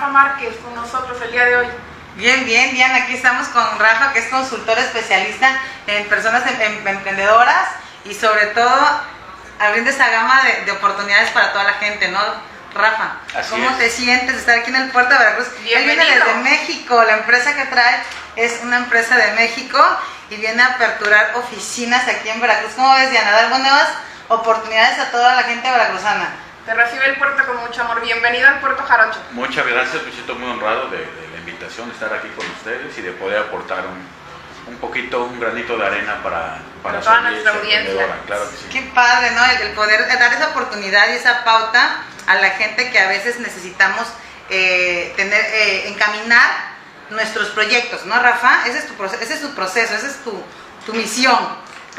Rafa 0.00 0.12
Márquez 0.12 0.56
con 0.64 0.74
nosotros 0.74 1.18
el 1.22 1.30
día 1.30 1.44
de 1.44 1.56
hoy. 1.56 1.66
Bien, 2.14 2.42
bien, 2.46 2.72
bien. 2.72 2.90
Aquí 2.92 3.12
estamos 3.14 3.48
con 3.48 3.78
Rafa, 3.78 4.14
que 4.14 4.20
es 4.20 4.28
consultor 4.28 4.78
especialista 4.78 5.50
en 5.86 6.08
personas 6.08 6.42
em- 6.46 6.58
em- 6.62 6.88
emprendedoras 6.88 7.68
y 8.06 8.14
sobre 8.14 8.46
todo 8.46 8.80
abriendo 9.58 9.90
esa 9.90 10.08
gama 10.08 10.40
de, 10.42 10.64
de 10.64 10.72
oportunidades 10.72 11.28
para 11.32 11.52
toda 11.52 11.64
la 11.64 11.74
gente, 11.74 12.08
¿no? 12.08 12.18
Rafa, 12.72 13.16
Así 13.38 13.50
¿cómo 13.50 13.68
es. 13.72 13.78
te 13.78 13.90
sientes 13.90 14.32
de 14.32 14.40
estar 14.40 14.58
aquí 14.60 14.70
en 14.70 14.76
el 14.76 14.90
puerto 14.90 15.12
de 15.12 15.18
Veracruz? 15.18 15.48
Él 15.70 15.84
viene 15.84 16.04
desde 16.06 16.34
México, 16.36 17.02
la 17.04 17.18
empresa 17.18 17.54
que 17.54 17.66
trae 17.66 18.02
es 18.36 18.60
una 18.62 18.78
empresa 18.78 19.16
de 19.18 19.32
México 19.32 19.78
y 20.30 20.36
viene 20.36 20.62
a 20.62 20.66
aperturar 20.68 21.32
oficinas 21.34 22.08
aquí 22.08 22.30
en 22.30 22.40
Veracruz. 22.40 22.72
¿Cómo 22.74 22.94
ves, 22.94 23.10
Diana? 23.10 23.32
Dar 23.32 23.50
nuevas 23.50 23.88
oportunidades 24.28 24.98
a 24.98 25.10
toda 25.10 25.34
la 25.34 25.42
gente 25.42 25.70
veracruzana. 25.70 26.30
Te 26.70 26.76
recibe 26.76 27.04
el 27.06 27.16
puerto 27.16 27.44
con 27.46 27.56
mucho 27.56 27.82
amor. 27.82 28.00
Bienvenido 28.00 28.46
al 28.46 28.60
puerto 28.60 28.84
Jarocho. 28.84 29.18
Muchas 29.32 29.66
gracias, 29.66 30.04
me 30.04 30.12
siento 30.12 30.36
muy 30.36 30.48
honrado 30.52 30.88
de, 30.88 30.98
de 30.98 31.28
la 31.32 31.38
invitación 31.40 31.88
de 31.88 31.94
estar 31.94 32.14
aquí 32.14 32.28
con 32.28 32.46
ustedes 32.46 32.96
y 32.96 33.02
de 33.02 33.10
poder 33.10 33.38
aportar 33.38 33.86
un, 33.88 34.72
un 34.72 34.78
poquito, 34.78 35.24
un 35.24 35.40
granito 35.40 35.76
de 35.76 35.84
arena 35.84 36.22
para, 36.22 36.58
Para 36.80 37.00
su 37.00 37.06
toda 37.08 37.22
nuestra 37.22 37.54
audiencia. 37.54 37.78
emprendedora, 37.90 38.18
Claro 38.24 38.48
que 38.48 38.56
sí. 38.56 38.66
Qué 38.70 38.82
padre, 38.94 39.32
¿no? 39.32 39.44
El, 39.46 39.60
el 39.62 39.72
poder 39.74 40.06
dar 40.16 40.32
esa 40.32 40.46
oportunidad 40.50 41.08
y 41.08 41.16
esa 41.16 41.42
pauta 41.42 42.04
a 42.28 42.34
la 42.36 42.50
gente 42.50 42.92
que 42.92 43.00
a 43.00 43.08
veces 43.08 43.40
necesitamos 43.40 44.06
eh, 44.48 45.12
tener, 45.16 45.44
eh, 45.46 45.88
encaminar 45.88 46.48
nuestros 47.10 47.48
proyectos, 47.48 48.06
¿no, 48.06 48.16
Rafa? 48.22 48.64
Ese 48.68 48.78
es 48.78 48.86
tu 48.86 48.94
proceso, 48.94 49.20
ese 49.20 49.34
es 49.34 49.40
tu 49.40 49.52
proceso, 49.56 49.92
esa 49.96 50.06
es 50.06 50.22
tu, 50.22 50.40
tu 50.86 50.94
misión. 50.94 51.36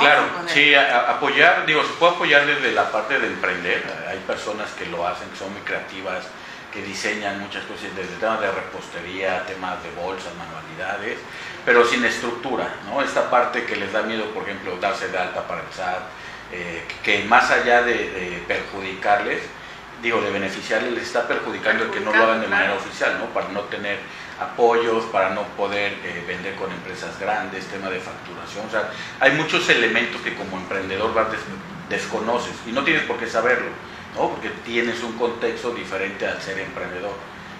Claro, 0.02 0.24
sí, 0.54 0.74
a- 0.76 1.12
apoyar, 1.12 1.66
digo, 1.66 1.82
se 1.84 1.94
puede 1.94 2.14
apoyar 2.14 2.46
desde 2.46 2.72
la 2.72 2.92
parte 2.92 3.20
de 3.20 3.28
emprender. 3.28 3.84
Hay 4.10 4.18
personas 4.20 4.70
que 4.72 4.86
lo 4.88 5.08
hacen, 5.08 5.30
que 5.30 5.38
son 5.38 5.52
muy 5.54 5.62
creativas, 5.62 6.26
que 6.74 6.82
diseñan 6.82 7.40
muchas 7.40 7.64
cosas, 7.66 7.94
desde 7.96 8.16
temas 8.16 8.40
de 8.42 8.50
repostería, 8.52 9.46
temas 9.46 9.82
de 9.84 9.92
bolsas, 9.92 10.32
manualidades, 10.36 11.18
pero 11.66 11.86
sin 11.86 12.04
estructura, 12.06 12.68
¿no? 12.88 13.02
Esta 13.02 13.30
parte 13.30 13.66
que 13.66 13.76
les 13.76 13.92
da 13.92 14.02
miedo, 14.04 14.26
por 14.34 14.44
ejemplo, 14.44 14.78
darse 14.78 15.10
de 15.10 15.18
alta 15.18 15.46
para 15.48 15.62
el 15.62 15.68
SAT, 15.74 16.00
eh, 16.54 16.84
que 17.04 17.24
más 17.26 17.52
allá 17.52 17.82
de, 17.84 17.94
de 17.94 18.44
perjudicarles, 18.48 19.42
digo, 20.02 20.22
de 20.22 20.32
beneficiarles, 20.32 20.94
les 20.94 21.04
está 21.04 21.28
perjudicando 21.28 21.84
el 21.84 21.92
que 21.92 22.00
no 22.00 22.12
lo 22.12 22.24
hagan 22.24 22.42
de 22.42 22.48
manera 22.48 22.74
oficial, 22.74 23.18
¿no? 23.20 23.26
Para 23.28 23.50
no 23.50 23.62
tener 23.62 24.00
apoyos, 24.42 25.06
para 25.06 25.30
no 25.32 25.44
poder 25.58 25.94
eh, 26.04 26.24
vender 26.28 26.56
con 26.56 26.72
empresas 26.72 27.20
grandes, 27.20 27.66
tema 27.68 27.90
de 27.90 28.00
facturación. 28.00 28.66
O 28.68 28.70
sea, 28.72 28.90
hay 29.20 29.32
muchos 29.34 29.68
elementos 29.70 30.22
que 30.22 30.36
como 30.36 30.58
emprendedor 30.58 31.14
vas 31.14 31.32
des- 31.32 31.40
desconoces 31.90 32.54
y 32.68 32.72
no 32.72 32.84
tienes 32.84 33.04
por 33.04 33.18
qué 33.18 33.28
saberlo, 33.28 33.70
¿no? 34.16 34.30
Porque 34.30 34.50
tienes 34.66 35.02
un 35.04 35.14
contexto 35.18 35.72
diferente 35.72 36.26
al 36.28 36.42
ser 36.42 36.60
emprendedor. 36.60 37.14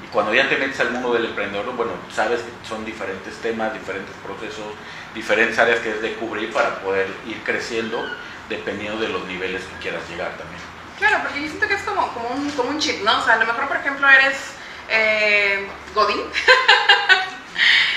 Y 0.06 0.08
cuando 0.08 0.34
ya 0.34 0.50
te 0.50 0.58
metes 0.58 0.80
al 0.80 0.92
mundo 0.92 1.14
del 1.14 1.26
emprendedor, 1.26 1.66
bueno, 1.76 1.92
sabes 2.14 2.42
que 2.42 2.68
son 2.68 2.84
diferentes 2.86 3.36
temas, 3.38 3.74
diferentes 3.74 4.16
procesos, 4.24 4.66
diferentes 5.14 5.60
áreas 5.60 5.80
que 5.80 5.92
es 5.92 6.02
de 6.02 6.14
cubrir 6.16 6.52
para 6.52 6.80
poder 6.80 7.08
ir 7.28 7.42
creciendo 7.44 8.04
dependiendo 8.50 9.00
de 9.00 9.10
los 9.10 9.24
niveles 9.26 9.64
que 9.64 9.76
quieras 9.82 10.02
llegar 10.10 10.32
también. 10.38 10.62
Claro, 10.98 11.20
porque 11.24 11.42
yo 11.42 11.48
siento 11.48 11.68
que 11.68 11.74
es 11.76 11.82
como, 11.84 12.14
como, 12.14 12.30
un, 12.30 12.50
como 12.52 12.70
un 12.70 12.80
chip, 12.80 13.04
¿no? 13.04 13.20
O 13.20 13.24
sea, 13.24 13.36
a 13.36 13.38
lo 13.38 13.46
mejor, 13.46 13.68
por 13.68 13.78
ejemplo, 13.78 14.08
eres 14.10 14.54
eh, 14.92 15.68
Godín. 15.96 16.22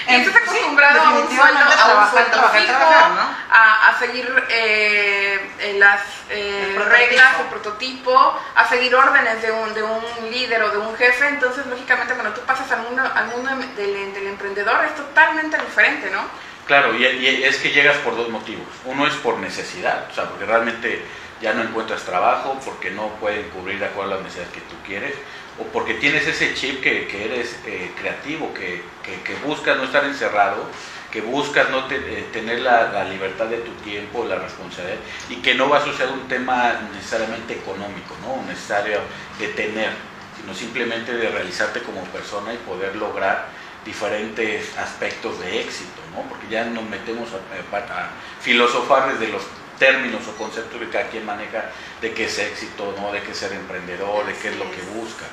y 0.09 0.15
En- 0.15 0.21
estás 0.23 0.43
acostumbrado 0.43 1.01
sí, 1.01 1.07
a 1.07 1.11
un 1.11 1.27
sueldo, 1.29 1.59
a 1.59 1.63
un 1.65 1.69
trabajar, 1.71 2.11
sueldo 2.11 2.31
trabajar, 2.31 2.61
fijo, 2.61 2.73
trabajar, 2.77 3.11
¿no? 3.13 3.37
a, 3.51 3.89
a 3.89 3.99
seguir 3.99 4.45
eh, 4.51 5.51
eh, 5.61 5.77
las 5.79 6.01
eh, 6.31 6.77
reglas, 6.89 7.41
el 7.41 7.47
prototipo, 7.47 8.39
a 8.55 8.69
seguir 8.69 8.95
órdenes 8.95 9.41
de 9.43 9.51
un, 9.53 9.73
de 9.75 9.83
un 9.83 10.03
líder 10.31 10.63
o 10.63 10.71
de 10.71 10.79
un 10.79 10.95
jefe. 10.97 11.27
Entonces, 11.29 11.67
lógicamente, 11.67 12.15
cuando 12.15 12.33
tú 12.35 12.41
pasas 12.43 12.71
al 12.73 12.83
mundo, 12.83 13.03
al 13.15 13.27
mundo 13.29 13.51
del, 13.77 14.15
del 14.15 14.27
emprendedor, 14.27 14.85
es 14.85 14.95
totalmente 14.95 15.57
diferente, 15.59 16.11
¿no? 16.11 16.23
Claro, 16.67 16.95
y, 16.95 17.05
y 17.07 17.45
es 17.45 17.57
que 17.59 17.71
llegas 17.71 17.97
por 17.99 18.17
dos 18.17 18.29
motivos. 18.31 18.67
Uno 18.85 19.07
es 19.07 19.15
por 19.15 19.39
necesidad, 19.39 20.07
o 20.11 20.15
sea, 20.15 20.25
porque 20.25 20.47
realmente 20.47 21.05
ya 21.41 21.53
no 21.53 21.63
encuentras 21.63 22.03
trabajo, 22.03 22.59
porque 22.65 22.91
no 22.91 23.09
pueden 23.21 23.49
cubrir 23.51 23.79
de 23.79 23.87
acuerdo 23.87 24.13
a 24.13 24.15
las 24.17 24.25
necesidades 24.25 24.55
que 24.55 24.61
tú 24.63 24.75
quieres, 24.87 25.15
o 25.59 25.65
porque 25.73 25.95
tienes 25.95 26.27
ese 26.27 26.55
chip 26.55 26.83
que, 26.83 27.07
que 27.07 27.25
eres 27.27 27.61
eh, 27.67 27.93
creativo, 27.99 28.53
que, 28.55 28.83
que, 29.03 29.23
que 29.23 29.35
buscas 29.37 29.77
no 29.77 29.85
estar 29.85 30.05
encerrado, 30.05 30.69
que 31.11 31.21
buscas 31.21 31.71
no 31.71 31.87
te- 31.87 31.97
eh, 31.97 32.29
tener 32.33 32.61
la, 32.61 32.91
la 32.93 33.05
libertad 33.05 33.47
de 33.47 33.59
tu 33.59 33.73
tiempo, 33.77 34.25
la 34.25 34.37
responsabilidad, 34.37 34.99
y 35.29 35.37
que 35.37 35.55
no 35.55 35.69
va 35.69 35.79
a 35.79 35.81
asociar 35.81 36.11
un 36.11 36.27
tema 36.29 36.89
necesariamente 36.93 37.55
económico, 37.55 38.17
¿no? 38.21 38.43
necesario 38.47 38.99
de 39.39 39.49
tener, 39.49 39.93
sino 40.37 40.55
simplemente 40.55 41.13
de 41.15 41.29
realizarte 41.31 41.83
como 41.83 42.03
persona 42.07 42.53
y 42.53 42.57
poder 42.59 42.97
lograr 42.97 43.47
diferentes 43.85 44.77
aspectos 44.77 45.39
de 45.41 45.61
éxito, 45.61 46.01
¿no? 46.11 46.23
Porque 46.29 46.49
ya 46.49 46.65
nos 46.65 46.85
metemos 46.89 47.29
a, 47.33 47.77
a- 47.77 47.79
a 48.07 48.11
filosofar 48.41 49.13
desde 49.13 49.31
los 49.33 49.43
términos 49.79 50.27
o 50.27 50.37
conceptos 50.37 50.81
que 50.81 50.89
cada 50.89 51.09
quien 51.11 51.25
maneja 51.27 51.71
de 52.01 52.13
qué 52.15 52.25
es 52.25 52.39
éxito, 52.39 52.95
¿no? 52.99 53.13
De 53.13 53.23
qué 53.23 53.33
es 53.33 53.39
ser 53.39 53.53
emprendedor, 53.53 54.27
de 54.27 54.35
qué 54.35 54.49
es 54.49 54.57
lo 54.57 54.71
que 54.71 54.83
busca. 54.83 55.27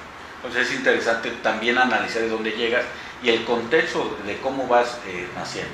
Entonces 0.44 0.70
es 0.70 0.76
interesante 0.76 1.30
también 1.44 1.78
analizar 1.78 2.22
de 2.22 2.30
dónde 2.30 2.52
llegas 2.52 2.84
y 3.22 3.30
el 3.30 3.46
contexto 3.46 4.18
de 4.26 4.38
cómo 4.40 4.68
vas 4.68 4.98
eh, 5.08 5.28
naciendo. 5.36 5.72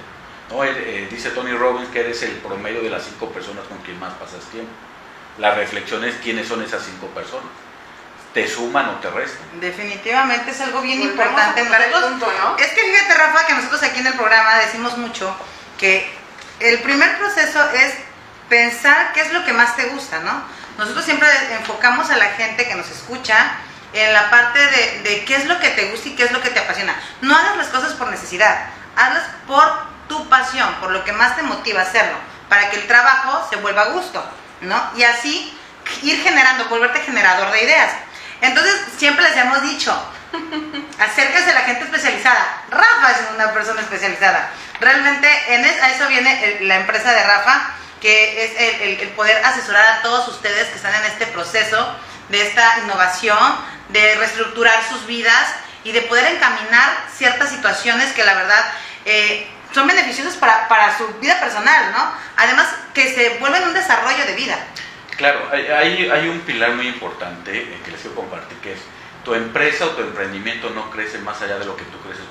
¿no? 0.50 0.64
Eh, 0.64 0.72
eh, 0.76 1.08
dice 1.10 1.30
Tony 1.30 1.52
Robbins 1.54 1.90
que 1.90 2.02
eres 2.02 2.22
el 2.24 2.32
promedio 2.38 2.82
de 2.82 2.90
las 2.90 3.04
cinco 3.06 3.30
personas 3.32 3.66
con 3.68 3.78
quien 3.80 4.00
más 4.00 4.14
pasas 4.16 4.44
tiempo. 4.52 4.72
La 5.38 5.54
reflexión 5.56 6.04
es 6.04 6.16
quiénes 6.16 6.48
son 6.48 6.62
esas 6.64 6.84
cinco 6.84 7.08
personas. 7.08 7.48
¿Te 8.34 8.48
suman 8.48 8.90
o 8.90 8.94
te 8.96 9.10
restan? 9.10 9.40
Definitivamente 9.62 10.52
es 10.52 10.60
algo 10.62 10.82
bien 10.82 11.00
Volvemos 11.00 11.26
importante. 11.26 11.62
a 11.62 11.64
tocar 11.64 11.82
el 11.82 11.92
Nosotros- 11.92 12.12
punto, 12.20 12.34
¿no? 12.44 12.58
Es 12.58 12.68
que 12.68 12.82
fíjate, 12.82 13.14
Rafa, 13.14 13.46
que 13.48 13.54
nosotros 13.54 13.84
aquí 13.84 14.00
en 14.00 14.08
el 14.08 14.14
programa 14.14 14.58
decimos 14.58 14.98
mucho 14.98 15.34
que 15.78 16.08
el 16.60 16.80
primer 16.80 17.18
proceso 17.18 17.64
es 17.72 17.94
pensar 18.50 19.14
qué 19.14 19.22
es 19.22 19.32
lo 19.34 19.46
que 19.46 19.54
más 19.54 19.76
te 19.76 19.86
gusta, 19.86 20.20
¿no? 20.20 20.44
Nosotros 20.78 21.06
siempre 21.06 21.28
enfocamos 21.58 22.10
a 22.10 22.18
la 22.18 22.26
gente 22.32 22.68
que 22.68 22.76
nos 22.76 22.90
escucha 22.90 23.58
en 23.94 24.14
la 24.14 24.30
parte 24.30 24.59
de, 24.59 25.02
de 25.03 25.25
qué 25.25 25.36
es 25.36 25.46
lo 25.46 25.59
que 25.59 25.70
te 25.70 25.86
gusta 25.92 26.09
y 26.09 26.16
qué 26.16 26.24
es 26.24 26.31
lo 26.31 26.42
que 26.42 26.50
te 26.50 26.59
apasiona. 26.59 26.96
No 27.22 27.36
hagas 27.38 27.58
las 27.58 27.68
cosas 27.68 27.94
por 27.94 28.09
necesidad, 28.09 28.68
hazlas 28.96 29.24
por 29.48 29.88
tu 30.08 30.28
pasión, 30.30 30.74
por 30.75 30.92
lo 30.92 31.03
que 31.03 31.12
más 31.14 31.36
te 31.36 31.44
motiva 31.44 31.81
hacerlo, 31.81 32.18
para 32.50 32.70
que 32.70 32.78
el 32.78 32.88
trabajo 32.88 33.48
se 33.50 33.58
vuelva 33.58 33.84
a 33.84 33.90
gusto, 33.90 34.24
¿no? 34.62 34.92
Y 34.96 35.03
así 35.03 35.58
ir 36.03 36.22
generando, 36.24 36.66
volverte 36.66 37.00
generador 37.02 37.52
de 37.52 37.64
ideas. 37.64 37.92
Entonces, 38.42 38.74
siempre 38.98 39.24
les 39.28 39.38
hemos 39.38 39.62
dicho, 39.64 39.92
acérquese 41.00 41.52
a 41.52 41.54
la 41.54 41.62
gente 41.62 41.84
especializada. 41.86 42.63
Rafa 42.69 43.12
es 43.12 43.18
una 43.36 43.54
persona 43.54 43.81
especializada. 43.81 44.50
Realmente 44.80 45.28
en 45.56 45.66
es- 45.66 45.81
a 45.81 45.89
eso 45.89 46.07
viene 46.07 46.57
la 46.62 46.75
empresa 46.75 47.12
de 47.12 47.24
Rafa, 47.24 47.72
que 48.01 48.44
es 48.45 48.51
el 49.01 49.10
poder 49.10 49.44
asesorar 49.44 49.88
a 49.88 50.01
todos 50.04 50.28
ustedes 50.28 50.68
que 50.68 50.75
están 50.75 50.94
en 50.94 51.06
este 51.06 51.25
proceso 51.28 51.95
de 52.29 52.41
esta 52.41 52.79
innovación, 52.79 53.38
de 53.89 54.15
reestructurar 54.15 54.83
sus 54.89 55.06
vidas 55.06 55.53
y 55.83 55.91
de 55.91 56.01
poder 56.01 56.35
encaminar 56.35 57.06
ciertas 57.15 57.50
situaciones 57.50 58.12
que 58.13 58.25
la 58.25 58.33
verdad 58.33 58.65
eh, 59.06 59.47
son 59.74 59.88
beneficiosas 59.88 60.35
para, 60.35 60.68
para 60.68 60.97
su 60.97 61.07
vida 61.19 61.39
personal, 61.39 61.91
¿no? 61.91 62.12
Además, 62.38 62.68
que 62.94 63.13
se 63.13 63.38
vuelven 63.39 63.63
un 63.63 63.74
desarrollo 63.74 64.25
de 64.25 64.35
vida. 64.35 64.57
Claro, 65.18 65.50
hay, 65.51 66.09
hay, 66.09 66.27
un 66.27 66.41
pilar 66.41 66.71
muy 66.74 66.88
importante 66.88 67.57
eh, 67.57 67.81
que 67.83 67.91
les 67.91 68.01
quiero 68.01 68.15
compartir, 68.15 68.57
que 68.59 68.74
es 68.74 68.79
tu 69.25 69.33
empresa 69.33 69.85
o 69.85 69.89
tu 69.89 70.01
emprendimiento 70.01 70.69
no 70.69 70.89
crece 70.91 71.18
más 71.19 71.41
allá 71.41 71.57
de 71.57 71.65
lo 71.65 71.75
que 71.75 71.83
tú 71.85 72.00
creces. 72.01 72.24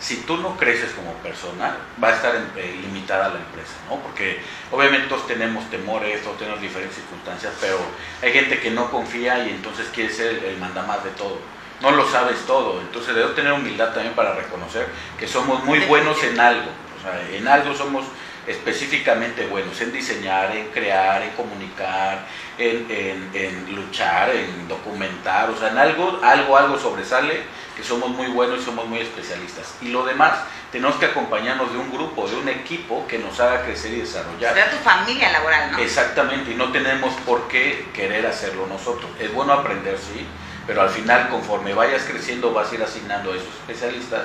Si 0.00 0.16
tú 0.22 0.36
no 0.36 0.56
creces 0.56 0.92
como 0.92 1.12
persona, 1.14 1.76
va 2.02 2.08
a 2.08 2.14
estar 2.14 2.34
eh, 2.56 2.78
limitada 2.82 3.28
la 3.28 3.38
empresa, 3.40 3.72
¿no? 3.88 3.96
Porque 4.00 4.40
obviamente 4.70 5.08
todos 5.08 5.26
tenemos 5.26 5.68
temores, 5.70 6.22
todos 6.22 6.38
tenemos 6.38 6.60
diferentes 6.60 6.96
circunstancias, 6.96 7.52
pero 7.60 7.78
hay 8.22 8.32
gente 8.32 8.60
que 8.60 8.70
no 8.70 8.90
confía 8.90 9.46
y 9.46 9.50
entonces 9.50 9.88
quiere 9.94 10.12
ser 10.12 10.34
el, 10.34 10.44
el 10.44 10.58
mandamás 10.58 11.02
de 11.04 11.10
todo. 11.10 11.38
No 11.80 11.90
lo 11.90 12.08
sabes 12.08 12.38
todo, 12.46 12.80
entonces 12.80 13.14
debes 13.14 13.34
tener 13.34 13.52
humildad 13.52 13.92
también 13.92 14.14
para 14.14 14.34
reconocer 14.34 14.86
que 15.18 15.26
somos 15.26 15.64
muy 15.64 15.80
buenos 15.80 16.22
en 16.22 16.38
algo. 16.38 16.70
O 16.98 17.02
sea, 17.02 17.36
en 17.36 17.46
algo 17.48 17.74
somos 17.74 18.04
específicamente 18.46 19.46
buenos, 19.46 19.78
en 19.80 19.92
diseñar, 19.92 20.54
en 20.56 20.66
crear, 20.68 21.22
en 21.22 21.30
comunicar, 21.30 22.24
en, 22.58 22.86
en- 22.90 23.30
en 23.34 23.74
luchar, 23.76 24.30
en 24.30 24.68
documentar, 24.68 25.50
o 25.50 25.56
sea, 25.58 25.70
en 25.70 25.78
algo, 25.78 26.18
algo, 26.22 26.56
algo 26.56 26.78
sobresale 26.78 27.42
que 27.76 27.82
somos 27.82 28.10
muy 28.10 28.28
buenos 28.28 28.60
y 28.60 28.64
somos 28.64 28.86
muy 28.86 29.00
especialistas. 29.00 29.74
Y 29.82 29.88
lo 29.88 30.04
demás, 30.04 30.32
tenemos 30.70 30.96
que 30.96 31.06
acompañarnos 31.06 31.72
de 31.72 31.78
un 31.78 31.90
grupo, 31.92 32.28
de 32.28 32.36
un 32.36 32.48
equipo 32.48 33.06
que 33.06 33.18
nos 33.18 33.38
haga 33.40 33.64
crecer 33.64 33.92
y 33.92 34.00
desarrollar. 34.00 34.54
Sea 34.54 34.70
tu 34.70 34.76
familia 34.78 35.32
laboral, 35.32 35.72
¿no? 35.72 35.78
Exactamente, 35.78 36.52
y 36.52 36.54
no 36.54 36.70
tenemos 36.70 37.14
por 37.26 37.48
qué 37.48 37.86
querer 37.92 38.26
hacerlo 38.26 38.66
nosotros. 38.66 39.10
Es 39.18 39.32
bueno 39.32 39.52
aprender, 39.52 39.98
sí, 39.98 40.26
pero 40.66 40.82
al 40.82 40.90
final 40.90 41.28
conforme 41.28 41.74
vayas 41.74 42.04
creciendo 42.04 42.52
vas 42.52 42.70
a 42.70 42.74
ir 42.74 42.82
asignando 42.82 43.32
a 43.32 43.36
esos 43.36 43.48
especialistas 43.48 44.22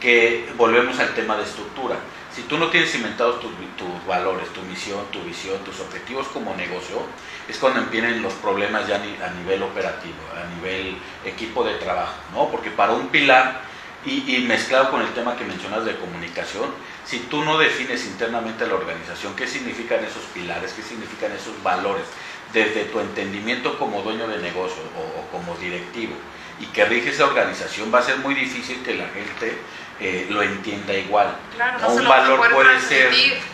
que 0.00 0.48
volvemos 0.56 0.98
al 1.00 1.14
tema 1.14 1.36
de 1.36 1.44
estructura. 1.44 1.96
si 2.32 2.42
tú 2.42 2.56
no 2.56 2.68
tienes 2.68 2.92
cimentados 2.92 3.40
tus, 3.40 3.50
tus, 3.76 4.06
valores, 4.06 4.48
tu 4.50 4.62
misión, 4.62 5.00
tu 5.10 5.20
visión, 5.22 5.58
tus 5.64 5.80
objetivos 5.80 6.28
como 6.28 6.54
negocio, 6.54 7.02
es 7.48 7.56
cuando 7.58 7.80
empiezan 7.80 8.22
los 8.22 8.34
problemas 8.34 8.86
ya 8.86 8.96
a 8.96 9.30
nivel 9.30 9.62
operativo, 9.62 10.16
a 10.36 10.54
nivel 10.56 10.96
equipo 11.24 11.64
de 11.64 11.74
trabajo, 11.74 12.14
¿no? 12.32 12.48
Porque 12.50 12.70
para 12.70 12.92
un 12.92 13.08
pilar, 13.08 13.62
y, 14.04 14.36
y 14.36 14.44
mezclado 14.46 14.90
con 14.90 15.00
el 15.00 15.08
tema 15.12 15.36
que 15.36 15.44
mencionas 15.44 15.84
de 15.84 15.96
comunicación, 15.96 16.70
si 17.04 17.20
tú 17.20 17.42
no 17.44 17.58
defines 17.58 18.04
internamente 18.06 18.66
la 18.66 18.74
organización 18.74 19.34
qué 19.34 19.46
significan 19.46 20.04
esos 20.04 20.22
pilares, 20.34 20.72
qué 20.72 20.82
significan 20.82 21.32
esos 21.32 21.60
valores, 21.62 22.04
desde 22.52 22.84
tu 22.84 23.00
entendimiento 23.00 23.78
como 23.78 24.02
dueño 24.02 24.28
de 24.28 24.38
negocio 24.38 24.82
o, 24.96 25.20
o 25.20 25.26
como 25.32 25.56
directivo, 25.56 26.14
y 26.60 26.66
que 26.66 26.84
rige 26.84 27.10
esa 27.10 27.26
organización, 27.26 27.92
va 27.92 28.00
a 28.00 28.02
ser 28.02 28.18
muy 28.18 28.34
difícil 28.34 28.82
que 28.82 28.94
la 28.94 29.08
gente 29.08 29.58
eh, 30.00 30.26
lo 30.30 30.42
entienda 30.42 30.94
igual. 30.94 31.36
Claro, 31.56 31.78
¿no? 31.80 31.94
un 31.94 32.06
a 32.06 32.08
valor 32.08 32.50
puede 32.52 32.80
ser 32.80 33.10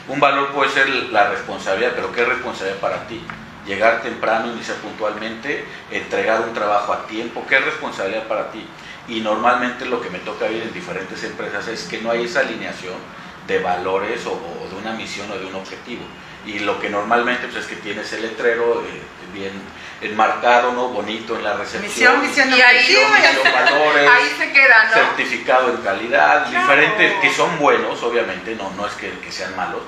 un 0.09 0.21
valor 0.21 0.49
puede 0.53 0.71
ser 0.71 0.89
la 0.89 1.31
responsabilidad, 1.31 1.93
pero 1.95 2.13
¿qué 2.13 2.25
responsabilidad 2.25 2.81
para 2.81 3.07
ti? 3.07 3.23
Llegar 3.67 4.03
temprano, 4.03 4.53
iniciar 4.53 4.77
puntualmente, 4.79 5.65
entregar 5.91 6.41
un 6.43 6.53
trabajo 6.53 6.93
a 6.93 7.07
tiempo, 7.07 7.45
¿qué 7.49 7.59
responsabilidad 7.59 8.25
para 8.29 8.51
ti? 8.51 8.67
Y 9.09 9.21
normalmente 9.21 9.87
lo 9.87 10.01
que 10.03 10.11
me 10.11 10.19
toca 10.19 10.45
ver 10.47 10.63
en 10.63 10.73
diferentes 10.73 11.23
empresas 11.25 11.67
es 11.69 11.85
que 11.85 12.01
no 12.01 12.11
hay 12.11 12.25
esa 12.25 12.41
alineación 12.41 12.95
de 13.47 13.59
valores 13.61 14.25
o, 14.27 14.33
o 14.33 14.69
de 14.71 14.77
una 14.77 14.93
misión 14.93 15.31
o 15.31 15.39
de 15.39 15.47
un 15.47 15.55
objetivo. 15.55 16.03
Y 16.47 16.59
lo 16.59 16.79
que 16.79 16.91
normalmente 16.91 17.47
pues, 17.49 17.65
es 17.65 17.67
que 17.67 17.77
tienes 17.77 18.13
el 18.13 18.23
letrero 18.23 18.83
eh, 18.83 19.01
bien 19.33 19.53
enmarcado, 20.03 20.73
¿no? 20.73 20.89
bonito 20.89 21.37
en 21.37 21.45
la 21.45 21.55
recepción. 21.55 22.21
Misión, 22.21 22.21
misión, 22.21 22.51
Y 22.51 22.61
ahí, 22.61 22.77
objetivo. 22.77 23.09
misión, 23.09 23.53
valores, 23.55 24.11
ahí 24.11 24.31
se 24.39 24.53
queda, 24.53 24.85
¿no? 24.85 24.93
certificado 24.95 25.71
en 25.71 25.77
calidad, 25.79 26.47
Claro. 26.51 26.61
diferentes 26.67 27.21
que 27.21 27.31
son 27.33 27.59
buenos, 27.59 28.03
obviamente, 28.03 28.55
no, 28.57 28.71
no 28.73 28.87
es 28.87 28.93
que, 28.95 29.11
que 29.21 29.33
sean 29.33 29.57
malos, 29.57 29.81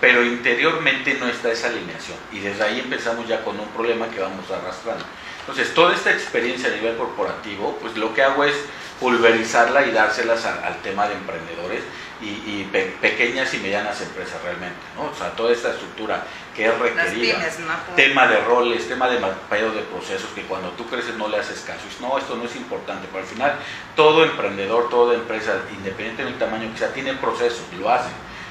pero 0.00 0.24
interiormente 0.24 1.14
no 1.14 1.28
está 1.28 1.50
esa 1.52 1.68
alineación. 1.68 2.16
Y 2.32 2.40
desde 2.40 2.62
ahí 2.64 2.80
empezamos 2.80 3.26
ya 3.28 3.42
con 3.44 3.58
un 3.58 3.68
problema 3.68 4.08
que 4.08 4.20
vamos 4.20 4.50
arrastrando. 4.50 5.04
Entonces, 5.40 5.74
toda 5.74 5.94
esta 5.94 6.10
experiencia 6.10 6.70
a 6.70 6.72
nivel 6.74 6.96
corporativo, 6.96 7.76
pues 7.80 7.96
lo 7.96 8.14
que 8.14 8.22
hago 8.22 8.44
es 8.44 8.54
pulverizarla 8.98 9.86
y 9.86 9.90
dárselas 9.92 10.44
al 10.46 10.76
tema 10.82 11.06
de 11.06 11.14
emprendedores 11.14 11.82
y, 12.22 12.26
y 12.28 12.68
pe- 12.72 12.94
pequeñas 13.00 13.52
y 13.52 13.58
medianas 13.58 14.00
empresas 14.00 14.40
realmente, 14.42 14.78
¿no? 14.96 15.10
O 15.10 15.14
sea, 15.14 15.30
toda 15.32 15.52
esta 15.52 15.70
estructura 15.72 16.24
que 16.56 16.64
es 16.66 16.72
requerida 16.78 17.04
pymes, 17.38 17.58
¿no? 17.90 17.96
tema 17.96 18.26
de 18.28 18.40
roles, 18.40 18.88
tema 18.88 19.08
de 19.10 19.18
mapeado 19.18 19.72
de 19.72 19.82
procesos 19.82 20.30
que 20.34 20.42
cuando 20.42 20.70
tú 20.70 20.86
creces 20.86 21.14
no 21.16 21.28
le 21.28 21.36
haces 21.38 21.60
caso. 21.66 21.80
No, 22.00 22.16
esto 22.16 22.36
no 22.36 22.44
es 22.44 22.56
importante, 22.56 23.06
pero 23.12 23.24
al 23.24 23.28
final 23.28 23.52
todo 23.96 24.24
emprendedor, 24.24 24.88
toda 24.88 25.14
empresa, 25.14 25.56
independientemente 25.76 26.24
del 26.24 26.38
tamaño 26.38 26.72
que 26.72 26.78
sea, 26.78 26.94
tiene 26.94 27.12
procesos, 27.14 27.64
lo 27.78 27.90
hace. 27.90 28.08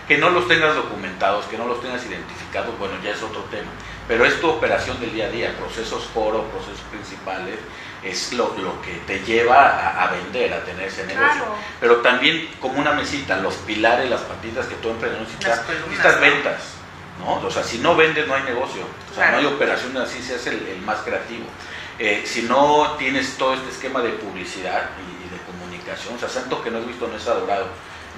Que 0.07 0.17
no 0.17 0.29
los 0.29 0.47
tengas 0.47 0.75
documentados, 0.75 1.45
que 1.45 1.57
no 1.57 1.65
los 1.65 1.81
tengas 1.81 2.05
identificados, 2.05 2.77
bueno, 2.77 2.95
ya 3.03 3.11
es 3.11 3.23
otro 3.23 3.41
tema. 3.51 3.71
Pero 4.07 4.25
es 4.25 4.39
tu 4.41 4.49
operación 4.49 4.99
del 4.99 5.13
día 5.13 5.27
a 5.27 5.29
día, 5.29 5.55
procesos 5.57 6.03
foro, 6.13 6.43
procesos 6.49 6.81
principales, 6.91 7.55
es 8.03 8.33
lo, 8.33 8.53
lo 8.57 8.81
que 8.81 8.91
te 9.07 9.19
lleva 9.23 9.65
a, 9.65 10.03
a 10.03 10.11
vender, 10.11 10.53
a 10.53 10.63
tener 10.65 10.87
ese 10.89 11.05
negocio. 11.05 11.31
Claro. 11.31 11.55
Pero 11.79 11.95
también 11.97 12.49
como 12.59 12.79
una 12.79 12.91
mesita, 12.91 13.37
los 13.37 13.53
pilares, 13.55 14.09
las 14.09 14.21
patitas 14.21 14.65
que 14.65 14.75
todo 14.75 14.91
emprendedor 14.91 15.25
necesitas 15.25 16.15
¿no? 16.15 16.21
ventas. 16.21 16.61
¿no? 17.19 17.47
O 17.47 17.49
sea, 17.51 17.63
si 17.63 17.77
no 17.77 17.95
vendes 17.95 18.27
no 18.27 18.35
hay 18.35 18.43
negocio, 18.43 18.81
o 18.81 19.15
sea, 19.15 19.27
Claro. 19.29 19.31
no 19.31 19.47
hay 19.47 19.53
operación 19.55 19.95
así, 19.97 20.21
se 20.21 20.35
hace 20.35 20.49
el, 20.49 20.67
el 20.67 20.81
más 20.81 20.97
creativo. 20.99 21.45
Eh, 21.97 22.23
si 22.25 22.41
no 22.41 22.95
tienes 22.97 23.37
todo 23.37 23.53
este 23.53 23.69
esquema 23.69 24.01
de 24.01 24.09
publicidad 24.09 24.89
y, 24.99 25.25
y 25.27 25.29
de 25.29 25.37
comunicación, 25.45 26.15
o 26.15 26.19
sea, 26.19 26.27
santo 26.27 26.61
que 26.61 26.71
no 26.71 26.79
has 26.79 26.87
visto 26.87 27.07
no 27.07 27.15
es 27.15 27.25
adorado. 27.27 27.67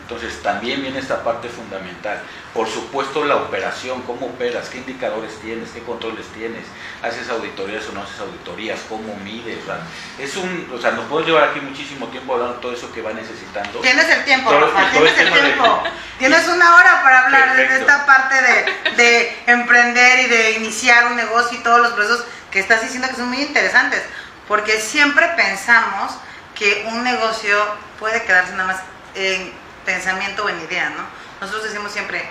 Entonces 0.07 0.39
también 0.43 0.83
viene 0.83 0.99
esta 0.99 1.23
parte 1.23 1.49
fundamental. 1.49 2.21
Por 2.53 2.69
supuesto 2.69 3.25
la 3.25 3.37
operación, 3.37 4.03
cómo 4.03 4.27
operas, 4.27 4.69
qué 4.69 4.77
indicadores 4.77 5.33
tienes, 5.41 5.71
qué 5.71 5.81
controles 5.81 6.27
tienes, 6.27 6.63
haces 7.01 7.27
auditorías 7.29 7.83
o 7.89 7.91
no 7.91 8.03
haces 8.03 8.19
auditorías, 8.19 8.79
cómo 8.87 9.15
mides. 9.23 9.63
O 9.63 9.65
sea, 9.65 9.79
es 10.19 10.35
un, 10.37 10.71
o 10.71 10.79
sea, 10.79 10.91
nos 10.91 11.05
podemos 11.05 11.25
llevar 11.27 11.49
aquí 11.49 11.59
muchísimo 11.59 12.05
tiempo 12.09 12.33
hablando 12.35 12.53
de 12.55 12.61
todo 12.61 12.73
eso 12.73 12.93
que 12.93 13.01
va 13.01 13.13
necesitando. 13.13 13.79
Tienes 13.79 14.07
el 14.07 14.23
tiempo, 14.25 14.51
Todo- 14.51 14.67
Rafa, 14.71 14.91
todo 14.91 15.01
tienes 15.03 15.17
el 15.19 15.27
el 15.27 15.33
de- 15.33 15.41
tiempo. 15.41 15.83
Tienes 16.19 16.47
una 16.49 16.75
hora 16.75 17.01
para 17.01 17.25
hablar 17.25 17.55
de 17.57 17.63
esta 17.79 18.05
parte 18.05 18.35
de, 18.43 18.93
de 19.03 19.37
emprender 19.47 20.19
y 20.19 20.27
de 20.27 20.51
iniciar 20.51 21.07
un 21.07 21.15
negocio 21.15 21.57
y 21.57 21.63
todos 21.63 21.79
los 21.81 21.93
procesos 21.93 22.23
que 22.51 22.59
estás 22.59 22.83
diciendo 22.83 23.07
que 23.09 23.15
son 23.15 23.29
muy 23.29 23.41
interesantes. 23.41 24.03
Porque 24.47 24.79
siempre 24.79 25.27
pensamos 25.35 26.11
que 26.53 26.85
un 26.89 27.03
negocio 27.03 27.57
puede 27.99 28.21
quedarse 28.23 28.51
nada 28.53 28.67
más 28.73 28.81
en 29.15 29.64
pensamiento 29.85 30.43
o 30.45 30.49
en 30.49 30.59
idea, 30.61 30.89
¿no? 30.89 31.03
Nosotros 31.41 31.63
decimos 31.65 31.91
siempre, 31.91 32.27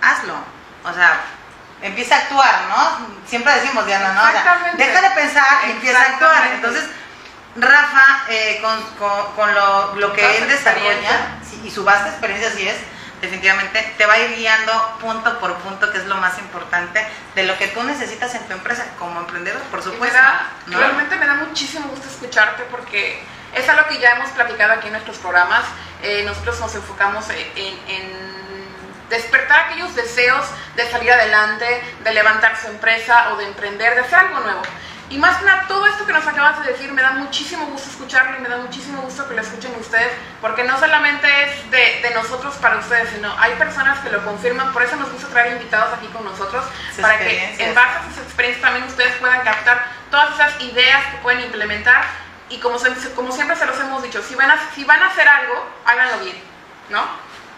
hazlo. 0.00 0.34
O 0.84 0.92
sea, 0.92 1.20
empieza 1.82 2.14
a 2.16 2.18
actuar, 2.18 2.62
¿no? 2.68 3.06
Siempre 3.26 3.52
decimos, 3.54 3.84
Diana, 3.86 4.12
¿no? 4.12 4.22
O 4.22 4.30
sea, 4.30 4.72
deja 4.76 5.00
de 5.02 5.10
pensar 5.10 5.46
empieza 5.68 5.98
a 6.00 6.02
actuar. 6.12 6.46
Entonces, 6.54 6.84
Rafa, 7.56 8.24
eh, 8.28 8.60
con, 8.62 8.82
con- 8.98 9.32
con 9.34 9.54
lo, 9.54 9.94
lo 9.96 10.12
que 10.12 10.38
él 10.38 10.48
desarrolla 10.48 11.38
y 11.64 11.70
su 11.70 11.84
vasta 11.84 12.08
experiencia, 12.08 12.48
así 12.48 12.66
es, 12.66 12.76
definitivamente 13.20 13.94
te 13.98 14.06
va 14.06 14.14
a 14.14 14.18
ir 14.18 14.36
guiando 14.36 14.98
punto 15.00 15.38
por 15.38 15.54
punto, 15.58 15.92
que 15.92 15.98
es 15.98 16.06
lo 16.06 16.16
más 16.16 16.38
importante 16.38 17.06
de 17.34 17.42
lo 17.44 17.56
que 17.58 17.68
tú 17.68 17.82
necesitas 17.82 18.34
en 18.34 18.42
tu 18.48 18.52
empresa 18.54 18.84
como 18.98 19.20
emprendedor, 19.20 19.60
por 19.64 19.80
Y 19.80 19.84
me 19.86 19.92
supuesto. 19.92 20.16
da- 20.18 20.46
¿no? 20.66 20.78
Realmente 20.78 21.14
me 21.16 21.26
da 21.26 21.34
muchísimo 21.34 21.88
gusto 21.88 22.08
escucharte 22.08 22.62
porque 22.70 23.22
es 23.54 23.68
algo 23.68 23.88
que 23.88 23.98
ya 23.98 24.12
hemos 24.12 24.30
platicado 24.30 24.72
aquí 24.72 24.86
en 24.86 24.92
nuestros 24.92 25.18
programas. 25.18 25.64
Eh, 26.02 26.24
nosotros 26.24 26.58
nos 26.60 26.74
enfocamos 26.74 27.28
en, 27.30 27.78
en 27.88 28.32
despertar 29.12 29.66
aquellos 29.66 29.94
deseos 29.94 30.46
de 30.74 30.90
salir 30.90 31.12
adelante, 31.12 31.82
de 32.02 32.12
levantar 32.14 32.56
su 32.56 32.68
empresa 32.68 33.32
o 33.32 33.36
de 33.36 33.46
emprender, 33.46 33.94
de 33.94 34.00
hacer 34.00 34.18
algo 34.18 34.40
nuevo. 34.40 34.62
Y 35.10 35.18
más 35.18 35.36
que 35.36 35.44
nada, 35.44 35.66
todo 35.68 35.86
esto 35.86 36.06
que 36.06 36.12
nos 36.14 36.26
acabas 36.26 36.64
de 36.64 36.72
decir 36.72 36.90
me 36.90 37.02
da 37.02 37.10
muchísimo 37.10 37.66
gusto 37.66 37.90
escucharlo 37.90 38.38
y 38.38 38.40
me 38.40 38.48
da 38.48 38.56
muchísimo 38.56 39.02
gusto 39.02 39.28
que 39.28 39.34
lo 39.34 39.42
escuchen 39.42 39.74
ustedes, 39.78 40.10
porque 40.40 40.64
no 40.64 40.80
solamente 40.80 41.28
es 41.44 41.70
de, 41.70 42.00
de 42.00 42.14
nosotros 42.14 42.54
para 42.54 42.78
ustedes, 42.78 43.10
sino 43.10 43.30
hay 43.38 43.52
personas 43.56 43.98
que 43.98 44.08
lo 44.08 44.24
confirman, 44.24 44.72
por 44.72 44.82
eso 44.82 44.96
nos 44.96 45.12
gusta 45.12 45.28
traer 45.28 45.52
invitados 45.52 45.92
aquí 45.92 46.06
con 46.06 46.24
nosotros, 46.24 46.64
Sus 46.94 47.02
para 47.02 47.18
que 47.18 47.62
en 47.62 47.74
base 47.74 47.98
a 47.98 48.04
sus 48.08 48.22
experiencias 48.22 48.62
también 48.62 48.86
ustedes 48.86 49.14
puedan 49.16 49.42
captar 49.42 49.84
todas 50.10 50.34
esas 50.34 50.62
ideas 50.62 51.04
que 51.10 51.18
pueden 51.18 51.40
implementar 51.42 52.04
y 52.54 52.58
como, 52.58 52.78
se- 52.78 53.12
como 53.14 53.32
siempre 53.32 53.56
se 53.56 53.66
los 53.66 53.78
hemos 53.80 54.02
dicho, 54.02 54.22
si 54.22 54.34
van, 54.34 54.50
a, 54.50 54.58
si 54.74 54.84
van 54.84 55.02
a 55.02 55.06
hacer 55.08 55.26
algo, 55.28 55.54
háganlo 55.84 56.24
bien, 56.24 56.36
¿no? 56.90 57.04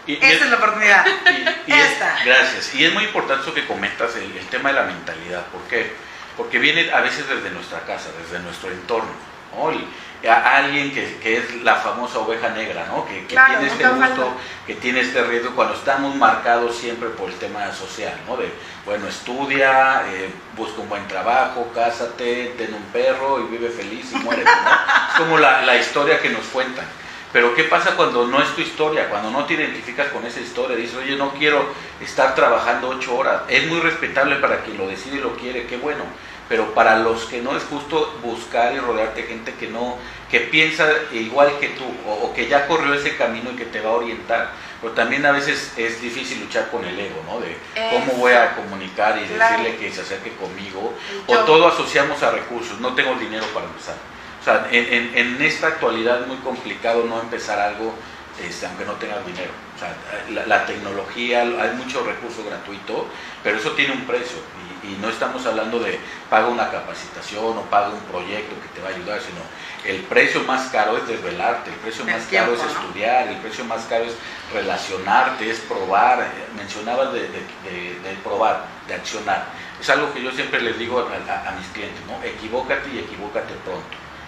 Y- 0.07 0.13
y 0.13 0.19
Esa 0.21 0.45
es 0.45 0.51
la 0.51 0.57
oportunidad. 0.57 1.05
Y- 1.67 1.71
y 1.71 1.73
es- 1.73 1.91
Esta. 1.93 2.17
gracias. 2.25 2.73
Y 2.75 2.85
es 2.85 2.93
muy 2.93 3.03
importante 3.05 3.43
eso 3.43 3.53
que 3.53 3.65
comentas, 3.67 4.15
el, 4.15 4.35
el 4.37 4.47
tema 4.47 4.69
de 4.69 4.75
la 4.75 4.83
mentalidad. 4.83 5.45
¿Por 5.47 5.61
qué? 5.63 5.93
Porque 6.37 6.59
viene 6.59 6.91
a 6.91 6.99
veces 7.01 7.27
desde 7.27 7.49
nuestra 7.51 7.79
casa, 7.81 8.09
desde 8.21 8.39
nuestro 8.39 8.69
entorno. 8.69 9.09
¿no? 9.55 9.71
A 10.27 10.57
alguien 10.57 10.93
que, 10.93 11.17
que 11.17 11.37
es 11.37 11.61
la 11.63 11.75
famosa 11.75 12.19
oveja 12.19 12.49
negra, 12.49 12.85
¿no? 12.87 13.05
que, 13.05 13.21
que 13.25 13.35
Claro, 13.35 13.59
tiene 13.59 13.71
este 13.71 13.87
gusto, 13.87 14.33
que 14.65 14.75
tiene 14.75 14.99
este 15.01 15.23
riesgo 15.23 15.51
cuando 15.55 15.75
estamos 15.75 16.15
marcados 16.15 16.75
siempre 16.75 17.09
por 17.09 17.29
el 17.29 17.35
tema 17.35 17.71
social, 17.71 18.13
¿no? 18.27 18.37
de, 18.37 18.51
bueno, 18.85 19.07
estudia, 19.07 20.03
eh, 20.07 20.29
busca 20.55 20.81
un 20.81 20.89
buen 20.89 21.07
trabajo, 21.07 21.71
cásate, 21.73 22.53
ten 22.57 22.73
un 22.73 22.83
perro 22.93 23.39
y 23.41 23.51
vive 23.51 23.69
feliz 23.69 24.11
y 24.11 24.15
muere. 24.17 24.43
Es 25.09 25.21
como 25.21 25.37
la, 25.37 25.61
la 25.61 25.77
historia 25.77 26.19
que 26.19 26.29
nos 26.29 26.45
cuentan. 26.47 26.85
Pero 27.31 27.53
¿qué 27.53 27.65
pasa 27.65 27.97
cuando 27.97 28.25
no 28.25 28.41
es 28.41 28.55
tu 28.55 28.61
historia? 28.61 29.09
Cuando 29.09 29.29
no 29.29 29.43
te 29.45 29.55
identificas 29.55 30.07
con 30.07 30.25
esa 30.25 30.39
historia, 30.39 30.77
dices, 30.77 30.95
oye, 30.95 31.17
no 31.17 31.31
quiero 31.31 31.67
estar 31.99 32.33
trabajando 32.33 32.87
ocho 32.87 33.17
horas. 33.17 33.41
Es 33.49 33.67
muy 33.67 33.81
respetable 33.81 34.37
para 34.37 34.61
quien 34.61 34.77
lo 34.77 34.87
decide 34.87 35.17
y 35.17 35.19
lo 35.19 35.35
quiere, 35.35 35.67
qué 35.67 35.75
bueno. 35.75 36.05
Pero 36.47 36.73
para 36.75 36.99
los 36.99 37.25
que 37.25 37.41
no 37.41 37.57
es 37.57 37.63
justo 37.63 38.19
buscar 38.23 38.73
y 38.73 38.79
rodearte 38.79 39.23
de 39.23 39.27
gente 39.27 39.53
que 39.55 39.67
no, 39.67 39.97
que 40.29 40.41
piensa 40.41 40.87
igual 41.11 41.57
que 41.59 41.69
tú, 41.69 41.83
o, 42.07 42.13
o 42.25 42.33
que 42.35 42.47
ya 42.47 42.67
corrió 42.67 42.93
ese 42.93 43.15
camino 43.17 43.49
y 43.51 43.55
que 43.55 43.65
te 43.65 43.81
va 43.81 43.89
a 43.89 43.93
orientar. 43.93 44.51
Pero 44.79 44.93
también 44.93 45.25
a 45.25 45.31
veces 45.31 45.73
es 45.77 46.01
difícil 46.01 46.41
luchar 46.41 46.69
con 46.69 46.85
el 46.85 46.99
ego, 46.99 47.19
¿no? 47.25 47.39
De 47.39 47.57
cómo 47.89 48.13
voy 48.19 48.33
a 48.33 48.55
comunicar 48.55 49.17
y 49.17 49.25
Claro. 49.27 49.57
decirle 49.63 49.77
que 49.79 49.91
se 49.91 50.01
acerque 50.01 50.33
conmigo. 50.35 50.93
Yo. 51.27 51.41
O 51.41 51.45
todo 51.45 51.67
asociamos 51.67 52.21
a 52.21 52.29
recursos, 52.29 52.79
no 52.79 52.93
tengo 52.93 53.15
dinero 53.15 53.45
para 53.53 53.65
empezar. 53.65 53.95
O 54.39 54.43
sea, 54.43 54.67
en, 54.69 54.93
en- 54.93 55.17
en 55.17 55.41
esta 55.41 55.67
actualidad 55.67 56.21
es 56.21 56.27
muy 56.27 56.37
complicado 56.37 57.03
no 57.05 57.19
empezar 57.19 57.59
algo 57.59 57.95
este, 58.45 58.67
aunque 58.67 58.85
no 58.85 58.93
tengas 58.93 59.25
dinero. 59.25 59.49
O 59.75 59.79
sea, 59.79 59.95
la, 60.29 60.45
la 60.45 60.65
tecnología, 60.67 61.41
hay 61.41 61.71
mucho 61.75 62.03
recurso 62.03 62.43
gratuito, 62.45 63.07
pero 63.41 63.57
eso 63.57 63.71
tiene 63.71 63.93
un 63.93 64.01
precio. 64.05 64.37
Y, 64.89 64.97
no 65.01 65.09
estamos 65.09 65.45
hablando 65.45 65.79
de 65.79 65.99
paga 66.29 66.47
una 66.47 66.69
capacitación 66.71 67.57
o 67.57 67.61
paga 67.63 67.89
un 67.89 67.99
proyecto 68.01 68.55
que 68.61 68.67
te 68.69 68.81
va 68.81 68.89
a 68.89 68.95
ayudar, 68.95 69.19
sino 69.21 69.41
el 69.85 70.01
precio 70.03 70.41
más 70.43 70.69
caro 70.71 70.97
es 70.97 71.07
desvelarte, 71.07 71.69
el 71.69 71.75
precio 71.77 72.03
El 72.05 72.11
más 72.13 72.23
tiempo, 72.27 72.51
caro 72.51 72.61
es 72.69 72.73
¿no? 72.73 72.79
estudiar, 72.81 73.27
el 73.27 73.37
precio 73.37 73.65
más 73.65 73.83
caro 73.85 74.05
es 74.05 74.13
relacionarte, 74.53 75.49
es 75.49 75.59
probar. 75.59 76.25
Mencionabas 76.55 77.13
de, 77.13 77.21
de- 77.21 77.27
de- 77.69 77.99
de 77.99 78.15
probar, 78.23 78.65
de 78.87 78.93
accionar. 78.95 79.45
Es 79.79 79.89
algo 79.89 80.11
que 80.13 80.23
yo 80.23 80.31
siempre 80.31 80.61
les 80.61 80.77
digo 80.79 80.99
a, 80.99 81.03
a- 81.31 81.49
a 81.49 81.51
mis 81.53 81.67
clientes, 81.67 82.01
¿no? 82.07 82.21
Equivócate 82.23 82.89
y 82.89 82.99
equivócate 82.99 83.53
pronto, 83.63 83.85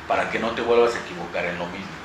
para 0.08 0.30
que 0.30 0.40
no 0.40 0.52
te 0.52 0.62
vuelvas 0.62 0.96
a 0.96 1.00
equivocar 1.00 1.46
en 1.46 1.58
lo 1.58 1.66
mismo. 1.68 1.96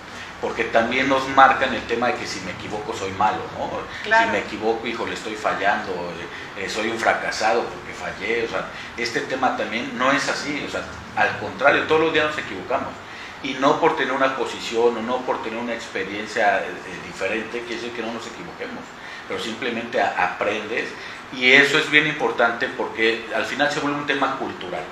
porque 0.43 0.65
también 0.65 1.09
nos 1.09 1.29
marcan 1.37 1.73
el 1.73 1.83
tema 1.87 2.09
de 2.09 2.15
que 2.15 2.27
si 2.27 2.41
me 2.41 2.51
equivoco 2.51 2.93
soy 2.93 3.13
malo, 3.13 3.39
¿no? 3.57 3.71
Si 4.03 4.11
me 4.33 4.39
equivoco, 4.41 4.85
hijo, 4.89 5.07
le 5.07 5.15
estoy 5.15 5.37
fallando, 5.37 5.93
eh, 6.59 6.69
soy 6.69 6.91
un 6.91 6.99
fracasado 6.99 7.63
porque 7.63 7.92
fallé, 8.03 8.45
o 8.45 8.49
sea, 8.49 8.67
este 8.97 9.21
tema 9.21 9.57
también 9.57 9.97
no 9.97 10.11
es 10.13 10.29
así, 10.29 10.65
o 10.67 10.71
sea, 10.71 10.83
al 11.17 11.39
contrario, 11.39 11.85
todos 11.85 12.01
los 12.01 12.13
días 12.13 12.27
nos 12.27 12.39
equivocamos. 12.39 12.93
Y 13.43 13.55
no 13.55 13.81
por 13.81 13.97
tener 13.97 14.13
una 14.13 14.37
posición 14.37 14.97
o 14.97 15.03
no 15.03 15.19
por 15.23 15.43
tener 15.43 15.59
una 15.59 15.75
experiencia 15.75 16.61
eh, 16.61 16.67
eh, 16.69 17.07
diferente, 17.07 17.61
quiere 17.61 17.75
decir 17.75 17.93
que 17.93 18.03
no 18.03 18.13
nos 18.13 18.27
equivoquemos, 18.27 18.85
pero 19.29 19.41
simplemente 19.41 20.01
aprendes 20.01 20.89
y 21.37 21.53
eso 21.53 21.79
es 21.79 21.91
bien 21.91 22.07
importante 22.07 22.69
porque 22.69 23.25
al 23.35 23.45
final 23.47 23.71
se 23.71 23.81
vuelve 23.81 23.99
un 23.99 24.07
tema 24.07 24.37
cultural. 24.39 24.85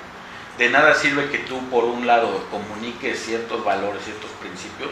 De 0.57 0.69
nada 0.69 0.93
sirve 0.95 1.29
que 1.29 1.39
tú, 1.39 1.59
por 1.69 1.85
un 1.85 2.05
lado, 2.07 2.45
comuniques 2.49 3.23
ciertos 3.23 3.63
valores, 3.63 4.03
ciertos 4.03 4.31
principios, 4.41 4.89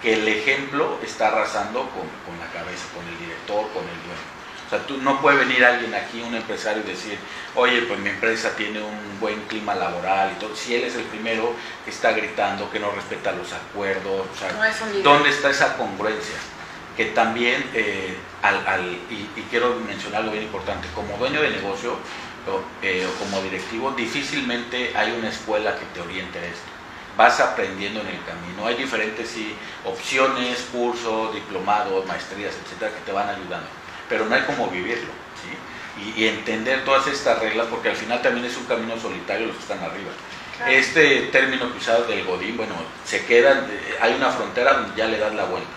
que 0.00 0.14
el 0.14 0.26
ejemplo 0.26 0.98
está 1.02 1.28
arrasando 1.28 1.80
con, 1.90 2.38
la 2.38 2.46
cabeza, 2.52 2.86
con 2.94 3.06
el 3.06 3.18
director, 3.18 3.62
con 3.72 3.82
el 3.82 3.98
dueño. 4.02 4.31
O 4.72 4.74
sea, 4.74 4.86
tú 4.86 4.96
no 4.96 5.20
puede 5.20 5.36
venir 5.36 5.62
alguien 5.62 5.94
aquí, 5.94 6.22
un 6.22 6.34
empresario, 6.34 6.82
y 6.82 6.88
decir, 6.88 7.18
oye, 7.54 7.82
pues 7.82 8.00
mi 8.00 8.08
empresa 8.08 8.56
tiene 8.56 8.80
un 8.80 9.20
buen 9.20 9.38
clima 9.42 9.74
laboral 9.74 10.32
y 10.34 10.40
todo. 10.40 10.56
Si 10.56 10.74
él 10.74 10.84
es 10.84 10.94
el 10.94 11.02
primero 11.02 11.52
que 11.84 11.90
está 11.90 12.12
gritando, 12.12 12.70
que 12.70 12.80
no 12.80 12.90
respeta 12.90 13.32
los 13.32 13.52
acuerdos, 13.52 14.26
o 14.32 14.38
sea, 14.38 14.72
¿dónde 15.02 15.28
está 15.28 15.50
esa 15.50 15.76
congruencia? 15.76 16.36
Que 16.96 17.04
también, 17.06 17.62
eh, 17.74 18.16
al, 18.40 18.86
y, 19.10 19.28
quiero 19.50 19.74
mencionar 19.86 20.22
algo 20.22 20.32
bien 20.32 20.44
importante, 20.44 20.88
como 20.94 21.18
dueño 21.18 21.42
de 21.42 21.50
negocio 21.50 21.92
o, 22.48 22.62
eh, 22.82 23.06
o 23.06 23.18
como 23.22 23.42
directivo, 23.42 23.90
difícilmente 23.90 24.96
hay 24.96 25.12
una 25.12 25.28
escuela 25.28 25.78
que 25.78 25.84
te 25.92 26.00
oriente 26.00 26.38
a 26.38 26.46
esto 26.46 26.72
vas 27.14 27.40
aprendiendo 27.40 28.00
en 28.00 28.06
el 28.06 28.24
camino. 28.24 28.66
Hay 28.66 28.74
diferentes 28.76 29.36
opciones, 29.84 30.66
cursos, 30.72 31.34
diplomados, 31.34 32.06
maestrías, 32.06 32.54
etcétera, 32.64 32.90
que 32.90 33.00
te 33.04 33.12
van 33.12 33.28
ayudando, 33.28 33.68
pero 34.12 34.26
no 34.26 34.34
hay 34.34 34.42
como 34.42 34.68
vivirlo 34.68 35.08
y, 36.16 36.26
entender 36.26 36.84
todas 36.84 37.06
estas 37.06 37.38
reglas, 37.38 37.66
porque 37.70 37.88
al 37.88 37.96
final 37.96 38.20
también 38.20 38.44
es 38.44 38.56
un 38.58 38.66
camino 38.66 38.98
solitario 39.00 39.46
los 39.46 39.56
que 39.56 39.62
están 39.62 39.78
arriba. 39.78 40.10
Este 40.68 41.28
término 41.32 41.72
que 41.72 41.78
usado 41.78 42.04
del 42.04 42.24
Godín, 42.24 42.58
bueno, 42.58 42.74
se 43.06 43.24
queda, 43.24 43.66
hay 44.00 44.14
una 44.14 44.30
frontera 44.30 44.74
donde 44.74 44.96
ya 44.96 45.06
le 45.06 45.18
das 45.18 45.34
la 45.34 45.44
vuelta. 45.44 45.70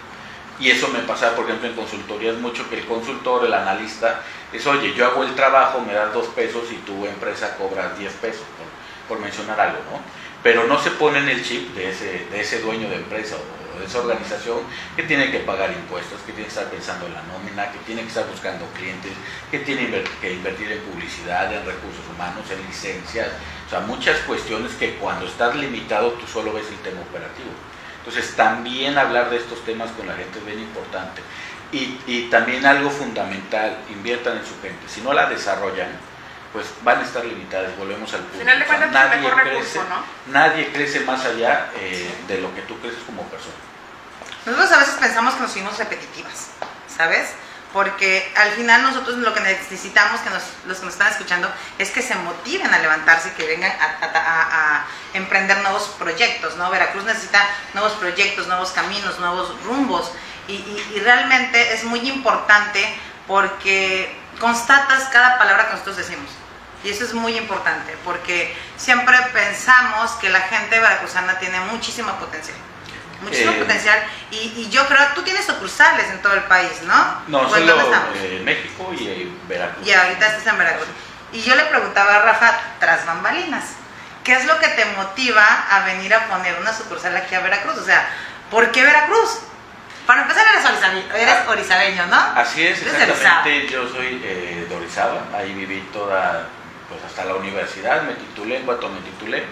Y 0.59 0.69
eso 0.69 0.89
me 0.89 0.99
pasa, 0.99 1.33
por 1.35 1.45
ejemplo, 1.45 1.69
en 1.69 1.75
consultorías 1.75 2.35
mucho 2.37 2.69
que 2.69 2.79
el 2.79 2.85
consultor, 2.85 3.45
el 3.45 3.53
analista, 3.53 4.21
es, 4.51 4.67
oye, 4.67 4.93
yo 4.93 5.05
hago 5.05 5.23
el 5.23 5.33
trabajo, 5.35 5.79
me 5.79 5.93
das 5.93 6.13
dos 6.13 6.27
pesos 6.27 6.63
y 6.71 6.75
tu 6.77 7.05
empresa 7.05 7.55
cobra 7.57 7.93
diez 7.97 8.13
pesos, 8.13 8.43
por, 9.07 9.17
por 9.17 9.23
mencionar 9.23 9.59
algo, 9.59 9.79
¿no? 9.91 10.01
pero 10.43 10.67
no 10.67 10.77
se 10.79 10.91
pone 10.91 11.19
en 11.19 11.29
el 11.29 11.43
chip 11.43 11.73
de 11.73 11.89
ese, 11.89 12.27
de 12.29 12.41
ese 12.41 12.61
dueño 12.61 12.89
de 12.89 12.97
empresa 12.97 13.35
o 13.35 13.64
esa 13.83 13.99
organización 13.99 14.59
que 14.95 15.03
tiene 15.03 15.31
que 15.31 15.39
pagar 15.39 15.71
impuestos, 15.71 16.19
que 16.21 16.31
tiene 16.31 16.43
que 16.43 16.53
estar 16.53 16.69
pensando 16.69 17.07
en 17.07 17.13
la 17.13 17.23
nómina, 17.23 17.71
que 17.71 17.79
tiene 17.79 18.01
que 18.01 18.07
estar 18.07 18.27
buscando 18.27 18.65
clientes, 18.77 19.11
que 19.51 19.59
tiene 19.59 20.03
que 20.21 20.33
invertir 20.33 20.71
en 20.71 20.79
publicidad, 20.79 21.51
en 21.51 21.65
recursos 21.65 22.05
humanos, 22.13 22.45
en 22.51 22.65
licencias, 22.65 23.29
o 23.67 23.69
sea, 23.69 23.79
muchas 23.81 24.19
cuestiones 24.19 24.73
que 24.73 24.95
cuando 24.95 25.25
estás 25.25 25.55
limitado 25.55 26.11
tú 26.13 26.27
solo 26.27 26.53
ves 26.53 26.67
el 26.69 26.77
tema 26.77 27.01
operativo. 27.01 27.49
Entonces 27.99 28.35
también 28.35 28.97
hablar 28.97 29.29
de 29.29 29.37
estos 29.37 29.63
temas 29.65 29.89
con 29.91 30.07
la 30.07 30.13
gente 30.13 30.37
es 30.37 30.45
bien 30.45 30.59
importante. 30.59 31.21
Y, 31.71 31.97
y 32.05 32.29
también 32.29 32.65
algo 32.65 32.91
fundamental, 32.91 33.77
inviertan 33.89 34.37
en 34.37 34.45
su 34.45 34.61
gente. 34.61 34.87
Si 34.87 35.01
no 35.01 35.11
la 35.11 35.27
desarrollan, 35.27 35.89
pues 36.55 36.67
van 36.83 36.99
a 36.99 37.03
estar 37.03 37.25
limitadas, 37.25 37.75
volvemos 37.77 38.13
al 38.13 38.21
punto. 38.21 38.39
Final 38.39 38.59
de 38.59 38.65
cuentas, 38.65 38.91
nadie, 38.91 39.29
crece, 39.29 39.79
nadie 40.27 40.71
crece 40.71 40.99
más 41.01 41.25
allá 41.25 41.69
eh, 41.77 42.09
de 42.29 42.39
lo 42.39 42.55
que 42.55 42.61
tú 42.61 42.79
creces 42.79 42.99
como 43.05 43.23
persona. 43.23 43.55
Nosotros 44.45 44.71
a 44.71 44.77
veces 44.77 44.95
pensamos 44.95 45.33
que 45.33 45.41
nos 45.41 45.51
fuimos 45.51 45.77
repetitivas, 45.77 46.49
¿sabes? 46.95 47.29
Porque 47.73 48.31
al 48.37 48.51
final 48.51 48.83
nosotros 48.83 49.17
lo 49.17 49.33
que 49.33 49.41
necesitamos, 49.41 50.21
que 50.21 50.29
los 50.29 50.77
que 50.77 50.85
nos 50.85 50.93
están 50.93 51.11
escuchando, 51.11 51.51
es 51.79 51.89
que 51.89 52.01
se 52.01 52.15
motiven 52.15 52.71
a 52.71 52.77
levantarse 52.77 53.29
y 53.29 53.31
que 53.31 53.47
vengan 53.47 53.71
a, 53.71 54.85
emprender 55.13 55.57
nuevos 55.59 55.95
proyectos, 55.97 56.57
¿no? 56.57 56.69
Veracruz 56.69 57.05
necesita 57.05 57.47
nuevos 57.73 57.93
proyectos, 57.93 58.47
nuevos 58.47 58.71
caminos, 58.71 59.17
nuevos 59.19 59.61
rumbos. 59.63 60.11
Y, 60.47 60.53
y 60.53 60.99
realmente 60.99 61.73
es 61.73 61.83
muy 61.85 62.07
importante 62.07 62.85
porque 63.27 64.15
constatas 64.39 65.05
cada 65.05 65.37
palabra 65.37 65.65
que 65.65 65.71
nosotros 65.71 65.97
decimos. 65.97 66.29
Y 66.83 66.89
eso 66.89 67.03
es 67.03 67.13
muy 67.13 67.35
importante, 67.35 67.97
porque 68.05 68.55
siempre 68.77 69.17
pensamos 69.33 70.11
que 70.21 70.29
la 70.29 70.41
gente 70.41 70.79
veracruzana 70.79 71.39
tiene 71.39 71.59
muchísimo 71.61 72.13
potencial. 72.19 72.57
Muchísimo 73.21 73.53
eh, 73.53 73.59
potencial. 73.59 73.99
Y, 74.31 74.69
yo 74.69 74.85
creo, 74.87 74.99
tú 75.15 75.21
tienes 75.23 75.45
sucursales 75.45 76.09
en 76.09 76.21
todo 76.21 76.33
el 76.33 76.43
país, 76.43 76.81
¿no? 76.83 77.21
No, 77.27 77.49
solo 77.49 77.75
en 78.15 78.45
México 78.45 78.91
y 78.93 79.31
Veracruz. 79.47 79.87
Y 79.87 79.93
ahorita 79.93 80.27
estás 80.27 80.47
en 80.47 80.57
Veracruz. 80.57 80.87
Y 81.31 81.41
yo 81.41 81.55
le 81.55 81.63
preguntaba 81.63 82.15
a 82.15 82.21
Rafa, 82.21 82.53
tras 82.79 83.05
bambalinas, 83.05 83.63
¿qué 84.23 84.33
es 84.33 84.45
lo 84.45 84.59
que 84.59 84.67
te 84.69 84.85
motiva 84.97 85.65
a 85.69 85.85
venir 85.85 86.13
a 86.13 86.27
poner 86.27 86.57
una 86.59 86.73
sucursal 86.73 87.15
aquí 87.15 87.35
a 87.35 87.41
Veracruz? 87.41 87.77
O 87.77 87.85
sea, 87.85 88.07
¿por 88.51 88.71
qué 88.71 88.83
Veracruz? 88.83 89.39
Para 90.05 90.21
empezar, 90.21 90.45
eres, 91.15 91.47
orizabeño, 91.47 92.05
¿no? 92.07 92.17
Así 92.35 92.65
es, 92.65 92.81
exactamente. 92.81 93.67
Yo 93.67 93.89
soy 93.89 94.21
eh, 94.23 94.65
de 94.69 94.75
Orizaba, 94.75 95.23
ahí 95.33 95.53
viví 95.53 95.81
toda 95.91 96.47
pues 96.87 97.03
hasta 97.03 97.25
la 97.25 97.35
universidad, 97.35 98.03
me 98.03 98.13
titulé, 98.13 98.57
en 98.57 98.65
cuanto 98.65 98.89
me 98.89 98.99
titulé, 99.01 99.43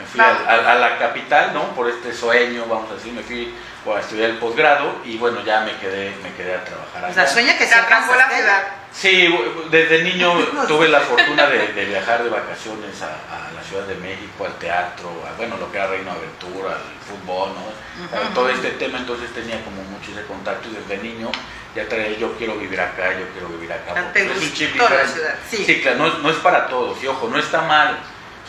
me 0.00 0.06
fui 0.06 0.20
a, 0.20 0.74
la 0.74 0.98
capital, 0.98 1.52
¿no? 1.52 1.74
Por 1.74 1.88
este 1.88 2.12
sueño, 2.12 2.64
vamos 2.68 2.90
a 2.90 2.94
decir, 2.94 3.12
me 3.12 3.22
fui 3.22 3.54
a 3.86 4.00
estudiar 4.00 4.30
el 4.30 4.38
posgrado 4.38 4.96
y 5.04 5.18
bueno, 5.18 5.42
ya 5.44 5.60
me 5.60 5.76
quedé, 5.76 6.14
me 6.22 6.32
quedé 6.34 6.54
a 6.54 6.64
trabajar 6.64 7.04
allá. 7.04 7.10
O 7.10 7.14
sea, 7.14 7.26
sueña 7.26 7.56
que 7.58 7.66
se 7.66 7.74
atrancó 7.74 8.14
la 8.14 8.28
ciudad. 8.28 8.62
Sí, 8.92 9.32
desde 9.70 10.02
niño 10.02 10.32
tuve 10.68 10.88
la 10.88 11.00
fortuna 11.00 11.46
de, 11.46 11.84
viajar 11.84 12.24
de 12.24 12.30
vacaciones 12.30 13.00
a, 13.02 13.50
la 13.54 13.62
Ciudad 13.62 13.84
de 13.86 13.94
México, 13.96 14.44
al 14.44 14.54
teatro, 14.58 15.10
a, 15.28 15.36
bueno, 15.36 15.56
lo 15.58 15.70
que 15.70 15.78
era 15.78 15.86
Reino 15.86 16.10
Aventura, 16.10 16.72
al 16.72 16.82
fútbol, 17.06 17.50
¿no? 17.54 18.34
Todo 18.34 18.48
este 18.48 18.70
tema, 18.72 18.98
entonces 18.98 19.32
tenía 19.32 19.62
como 19.62 19.82
mucho 19.84 20.10
ese 20.10 20.24
contacto 20.26 20.68
y 20.68 20.74
desde 20.74 21.02
niño 21.02 21.30
ya 21.76 21.88
traía 21.88 22.18
yo 22.18 22.36
quiero 22.36 22.56
vivir 22.56 22.80
acá, 22.80 23.12
yo 23.12 23.28
quiero 23.32 23.48
vivir 23.48 23.72
acá. 23.72 24.10
es 24.14 24.42
un 24.42 24.52
chip 24.52 24.74
la 24.74 25.06
ciudad. 25.06 25.34
Sí. 25.48 25.80
claro, 25.82 25.98
no, 25.98 26.18
no, 26.18 26.30
es 26.30 26.38
para 26.38 26.66
todos, 26.66 27.00
y 27.02 27.06
ojo, 27.06 27.28
no 27.28 27.38
está 27.38 27.62
mal. 27.62 27.96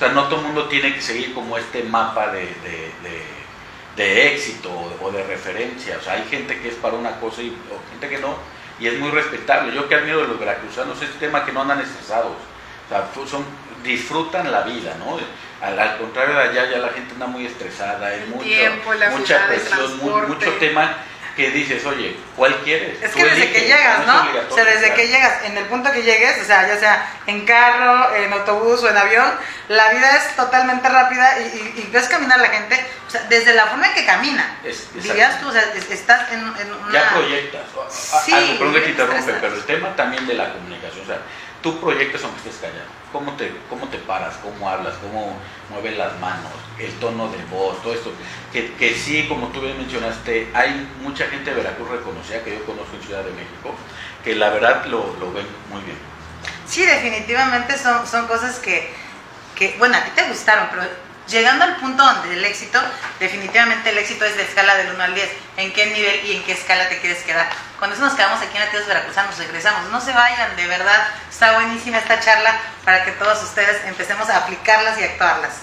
O 0.01 0.03
sea, 0.03 0.13
no 0.13 0.23
todo 0.23 0.39
el 0.39 0.47
mundo 0.47 0.65
tiene 0.65 0.95
que 0.95 1.01
seguir 1.01 1.31
como 1.31 1.59
este 1.59 1.83
mapa 1.83 2.31
de, 2.31 2.39
de, 2.41 2.91
de, 3.95 4.33
éxito 4.33 4.71
o 4.99 5.11
de 5.11 5.21
referencia. 5.27 5.95
O 5.99 6.01
sea, 6.01 6.13
hay 6.13 6.25
gente 6.27 6.59
que 6.59 6.69
es 6.69 6.73
para 6.73 6.95
una 6.95 7.19
cosa 7.19 7.43
y 7.43 7.49
o 7.69 7.91
gente 7.91 8.09
que 8.09 8.19
no 8.19 8.35
y 8.79 8.87
es 8.87 8.97
muy 8.97 9.11
respetable. 9.11 9.75
Yo 9.75 9.87
que 9.87 9.93
admiro 9.93 10.23
de 10.23 10.27
los 10.29 10.39
veracruzanos 10.39 10.99
es 11.03 11.09
el 11.09 11.19
tema 11.19 11.45
que 11.45 11.51
no 11.51 11.61
andan 11.61 11.81
estresados, 11.81 12.31
o 12.33 12.89
sea, 12.89 13.11
son, 13.27 13.45
disfrutan 13.83 14.51
la 14.51 14.61
vida, 14.61 14.95
¿no? 14.97 15.19
Al, 15.63 15.99
contrario 15.99 16.33
de 16.33 16.41
allá 16.41 16.71
ya 16.71 16.77
la 16.79 16.89
gente 16.89 17.13
anda 17.13 17.27
muy 17.27 17.45
estresada, 17.45 18.07
hay 18.07 18.25
mucho, 18.25 18.47
mucha 19.11 19.45
presión, 19.45 19.99
mucho 20.27 20.51
tema 20.53 20.95
que 21.35 21.51
dices, 21.51 21.85
oye, 21.85 22.15
¿cuál 22.35 22.55
quieres? 22.63 23.01
Es 23.01 23.11
que 23.11 23.23
desde 23.23 23.51
que 23.51 23.61
llegas, 23.61 24.05
¿no? 24.05 24.27
o 24.49 24.55
sea, 24.55 24.65
desde 24.65 24.93
que 24.93 25.07
llegas, 25.07 25.45
en 25.45 25.57
el 25.57 25.65
punto 25.65 25.91
que 25.91 26.03
llegues, 26.03 26.41
o 26.41 26.45
sea, 26.45 26.67
ya 26.67 26.77
sea 26.77 27.21
en 27.27 27.45
carro, 27.45 28.15
en 28.15 28.33
autobús 28.33 28.83
o 28.83 28.89
en 28.89 28.97
avión, 28.97 29.31
la 29.69 29.89
vida 29.89 30.17
es 30.17 30.35
totalmente 30.35 30.87
rápida 30.89 31.39
y, 31.39 31.89
ves 31.91 32.07
caminar 32.07 32.39
a 32.39 32.43
la 32.43 32.49
gente, 32.49 32.85
o 33.07 33.09
sea, 33.09 33.23
desde 33.29 33.53
la 33.53 33.67
forma 33.67 33.87
en 33.87 33.93
que 33.93 34.05
camina. 34.05 34.57
dirías 34.95 35.39
tú, 35.39 35.49
o 35.49 35.51
sea, 35.51 35.63
estás 35.89 36.31
en, 36.31 36.43
una... 36.43 36.91
Ya 36.91 37.09
proyectas. 37.09 37.61
Sí, 38.25 38.33
algo, 38.33 38.73
que 38.73 38.81
te 38.81 38.89
interrumpe, 38.89 39.33
pero 39.41 39.55
el 39.55 39.63
tema 39.63 39.95
también 39.95 40.27
de 40.27 40.33
la 40.33 40.53
comunicación, 40.53 41.03
o 41.03 41.07
sea, 41.07 41.19
tú 41.61 41.79
proyectas 41.79 42.23
aunque 42.23 42.49
estés 42.49 42.61
callado 42.61 43.00
cómo 43.11 43.33
te, 43.33 43.51
cómo 43.69 43.87
te 43.87 43.97
paras, 43.97 44.35
cómo 44.41 44.69
hablas, 44.69 44.95
cómo 44.95 45.37
mueves 45.69 45.97
las 45.97 46.17
manos, 46.19 46.51
el 46.79 46.91
tono 46.99 47.29
de 47.29 47.43
voz, 47.45 47.81
todo 47.81 47.93
esto. 47.93 48.11
Que, 48.51 48.73
que 48.73 48.93
sí, 48.93 49.25
como 49.27 49.47
tú 49.47 49.61
bien 49.61 49.77
mencionaste, 49.77 50.49
hay 50.53 50.87
mucha 51.01 51.27
gente 51.27 51.51
de 51.51 51.57
Veracruz 51.57 51.89
reconocida 51.89 52.43
que 52.43 52.57
yo 52.57 52.65
conozco 52.65 52.95
en 52.95 53.03
Ciudad 53.03 53.23
de 53.23 53.31
México, 53.31 53.75
que 54.23 54.35
la 54.35 54.49
verdad 54.49 54.85
lo, 54.85 55.15
lo 55.19 55.31
ven 55.31 55.47
muy 55.69 55.81
bien. 55.81 55.97
Sí, 56.65 56.85
definitivamente 56.85 57.77
son, 57.77 58.07
son 58.07 58.27
cosas 58.27 58.59
que, 58.59 58.93
que, 59.55 59.75
bueno, 59.77 59.97
a 59.97 60.03
ti 60.03 60.11
te 60.15 60.27
gustaron, 60.27 60.67
pero 60.71 60.83
llegando 61.31 61.63
al 61.63 61.77
punto 61.77 62.03
donde 62.03 62.33
el 62.33 62.43
éxito, 62.43 62.79
definitivamente 63.19 63.89
el 63.89 63.97
éxito 63.97 64.25
es 64.25 64.35
de 64.35 64.43
escala 64.43 64.75
del 64.75 64.93
1 64.93 65.03
al 65.03 65.15
10. 65.15 65.29
¿En 65.57 65.73
qué 65.73 65.87
nivel 65.87 66.25
y 66.25 66.35
en 66.35 66.43
qué 66.43 66.51
escala 66.51 66.89
te 66.89 66.99
quieres 66.99 67.23
quedar? 67.23 67.49
Cuando 67.79 67.95
eso 67.95 68.05
nos 68.05 68.13
quedamos 68.13 68.41
aquí 68.41 68.55
en 68.55 68.65
Latidos 68.65 68.87
Veracruzanos, 68.87 69.37
regresamos. 69.37 69.89
No 69.89 70.01
se 70.01 70.11
vayan, 70.11 70.55
de 70.55 70.67
verdad, 70.67 71.07
está 71.29 71.53
buenísima 71.53 71.97
esta 71.97 72.19
charla 72.19 72.59
para 72.85 73.05
que 73.05 73.13
todos 73.13 73.41
ustedes 73.43 73.83
empecemos 73.85 74.29
a 74.29 74.37
aplicarlas 74.37 74.99
y 74.99 75.03
actuarlas. 75.03 75.53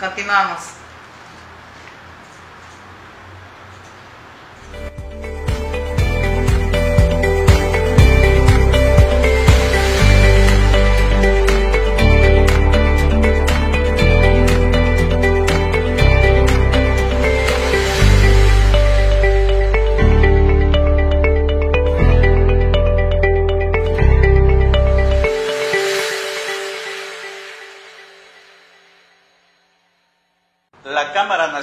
Continuamos. 0.00 0.75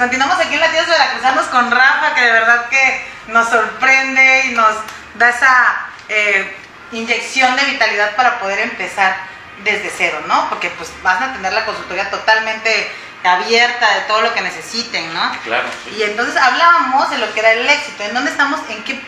Continuamos 0.00 0.40
aquí 0.40 0.54
en 0.54 0.60
Latidos 0.60 0.86
Veracruzanos 0.86 1.46
con 1.48 1.70
Rafa, 1.70 2.14
que 2.14 2.22
de 2.22 2.32
verdad 2.32 2.68
que 2.70 3.04
nos 3.28 3.50
sorprende 3.50 4.46
y 4.46 4.52
nos 4.52 4.74
da 5.16 5.28
esa 5.28 5.86
eh, 6.08 6.56
inyección 6.90 7.54
de 7.54 7.66
vitalidad 7.66 8.16
para 8.16 8.40
poder 8.40 8.60
empezar 8.60 9.14
desde 9.62 9.92
cero, 9.94 10.22
¿no? 10.26 10.48
Porque 10.48 10.70
pues 10.70 10.90
van 11.02 11.22
a 11.22 11.32
tener 11.34 11.52
la 11.52 11.66
consultoría 11.66 12.10
totalmente 12.10 12.90
abierta 13.22 13.94
de 13.94 14.00
todo 14.02 14.22
lo 14.22 14.32
que 14.32 14.40
necesiten, 14.40 15.12
¿no? 15.12 15.36
Claro. 15.44 15.68
sí. 15.84 15.94
Y 15.98 16.02
entonces 16.04 16.34
hablábamos 16.34 17.10
de 17.10 17.18
lo 17.18 17.30
que 17.34 17.40
era 17.40 17.52
el 17.52 17.68
éxito, 17.68 18.02
en 18.02 18.14
dónde 18.14 18.30
estamos, 18.30 18.58
en 18.70 18.82
qué 18.84 18.98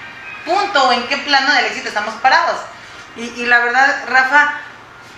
punto 0.45 0.89
o 0.89 0.93
en 0.93 1.07
qué 1.07 1.17
plano 1.17 1.55
del 1.55 1.65
éxito 1.65 1.89
estamos 1.89 2.15
parados. 2.17 2.61
Y, 3.17 3.23
y 3.41 3.47
la 3.47 3.61
verdad, 3.61 4.05
Rafa, 4.09 4.61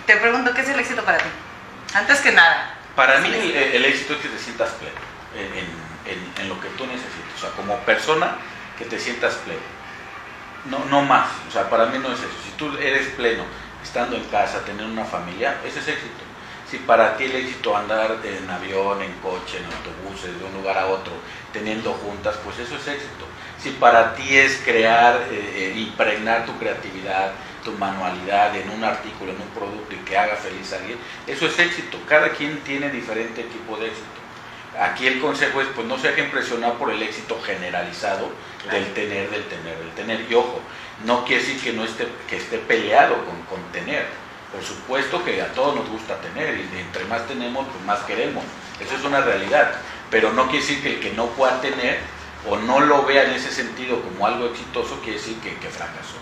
te 0.05 0.15
pregunto, 0.15 0.53
¿qué 0.53 0.61
es 0.61 0.69
el 0.69 0.79
éxito 0.79 1.03
para 1.03 1.17
ti? 1.17 1.29
Antes 1.93 2.21
que 2.21 2.31
nada. 2.31 2.75
Para 2.95 3.19
mí 3.19 3.27
el, 3.27 3.51
el 3.53 3.83
éxito 3.83 4.13
es 4.13 4.21
que 4.21 4.29
te 4.29 4.39
sientas 4.39 4.69
pleno 4.79 5.14
en, 5.35 6.49
lo 6.49 6.59
que 6.59 6.69
tú 6.69 6.85
necesitas. 6.85 7.35
O 7.35 7.39
sea, 7.39 7.49
como 7.51 7.77
persona, 7.79 8.37
que 8.77 8.85
te 8.85 8.99
sientas 8.99 9.35
pleno. 9.35 9.59
No, 10.65 10.85
no 10.85 11.01
más. 11.01 11.29
O 11.47 11.51
sea, 11.51 11.69
para 11.69 11.87
mí 11.87 11.97
no 11.99 12.11
es 12.11 12.19
eso. 12.19 12.29
Si 12.43 12.51
tú 12.57 12.75
eres 12.77 13.07
pleno, 13.09 13.43
estando 13.83 14.15
en 14.15 14.23
casa, 14.25 14.65
tener 14.65 14.85
una 14.85 15.05
familia, 15.05 15.57
ese 15.65 15.79
es 15.79 15.87
éxito. 15.87 16.23
Si 16.69 16.77
para 16.77 17.15
ti 17.15 17.25
el 17.25 17.35
éxito 17.35 17.77
andar 17.77 18.17
en 18.23 18.49
avión, 18.49 19.01
en 19.01 19.13
coche, 19.19 19.59
en 19.59 19.65
autobuses, 19.65 20.37
de 20.39 20.45
un 20.45 20.53
lugar 20.53 20.77
a 20.77 20.87
otro, 20.87 21.13
teniendo 21.53 21.93
juntas, 21.93 22.37
pues 22.43 22.57
eso 22.59 22.75
es 22.75 22.87
éxito. 22.87 23.25
Si 23.61 23.71
para 23.71 24.15
ti 24.15 24.35
es 24.35 24.61
crear, 24.65 25.15
eh, 25.29 25.73
eh, 25.75 25.79
impregnar 25.79 26.45
tu 26.45 26.57
creatividad, 26.57 27.31
tu 27.63 27.71
manualidad 27.73 28.55
en 28.55 28.69
un 28.69 28.83
artículo, 28.83 29.31
en 29.31 29.41
un 29.41 29.47
producto 29.49 29.95
y 29.95 29.99
que 29.99 30.17
haga 30.17 30.35
feliz 30.35 30.73
a 30.73 30.77
alguien, 30.77 30.97
eso 31.27 31.45
es 31.45 31.57
éxito. 31.59 31.97
Cada 32.07 32.29
quien 32.29 32.59
tiene 32.61 32.89
diferente 32.89 33.43
tipo 33.43 33.77
de 33.77 33.87
éxito. 33.87 34.14
Aquí 34.79 35.07
el 35.07 35.19
consejo 35.21 35.61
es, 35.61 35.67
pues 35.75 35.87
no 35.87 35.97
se 35.97 36.09
deje 36.09 36.21
impresionar 36.25 36.73
por 36.73 36.91
el 36.91 37.01
éxito 37.01 37.39
generalizado 37.45 38.29
del 38.69 38.93
tener, 38.93 39.29
del 39.29 39.45
tener, 39.45 39.77
del 39.77 39.91
tener. 39.91 40.25
Y 40.29 40.33
ojo, 40.33 40.59
no 41.05 41.23
quiere 41.25 41.43
decir 41.43 41.61
que 41.61 41.73
no 41.73 41.83
esté, 41.83 42.07
que 42.27 42.37
esté 42.37 42.57
peleado 42.57 43.15
con, 43.25 43.41
con 43.43 43.71
tener. 43.71 44.05
Por 44.51 44.63
supuesto 44.63 45.23
que 45.23 45.41
a 45.41 45.47
todos 45.53 45.75
nos 45.75 45.89
gusta 45.89 46.15
tener 46.17 46.57
y 46.57 46.79
entre 46.79 47.05
más 47.05 47.27
tenemos, 47.27 47.67
pues 47.67 47.83
más 47.85 47.99
queremos. 48.01 48.43
Eso 48.79 48.95
es 48.95 49.03
una 49.03 49.21
realidad. 49.21 49.71
Pero 50.09 50.33
no 50.33 50.45
quiere 50.49 50.65
decir 50.65 50.81
que 50.83 50.93
el 50.95 50.99
que 50.99 51.11
no 51.11 51.27
pueda 51.27 51.59
tener 51.61 51.99
o 52.47 52.57
no 52.57 52.79
lo 52.79 53.05
vea 53.05 53.23
en 53.23 53.31
ese 53.31 53.51
sentido 53.51 54.01
como 54.01 54.27
algo 54.27 54.45
exitoso, 54.47 54.99
quiere 55.01 55.17
decir 55.19 55.37
que, 55.39 55.55
que 55.57 55.67
fracasó. 55.69 56.17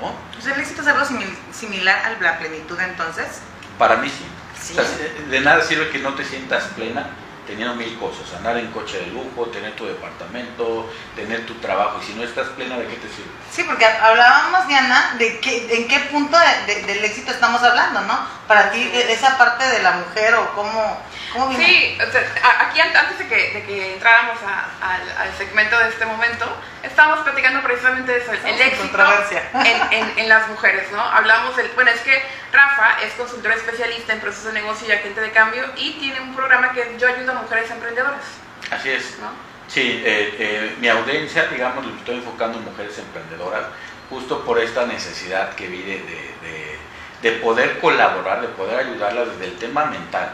¿no? 0.00 0.14
El 0.52 0.60
éxito 0.60 0.82
es 0.82 0.88
algo 0.88 1.04
simil- 1.04 1.36
similar 1.52 2.04
a 2.04 2.22
la 2.22 2.38
plenitud 2.38 2.78
entonces. 2.80 3.40
Para 3.78 3.96
mí 3.96 4.08
sí. 4.08 4.24
Sí. 4.60 4.78
O 4.78 4.82
sea, 4.82 4.98
de 5.28 5.40
nada 5.40 5.62
sirve 5.62 5.88
que 5.90 5.98
no 5.98 6.14
te 6.14 6.24
sientas 6.24 6.64
plena 6.76 7.08
teniendo 7.48 7.74
mil 7.74 7.98
cosas, 7.98 8.32
andar 8.36 8.56
en 8.58 8.70
coche 8.70 8.98
de 9.00 9.06
lujo, 9.06 9.46
tener 9.46 9.74
tu 9.74 9.86
departamento, 9.86 10.88
tener 11.16 11.46
tu 11.46 11.54
trabajo, 11.54 11.98
y 12.00 12.04
si 12.06 12.12
no 12.12 12.22
estás 12.22 12.48
plena, 12.48 12.76
¿de 12.76 12.86
qué 12.86 12.96
te 12.96 13.08
sirve? 13.08 13.30
Sí, 13.50 13.64
porque 13.64 13.86
hablábamos, 13.86 14.68
Diana, 14.68 15.14
de 15.18 15.40
qué, 15.40 15.66
en 15.74 15.88
qué 15.88 15.98
punto 16.12 16.36
de- 16.38 16.74
de- 16.74 16.82
del 16.82 17.04
éxito 17.04 17.30
estamos 17.32 17.62
hablando, 17.62 18.02
¿no? 18.02 18.20
Para 18.46 18.70
ti, 18.70 18.78
e- 18.92 19.12
esa 19.12 19.38
parte 19.38 19.66
de 19.66 19.82
la 19.82 19.92
mujer 19.92 20.34
o 20.34 20.54
cómo, 20.54 21.02
cómo 21.32 21.48
viene. 21.48 21.64
Sí, 21.66 21.98
o 22.06 22.12
sea, 22.12 22.20
a- 22.44 22.68
aquí 22.68 22.80
an- 22.80 22.94
antes 22.96 23.18
de 23.18 23.26
que, 23.28 23.52
de 23.54 23.64
que 23.64 23.94
entráramos 23.94 24.36
a- 24.46 24.94
al, 24.94 25.28
al 25.28 25.38
segmento 25.38 25.78
de 25.78 25.88
este 25.88 26.04
momento, 26.04 26.46
estábamos 26.82 27.20
platicando 27.24 27.62
precisamente 27.62 28.12
de 28.12 28.18
eso, 28.18 28.32
el 28.32 28.60
éxito 28.60 28.76
controversia. 28.82 29.42
en, 29.54 29.92
en- 29.92 30.18
en 30.18 30.28
las 30.28 30.48
mujeres, 30.48 30.90
¿no? 30.92 31.00
Hablamos 31.00 31.56
del, 31.56 31.68
bueno, 31.74 31.90
es 31.90 32.00
que 32.00 32.22
Rafa 32.52 33.02
es 33.02 33.12
consultor 33.14 33.52
especialista 33.52 34.12
en 34.12 34.20
procesos 34.20 34.52
de 34.52 34.60
negocio 34.60 34.88
y 34.88 34.92
agente 34.92 35.20
de 35.20 35.30
cambio 35.32 35.64
y 35.76 35.92
tiene 35.98 36.20
un 36.20 36.34
programa 36.34 36.72
que 36.72 36.96
yo 36.98 37.08
ayudo 37.08 37.32
a 37.32 37.34
mujeres 37.36 37.70
emprendedoras, 37.70 38.22
Así 38.70 38.90
es. 38.90 39.18
¿no? 39.20 39.30
Sí, 39.68 40.02
eh, 40.04 40.34
eh, 40.38 40.76
mi 40.78 40.88
audiencia, 40.88 41.46
digamos, 41.46 41.84
lo 41.84 41.94
estoy 41.96 42.16
enfocando 42.16 42.58
en 42.58 42.64
mujeres 42.64 42.98
emprendedoras, 42.98 43.64
justo 44.08 44.44
por 44.44 44.58
esta 44.58 44.86
necesidad 44.86 45.54
que 45.54 45.66
vi 45.66 45.82
de, 45.82 45.98
de- 45.98 46.34
de- 46.42 46.78
de 47.22 47.32
poder 47.40 47.78
colaborar, 47.80 48.40
de 48.40 48.48
poder 48.48 48.78
ayudarlas 48.78 49.28
desde 49.32 49.46
el 49.46 49.58
tema 49.58 49.86
mental, 49.86 50.30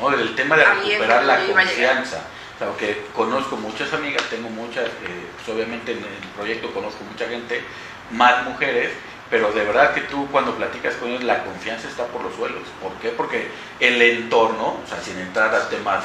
¿no? 0.00 0.10
desde 0.10 0.22
el 0.22 0.34
tema 0.36 0.56
de 0.56 0.62
es 0.62 0.68
recuperar 0.68 1.24
la 1.24 1.36
confianza. 1.46 2.20
O 2.58 2.60
sea, 2.60 2.68
porque 2.70 3.06
conozco 3.14 3.56
muchas 3.56 3.92
amigas, 3.92 4.20
tengo 4.30 4.48
muchas, 4.50 4.86
eh, 4.86 5.28
pues 5.36 5.48
obviamente 5.48 5.92
en 5.92 5.98
el 5.98 6.28
proyecto 6.36 6.74
conozco 6.74 7.04
mucha 7.04 7.28
gente, 7.28 7.62
más 8.10 8.44
mujeres, 8.44 8.90
pero 9.30 9.52
de 9.52 9.64
verdad 9.64 9.94
que 9.94 10.00
tú 10.00 10.26
cuando 10.32 10.56
platicas 10.56 10.96
con 10.96 11.10
ellos 11.10 11.22
la 11.22 11.44
confianza 11.44 11.86
está 11.86 12.06
por 12.06 12.20
los 12.20 12.34
suelos. 12.34 12.62
¿Por 12.82 12.92
qué? 12.94 13.10
Porque 13.10 13.48
el 13.78 14.02
entorno, 14.02 14.80
o 14.84 14.88
sea, 14.88 15.00
sin 15.00 15.18
entrar 15.18 15.54
a 15.54 15.68
temas 15.68 16.02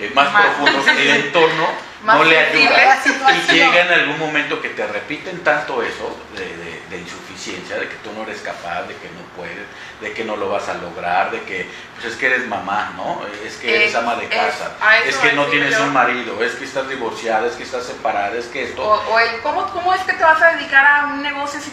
eh, 0.00 0.10
más 0.14 0.32
Más- 0.32 0.44
profundos, 0.46 0.86
el 0.88 1.08
entorno 1.08 1.68
no 2.04 2.24
le 2.24 2.38
ayuda. 2.38 2.96
Y 3.34 3.52
llega 3.52 3.80
en 3.86 3.92
algún 3.92 4.18
momento 4.18 4.60
que 4.62 4.68
te 4.70 4.86
repiten 4.86 5.42
tanto 5.42 5.82
eso 5.82 6.16
de, 6.36 6.44
de- 6.56 6.78
de 6.88 6.96
insuficiencia, 6.98 7.76
de 7.76 7.88
que 7.88 7.96
tú 7.96 8.10
no 8.16 8.22
eres 8.22 8.40
capaz, 8.40 8.82
de 8.82 8.94
que 8.94 9.08
no 9.10 9.20
puedes, 9.36 9.58
de 10.00 10.12
que 10.14 10.24
no 10.24 10.36
lo 10.36 10.48
vas 10.48 10.68
a 10.68 10.74
lograr, 10.74 11.30
de 11.30 11.42
que 11.42 11.68
pues 11.94 12.12
es 12.12 12.18
que 12.18 12.26
eres 12.26 12.46
mamá, 12.46 12.92
¿no? 12.96 13.20
Es 13.44 13.56
que 13.56 13.74
eres 13.74 13.90
Es- 13.90 13.94
ama 13.96 14.14
de 14.14 14.26
casa, 14.28 14.70
es 15.04 15.16
que 15.16 15.32
no 15.32 15.44
tienes 15.46 15.76
yo. 15.76 15.82
un 15.84 15.92
marido, 15.92 16.42
es 16.42 16.52
que 16.52 16.64
estás 16.64 16.88
divorciada, 16.88 17.46
es 17.48 17.54
que 17.54 17.64
estás 17.64 17.84
separada, 17.84 18.36
es 18.38 18.46
que 18.46 18.62
esto. 18.64 18.82
O, 18.82 18.94
o 19.12 19.18
el, 19.18 19.40
¿cómo, 19.42 19.66
¿cómo 19.72 19.92
es 19.92 20.00
que 20.02 20.12
te 20.14 20.22
vas 20.24 20.40
a 20.40 20.52
dedicar 20.52 20.86
a 20.86 21.06
un 21.08 21.22
negocio 21.22 21.60
si 21.60 21.70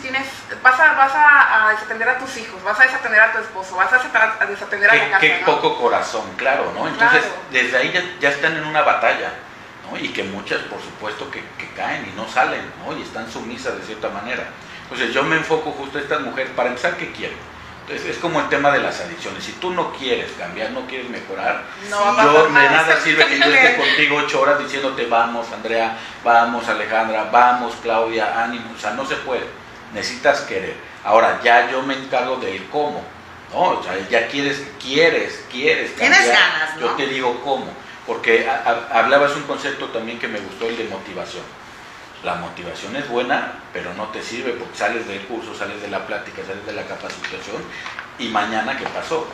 vas 0.65 0.79
a, 0.79 0.93
vas 0.93 1.13
a, 1.13 1.67
a 1.67 1.71
desatender 1.73 2.09
a 2.09 2.17
tus 2.17 2.37
hijos, 2.37 2.61
vas 2.63 2.79
a 2.79 2.83
desatender 2.83 3.21
a 3.21 3.31
tu 3.31 3.37
esposo, 3.37 3.75
vas 3.75 3.93
a 3.93 3.97
desatender 3.97 4.29
a, 4.41 4.45
desatender 4.47 4.89
a 4.89 4.93
qué, 4.93 4.97
la 4.97 5.05
casa, 5.11 5.19
qué 5.21 5.39
¿no? 5.41 5.45
poco 5.45 5.77
corazón, 5.79 6.23
claro, 6.37 6.71
¿no? 6.75 6.87
Entonces, 6.87 7.21
Claro. 7.21 7.35
desde 7.51 7.77
ahí 7.77 7.91
ya, 7.93 8.03
ya 8.19 8.29
están 8.29 8.57
en 8.57 8.65
una 8.65 8.81
batalla, 8.81 9.31
¿no? 9.87 9.99
Y 9.99 10.09
que 10.09 10.23
muchas, 10.23 10.61
por 10.61 10.81
supuesto, 10.81 11.29
que, 11.29 11.41
que 11.59 11.69
caen 11.75 12.11
y 12.11 12.15
no 12.17 12.27
salen, 12.27 12.63
¿no? 12.83 12.97
Y 12.97 13.03
están 13.03 13.31
sumisas 13.31 13.77
de 13.77 13.83
cierta 13.85 14.09
manera. 14.09 14.43
Entonces, 14.83 15.13
yo 15.13 15.21
me 15.21 15.35
enfoco 15.35 15.71
justo 15.71 15.99
a 15.99 16.01
estas 16.01 16.21
mujeres, 16.21 16.51
para 16.55 16.69
empezar, 16.69 16.95
¿qué 16.97 17.11
quieren? 17.11 17.37
Es, 17.87 18.03
es 18.03 18.17
como 18.17 18.39
el 18.39 18.49
tema 18.49 18.71
de 18.71 18.79
las 18.79 18.99
adicciones. 19.01 19.43
Si 19.43 19.51
tú 19.53 19.69
no 19.69 19.93
quieres 19.93 20.31
cambiar, 20.31 20.71
no 20.71 20.87
quieres 20.87 21.07
mejorar, 21.11 21.61
No 21.91 22.23
yo 22.23 22.45
de 22.47 22.51
nada, 22.51 22.99
sirve 22.99 23.23
que 23.27 23.37
yo 23.37 23.45
esté 23.45 23.77
contigo 23.77 24.17
ocho 24.17 24.41
horas 24.41 24.57
diciéndote 24.57 25.05
vamos 25.05 25.51
Andrea, 25.51 25.95
vamos 26.23 26.67
Alejandra, 26.67 27.29
vamos 27.31 27.75
Claudia, 27.83 28.43
ánimo, 28.43 28.71
o 28.75 28.79
sea, 28.79 28.91
no 28.91 29.05
se 29.05 29.17
puede. 29.17 29.45
Necesitas 29.95 30.41
querer. 30.41 30.75
Ahora 31.03 31.39
ya 31.43 31.71
yo 31.71 31.81
me 31.81 31.95
encargo 31.95 32.35
de 32.37 32.53
ir 32.55 32.69
cómo. 32.69 33.03
No, 33.51 33.59
o 33.79 33.83
sea, 33.83 33.97
ya 34.09 34.27
quieres, 34.27 34.61
quieres, 34.81 35.43
quieres. 35.49 35.95
Tienes 35.95 36.17
cambiar. 36.19 36.37
ganas, 36.37 36.75
¿no? 36.75 36.81
Yo 36.81 36.91
te 36.95 37.07
digo 37.07 37.41
cómo. 37.43 37.67
Porque 38.05 38.47
a- 38.47 38.63
a- 38.91 38.99
hablabas 38.99 39.35
un 39.35 39.43
concepto 39.43 39.87
también 39.87 40.19
que 40.19 40.27
me 40.27 40.39
gustó, 40.39 40.67
el 40.67 40.77
de 40.77 40.83
motivación. 40.85 41.43
La 42.23 42.35
motivación 42.35 42.95
es 42.95 43.07
buena, 43.07 43.53
pero 43.71 43.93
no 43.93 44.05
te 44.09 44.21
sirve 44.21 44.51
porque 44.53 44.77
sales 44.77 45.07
del 45.07 45.21
curso, 45.25 45.55
sales 45.55 45.81
de 45.81 45.87
la 45.89 46.05
plática, 46.05 46.41
sales 46.45 46.65
de 46.65 46.73
la 46.73 46.83
capacitación 46.83 47.63
y 48.19 48.27
mañana 48.29 48.77
¿qué 48.77 48.85
pasó? 48.85 49.27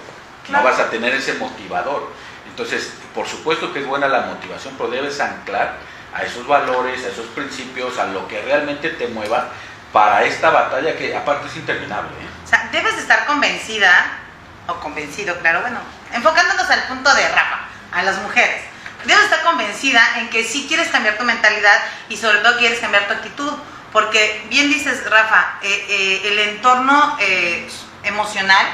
Claro. 0.45 0.63
No 0.63 0.69
vas 0.69 0.79
a 0.79 0.89
tener 0.89 1.13
ese 1.15 1.33
motivador. 1.35 2.09
Entonces, 2.47 2.93
por 3.15 3.27
supuesto 3.27 3.71
que 3.73 3.79
es 3.79 3.85
buena 3.87 4.07
la 4.07 4.21
motivación, 4.21 4.73
pero 4.77 4.89
debes 4.89 5.19
anclar 5.21 5.75
a 6.13 6.23
esos 6.23 6.45
valores, 6.45 7.05
a 7.05 7.09
esos 7.09 7.27
principios, 7.27 7.97
a 7.97 8.07
lo 8.07 8.27
que 8.27 8.41
realmente 8.41 8.89
te 8.89 9.07
mueva 9.07 9.49
para 9.91 10.23
esta 10.23 10.49
batalla 10.49 10.97
que 10.97 11.15
aparte 11.15 11.47
es 11.47 11.55
interminable. 11.55 12.09
¿eh? 12.11 12.29
O 12.43 12.47
sea, 12.47 12.69
debes 12.71 12.95
de 12.95 13.01
estar 13.01 13.25
convencida, 13.25 13.91
o 14.67 14.75
convencido, 14.75 15.37
claro, 15.39 15.61
bueno, 15.61 15.79
enfocándonos 16.13 16.69
al 16.69 16.83
punto 16.83 17.13
de 17.13 17.27
Rafa, 17.27 17.59
a 17.91 18.03
las 18.03 18.17
mujeres. 18.19 18.63
Debes 19.05 19.23
estar 19.23 19.43
convencida 19.43 20.19
en 20.19 20.29
que 20.29 20.43
sí 20.43 20.65
quieres 20.67 20.89
cambiar 20.89 21.17
tu 21.17 21.23
mentalidad 21.23 21.79
y 22.07 22.17
sobre 22.17 22.39
todo 22.39 22.57
quieres 22.57 22.79
cambiar 22.79 23.07
tu 23.07 23.13
actitud. 23.13 23.51
Porque 23.91 24.45
bien 24.49 24.69
dices, 24.69 25.09
Rafa, 25.09 25.55
eh, 25.63 25.85
eh, 25.89 26.21
el 26.25 26.39
entorno 26.39 27.17
eh, 27.19 27.67
emocional 28.03 28.65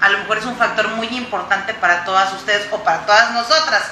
a 0.00 0.08
lo 0.10 0.18
mejor 0.18 0.38
es 0.38 0.44
un 0.44 0.56
factor 0.56 0.88
muy 0.88 1.08
importante 1.08 1.74
para 1.74 2.04
todas 2.04 2.32
ustedes 2.32 2.68
o 2.70 2.82
para 2.82 3.04
todas 3.04 3.32
nosotras. 3.32 3.82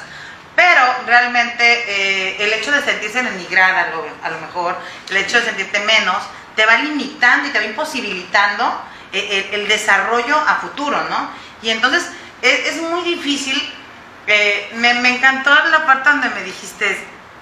Pero 0.54 0.80
realmente 1.06 1.62
eh, 1.62 2.36
el 2.44 2.52
hecho 2.54 2.72
de 2.72 2.82
sentirse 2.82 3.22
denigrada 3.22 3.92
a 4.22 4.30
lo 4.30 4.40
mejor, 4.40 4.76
el 5.10 5.16
hecho 5.18 5.38
de 5.38 5.44
sentirte 5.44 5.80
menos, 5.80 6.16
te 6.56 6.66
va 6.66 6.76
limitando 6.78 7.48
y 7.48 7.52
te 7.52 7.58
va 7.58 7.64
imposibilitando 7.64 8.82
eh, 9.12 9.48
el, 9.52 9.60
el 9.60 9.68
desarrollo 9.68 10.36
a 10.36 10.56
futuro, 10.56 11.00
¿no? 11.10 11.30
Y 11.62 11.70
entonces 11.70 12.06
es, 12.42 12.66
es 12.74 12.82
muy 12.82 13.02
difícil. 13.02 13.56
eh, 14.26 14.70
me, 14.74 14.94
me 14.94 15.10
encantó 15.16 15.54
la 15.54 15.86
parte 15.86 16.08
donde 16.08 16.30
me 16.30 16.42
dijiste, 16.42 16.98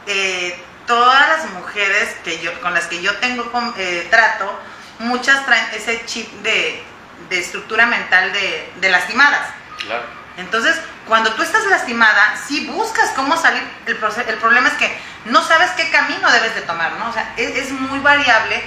eh, 0.07 0.63
todas 0.87 1.29
las 1.29 1.51
mujeres 1.53 2.15
que 2.25 2.41
yo, 2.41 2.61
con 2.61 2.75
las 2.75 2.87
que 2.87 3.01
yo 3.01 3.17
tengo 3.17 3.51
con- 3.51 3.73
eh, 3.79 4.07
trato, 4.11 4.61
muchas 4.99 5.45
traen 5.47 5.67
ese 5.75 6.05
chip 6.05 6.29
de, 6.43 6.83
de 7.31 7.39
estructura 7.41 7.87
mental 7.87 8.33
de, 8.33 8.71
de 8.77 8.91
lastimadas. 8.91 9.49
Claro. 9.87 10.05
Entonces, 10.37 10.77
cuando 11.07 11.33
tú 11.35 11.43
estás 11.43 11.65
lastimada, 11.67 12.37
sí 12.47 12.67
buscas 12.67 13.11
cómo 13.17 13.37
salir. 13.37 13.63
El, 13.87 13.97
el 14.29 14.37
problema 14.39 14.69
es 14.69 14.75
que 14.75 14.99
no 15.27 15.43
sabes 15.43 15.71
qué 15.73 15.91
camino 15.91 16.31
debes 16.31 16.55
de 16.55 16.63
tomar, 16.63 16.93
¿no? 16.99 17.09
O 17.09 17.13
sea, 17.13 17.33
es, 17.37 17.57
es 17.57 17.71
muy 17.73 18.01
variable 18.01 18.63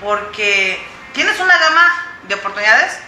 porque 0.00 0.84
tienes 1.12 1.38
una 1.40 1.56
gama 1.58 2.06
de 2.24 2.34
oportunidades, 2.34 2.98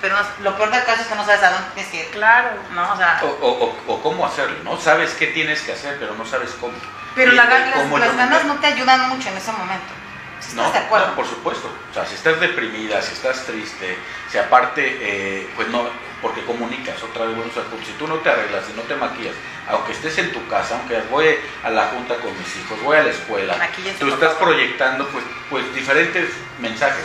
pero 0.00 0.16
no- 0.16 0.28
lo 0.42 0.56
peor 0.56 0.70
del 0.70 0.84
caso 0.84 1.02
es 1.02 1.06
que 1.08 1.14
no 1.14 1.24
sabes 1.24 1.42
a 1.42 1.50
dónde 1.50 1.68
tienes 1.74 1.92
que 1.92 2.00
ir, 2.00 2.06
Claro. 2.10 2.50
¿no? 2.72 2.92
O 2.92 2.96
sea, 2.96 3.20
O, 3.22 3.26
o- 3.26 3.64
o- 3.64 3.94
o 3.94 4.02
cómo 4.02 4.26
hacerlo, 4.26 4.56
¿no? 4.64 4.80
Sabes 4.80 5.12
qué 5.14 5.28
tienes 5.28 5.60
que 5.62 5.72
hacer, 5.72 5.96
pero 5.98 6.14
no 6.14 6.24
sabes 6.26 6.50
cómo. 6.60 6.72
pero 7.14 7.32
la 7.32 7.44
las, 7.44 8.16
ganas 8.16 8.44
no 8.44 8.54
te 8.56 8.66
ayudan 8.68 9.08
mucho 9.08 9.28
en 9.28 9.36
ese 9.36 9.52
momento. 9.52 9.92
¿Sí 10.40 10.56
No, 10.56 10.66
¿Estás 10.66 10.80
de 10.80 10.86
acuerdo? 10.86 11.06
no, 11.08 11.14
por 11.16 11.26
supuesto. 11.26 11.70
O 11.90 11.94
sea, 11.94 12.06
si 12.06 12.14
estás 12.14 12.40
deprimida, 12.40 13.00
si 13.02 13.12
estás 13.12 13.44
triste, 13.46 13.96
si 14.30 14.38
aparte, 14.38 14.98
eh, 15.00 15.48
pues 15.54 15.68
no, 15.68 15.88
porque 16.22 16.44
comunicas 16.44 17.02
otra 17.02 17.26
vez, 17.26 17.36
bueno, 17.36 17.50
o 17.50 17.54
sea, 17.54 17.64
como 17.64 17.84
si 17.84 17.92
tú 17.92 18.06
no 18.06 18.16
te 18.16 18.30
arreglas, 18.30 18.64
si 18.66 18.72
no 18.74 18.82
te 18.82 18.94
maquillas, 18.94 19.34
aunque 19.68 19.92
estés 19.92 20.18
en 20.18 20.32
tu 20.32 20.46
casa, 20.48 20.76
aunque 20.78 21.00
voy 21.10 21.26
a 21.62 21.70
la 21.70 21.86
junta 21.88 22.16
con 22.16 22.36
mis 22.38 22.56
hijos, 22.56 22.82
voy 22.82 22.96
a 22.96 23.02
la 23.02 23.10
escuela, 23.10 23.54
tú 23.98 24.08
estás 24.08 24.34
proyectando 24.34 25.06
pues, 25.08 25.24
pues 25.48 25.74
diferentes 25.74 26.30
mensajes. 26.58 27.04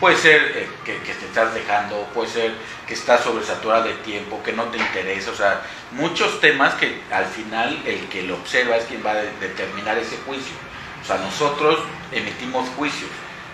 Puede 0.00 0.16
ser 0.18 0.42
eh, 0.54 0.68
que, 0.84 0.98
que 0.98 1.14
te 1.14 1.24
estás 1.24 1.54
dejando, 1.54 2.02
puede 2.12 2.28
ser 2.28 2.52
que 2.86 2.92
estás 2.92 3.22
sobresaturada 3.22 3.84
de 3.84 3.94
tiempo, 3.94 4.42
que 4.42 4.52
no 4.52 4.64
te 4.64 4.76
interesa, 4.76 5.30
o 5.30 5.34
sea, 5.34 5.62
muchos 5.92 6.38
temas 6.40 6.74
que 6.74 7.00
al 7.10 7.24
final 7.24 7.80
el 7.86 8.06
que 8.08 8.22
lo 8.22 8.34
observa 8.34 8.76
es 8.76 8.84
quien 8.84 9.04
va 9.04 9.12
a 9.12 9.14
de- 9.14 9.32
determinar 9.40 9.96
ese 9.96 10.18
juicio. 10.26 10.54
O 11.06 11.08
sea, 11.08 11.18
nosotros 11.18 11.78
emitimos 12.10 12.68
juicios. 12.70 13.08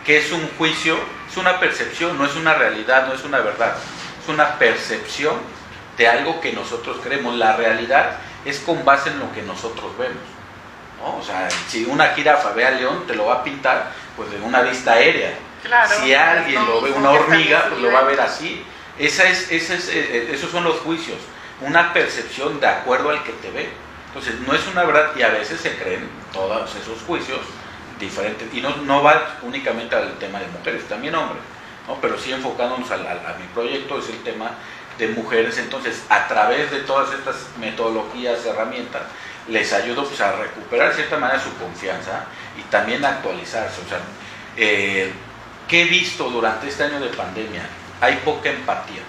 ¿Qué 0.07 0.17
es 0.17 0.33
un 0.33 0.49
juicio? 0.57 0.97
Es 1.31 1.37
una 1.37 1.61
percepción, 1.61 2.17
no 2.17 2.25
es 2.25 2.35
una 2.35 2.55
realidad, 2.55 3.07
no 3.07 3.13
es 3.13 3.25
una 3.25 3.41
verdad. 3.41 3.77
Es 4.23 4.29
una 4.29 4.59
percepción 4.59 5.35
de 5.99 6.09
algo 6.09 6.41
que 6.41 6.53
nosotros 6.53 6.97
creemos. 7.03 7.37
La 7.37 7.55
realidad 7.55 8.17
es 8.47 8.59
con 8.61 8.83
base 8.87 9.11
en 9.11 9.19
lo 9.19 9.31
que 9.33 9.43
nosotros 9.43 9.97
vemos. 9.99 10.17
¿no? 10.99 11.19
O 11.19 11.23
sea, 11.23 11.47
si 11.69 11.85
una 11.85 12.09
jirafa 12.15 12.53
ve 12.53 12.65
al 12.65 12.79
león, 12.79 13.05
te 13.07 13.15
lo 13.15 13.27
va 13.27 13.35
a 13.35 13.45
pintar 13.45 13.93
pues 14.17 14.31
de 14.31 14.41
una 14.41 14.63
vista 14.63 14.95
aérea. 14.95 15.35
Claro. 15.63 15.91
si 16.03 16.15
alguien 16.15 16.65
lo 16.65 16.81
ve, 16.81 16.91
una 16.91 17.11
hormiga, 17.11 17.67
pues 17.69 17.83
lo 17.83 17.93
va 17.93 18.01
a 18.01 18.05
ver 18.05 18.21
así. 18.21 18.65
Esa 18.99 19.29
es, 19.29 19.53
esa 19.53 19.75
es, 19.75 19.89
eh, 19.89 19.93
eh, 19.95 20.31
esos 20.33 20.51
son 20.51 20.65
los 20.65 20.81
juicios, 20.81 21.19
una 21.61 21.93
percepción 21.93 22.59
de 22.61 22.67
acuerdo 22.67 23.11
al 23.11 23.23
que 23.23 23.33
te 23.33 23.51
ve. 23.51 23.71
Entonces, 24.15 24.41
no 24.47 24.53
es 24.55 24.67
una 24.67 24.85
verdad 24.85 25.13
y 25.17 25.23
a 25.23 25.29
veces 25.29 25.59
se 25.61 25.75
creen 25.79 26.07
todos 26.33 26.75
esos 26.77 27.01
juicios 27.07 27.41
diferentes. 27.99 28.53
Y 28.53 28.61
no, 28.61 28.77
no 28.77 29.03
va 29.03 29.39
únicamente 29.43 29.95
al 29.97 30.19
tema 30.19 30.39
de 30.41 30.47
mujeres, 30.49 30.85
también 30.87 31.15
hombres. 31.15 31.43
¿no? 31.89 31.97
Pero 32.01 32.19
sí 32.19 32.31
enfocándonos 32.31 32.91
al- 32.91 33.07
a, 33.07 33.37
mi 33.41 33.47
proyecto, 33.55 33.99
es 33.99 34.09
el 34.11 34.23
tema 34.23 34.51
de 34.99 35.09
mujeres. 35.09 35.57
Entonces, 35.59 36.03
a 36.11 36.29
través 36.29 36.71
de 36.71 36.81
todas 36.81 37.13
estas 37.15 37.37
metodologías, 37.59 38.45
herramientas, 38.45 39.03
les 39.49 39.73
ayudo 39.73 40.05
pues, 40.05 40.21
a 40.21 40.33
recuperar 40.37 40.91
de 40.91 40.97
cierta 40.97 41.17
manera 41.19 41.41
su 41.41 41.53
confianza 41.57 42.27
y 42.59 42.63
también 42.71 43.05
a 43.05 43.09
actualizarse. 43.09 43.81
O 43.81 43.89
sea, 43.89 43.99
eh, 44.57 45.11
¿qué 45.69 45.83
he 45.83 45.85
visto 45.87 46.29
durante 46.29 46.69
este 46.69 46.85
año 46.85 47.01
de 47.01 47.09
pandemia? 47.09 47.63
Hay 48.01 48.17
poca 48.25 48.51
empatía. 48.51 49.01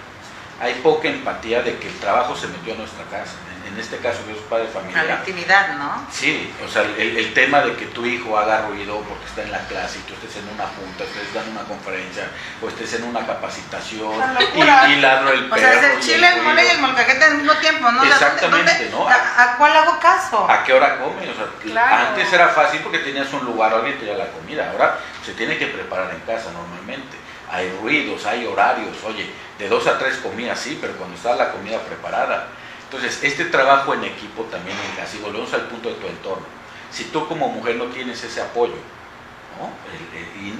Hay 0.60 0.74
poca 0.82 1.08
empatía 1.08 1.62
de 1.62 1.76
que 1.76 1.88
el 1.88 1.98
trabajo 1.98 2.34
se 2.34 2.46
metió 2.48 2.72
a 2.74 2.78
nuestra 2.78 3.04
casa. 3.04 3.34
En, 3.66 3.78
este 3.80 3.96
caso, 3.98 4.18
yo 4.28 4.34
soy 4.34 4.44
padre 4.48 4.66
de 4.66 4.98
A 4.98 5.02
la 5.04 5.14
intimidad, 5.16 5.76
¿no? 5.76 6.06
Sí, 6.12 6.52
o 6.64 6.68
sea, 6.68 6.82
el, 6.82 7.16
el 7.16 7.34
tema 7.34 7.60
de 7.62 7.74
que 7.76 7.86
tu 7.86 8.04
hijo 8.04 8.38
haga 8.38 8.66
ruido 8.66 9.00
porque 9.00 9.24
está 9.26 9.42
en 9.42 9.52
la 9.52 9.58
clase 9.66 9.98
y 9.98 10.02
tú 10.02 10.14
estés 10.14 10.36
en 10.36 10.48
una 10.48 10.64
junta, 10.66 11.04
estés 11.04 11.32
dando 11.32 11.50
una 11.52 11.62
conferencia 11.68 12.28
o 12.62 12.68
estés 12.68 12.94
en 12.94 13.04
una 13.04 13.26
capacitación 13.26 14.12
y, 14.54 14.60
y 14.92 14.96
ladro 15.00 15.32
el 15.32 15.50
O 15.50 15.56
sea, 15.56 15.72
es 15.72 15.78
perro 15.80 15.94
el 15.94 16.00
chile, 16.00 16.28
el 16.36 16.42
mole 16.42 16.64
y 16.66 16.68
el 16.68 16.78
molcajete 16.80 17.24
al 17.24 17.34
mismo 17.36 17.52
tiempo, 17.54 17.90
¿no? 17.90 18.02
O 18.02 18.04
sea, 18.04 18.18
¿dónde- 18.18 18.34
Exactamente, 18.34 18.88
dónde- 18.90 18.90
¿no? 18.90 19.08
¿A, 19.08 19.42
a 19.42 19.56
cuál 19.56 19.76
hago 19.76 19.98
caso? 19.98 20.50
¿A 20.50 20.62
qué 20.64 20.72
hora 20.72 20.98
come? 20.98 21.28
O 21.30 21.34
sea, 21.34 21.46
Claro. 21.62 22.08
antes 22.08 22.32
era 22.32 22.48
fácil 22.48 22.80
porque 22.80 22.98
tenías 22.98 23.32
un 23.32 23.44
lugar, 23.44 23.72
alguien 23.72 23.98
te 23.98 24.06
la 24.14 24.26
comida. 24.28 24.70
Ahora 24.70 24.98
se 25.24 25.32
tiene 25.32 25.58
que 25.58 25.66
preparar 25.66 26.10
en 26.14 26.20
casa 26.20 26.50
normalmente. 26.52 27.16
Hay 27.50 27.70
ruidos, 27.80 28.24
hay 28.26 28.46
horarios. 28.46 28.96
Oye, 29.04 29.30
de 29.58 29.68
dos 29.68 29.86
a 29.86 29.98
tres 29.98 30.16
comidas 30.18 30.58
sí, 30.58 30.78
pero 30.80 30.94
cuando 30.94 31.16
está 31.16 31.34
la 31.34 31.50
comida 31.50 31.78
preparada. 31.80 32.48
Entonces, 32.94 33.24
este 33.24 33.46
trabajo 33.46 33.92
en 33.92 34.04
equipo 34.04 34.44
también 34.44 34.76
en 34.78 34.96
casa, 34.96 35.16
y 35.16 35.20
volvemos 35.20 35.52
al 35.52 35.62
punto 35.62 35.88
de 35.88 35.96
tu 35.96 36.06
entorno. 36.06 36.46
Si 36.92 37.04
tú 37.06 37.26
como 37.26 37.48
mujer 37.48 37.74
no 37.74 37.86
tienes 37.86 38.22
ese 38.22 38.40
apoyo, 38.40 38.76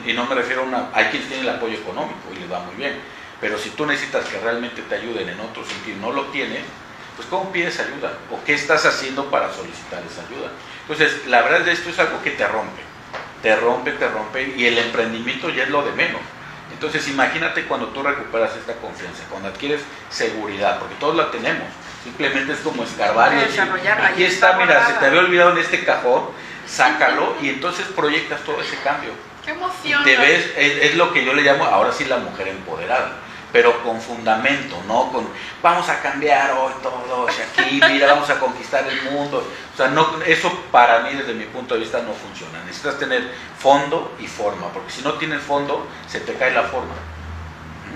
y, 0.05 0.13
no 0.13 0.27
me 0.27 0.35
refiero 0.35 0.63
a 0.63 0.65
una... 0.65 0.89
Hay 0.93 1.07
quienes 1.07 1.29
tienen 1.29 1.47
el 1.47 1.55
apoyo 1.55 1.75
económico 1.75 2.19
y 2.35 2.41
les 2.41 2.51
va 2.51 2.59
muy 2.61 2.75
bien. 2.75 2.99
Pero 3.41 3.57
si 3.57 3.71
tú 3.71 3.87
necesitas 3.87 4.25
que 4.25 4.41
realmente 4.41 4.83
te 4.83 4.97
ayuden 4.97 5.29
en 5.29 5.39
otro 5.39 5.65
sentido 5.65 5.97
y 5.97 6.01
no 6.01 6.11
lo 6.11 6.25
tienes, 6.27 6.63
pues 7.15 7.29
¿cómo 7.29 7.53
pides 7.53 7.79
ayuda? 7.79 8.19
¿O 8.33 8.43
qué 8.45 8.55
estás 8.55 8.85
haciendo 8.85 9.31
para 9.31 9.53
solicitar 9.53 10.03
esa 10.03 10.23
ayuda? 10.23 10.51
Entonces, 10.83 11.27
la 11.29 11.43
verdad 11.43 11.69
es 11.69 11.79
esto 11.79 11.91
es 11.91 11.99
algo 12.01 12.21
que 12.21 12.31
te 12.31 12.49
rompe, 12.49 12.83
te 13.43 13.55
rompe, 13.55 13.93
te 13.93 14.09
rompe 14.09 14.55
y 14.57 14.67
el 14.67 14.79
emprendimiento 14.79 15.51
ya 15.51 15.63
es 15.63 15.71
lo 15.71 15.85
de 15.85 15.93
menos. 15.93 16.21
Entonces, 16.73 17.07
imagínate 17.07 17.65
cuando 17.67 17.89
tú 17.89 18.03
recuperas 18.03 18.57
esta 18.57 18.75
confianza, 18.75 19.23
cuando 19.31 19.49
adquieres 19.49 19.83
seguridad, 20.11 20.81
porque 20.81 20.97
todos 20.97 21.15
la 21.15 21.31
tenemos, 21.31 21.69
simplemente 22.05 22.53
es 22.53 22.59
como 22.61 22.85
escarbar 22.85 23.33
y 23.33 23.37
decir, 23.37 23.63
aquí 24.03 24.25
está, 24.25 24.59
mira, 24.59 24.87
se 24.87 24.93
te 24.95 25.07
había 25.07 25.21
olvidado 25.21 25.53
en 25.53 25.59
este 25.59 25.85
cajón, 25.85 26.25
sácalo 26.67 27.35
y 27.41 27.49
entonces 27.49 27.87
proyectas 27.87 28.43
todo 28.43 28.61
ese 28.61 28.77
cambio. 28.85 29.11
Qué 29.45 29.53
emoción. 29.53 30.05
Te 30.05 30.17
ves, 30.17 30.53
es, 30.57 30.83
es 30.85 30.95
lo 30.97 31.13
que 31.13 31.25
yo 31.25 31.33
le 31.33 31.43
llamo 31.43 31.65
ahora 31.65 31.93
sí 31.93 32.05
la 32.05 32.19
mujer 32.19 32.49
empoderada, 32.49 33.13
pero 33.53 33.83
con 33.83 34.01
fundamento, 34.01 34.77
no 34.87 35.11
con 35.11 35.27
vamos 35.63 35.89
a 35.89 36.01
cambiar 36.01 36.53
hoy 36.53 36.73
todo, 36.83 37.27
aquí, 37.27 37.81
mira, 37.89 38.13
vamos 38.13 38.29
a 38.29 38.39
conquistar 38.39 38.87
el 38.87 39.11
mundo. 39.11 39.51
O 39.73 39.77
sea, 39.77 39.89
no, 39.89 40.07
eso 40.27 40.53
para 40.71 41.01
mí 41.01 41.15
desde 41.15 41.33
mi 41.35 41.45
punto 41.45 41.75
de 41.75 41.81
vista 41.81 42.03
no 42.03 42.13
funciona. 42.13 42.63
Necesitas 42.65 42.99
tener 42.99 43.33
fondo 43.59 44.15
y 44.21 44.27
forma, 44.27 44.69
porque 44.69 44.93
si 44.93 45.03
no 45.03 45.15
tienes 45.15 45.43
fondo, 45.43 45.87
se 46.07 46.21
te 46.21 46.35
cae 46.35 46.53
la 46.53 46.65
forma. 46.65 46.95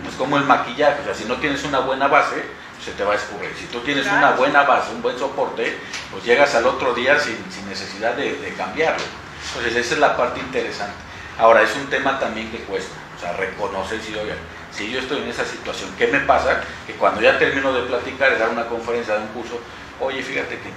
Es 0.09 0.15
como 0.15 0.39
el 0.39 0.45
maquillaje, 0.45 1.03
o 1.03 1.05
sea, 1.05 1.15
si 1.15 1.25
no 1.25 1.37
tienes 1.37 1.63
una 1.65 1.81
buena 1.81 2.09
base, 2.09 2.43
se 2.85 2.93
te 2.93 3.05
va 3.05 3.13
a 3.13 3.17
escurrir. 3.17 3.51
Si 3.59 3.67
tú 3.67 3.81
tienes 3.81 4.05
Claro. 4.05 4.19
una 4.19 4.31
buena 4.37 4.63
base, 4.63 4.93
un 4.93 5.03
buen 5.03 5.19
soporte, 5.19 5.79
pues 6.13 6.25
llegas 6.25 6.55
al 6.55 6.67
otro 6.67 6.95
día 6.95 7.19
sin, 7.19 7.37
sin 7.51 7.69
necesidad 7.69 8.15
de, 8.15 8.35
de 8.35 8.53
cambiarlo. 8.55 9.05
Entonces 9.49 9.77
esa 9.77 9.95
es 9.95 10.01
la 10.01 10.17
parte 10.17 10.41
interesante. 10.41 10.95
Ahora, 11.39 11.63
es 11.63 11.75
un 11.77 11.87
tema 11.89 12.19
también 12.19 12.51
que 12.51 12.59
cuesta, 12.59 12.95
o 13.17 13.21
sea, 13.21 13.33
reconocer 13.35 14.01
si, 14.03 14.15
oigan, 14.15 14.37
si 14.73 14.91
yo 14.91 14.99
estoy 15.01 15.23
en 15.23 15.29
esa 15.29 15.45
situación, 15.45 15.91
¿qué 15.97 16.09
me 16.09 16.21
pasa? 16.21 16.61
Que 16.87 16.95
cuando 16.95 17.21
ya 17.21 17.39
termino 17.39 17.73
de 17.73 17.83
platicar, 17.83 18.33
de 18.33 18.39
dar 18.39 18.49
una 18.51 18.67
conferencia, 18.67 19.15
de 19.15 19.21
un 19.21 19.29
curso, 19.29 19.61
oye, 20.01 20.23
fíjate 20.23 20.59
que 20.59 20.71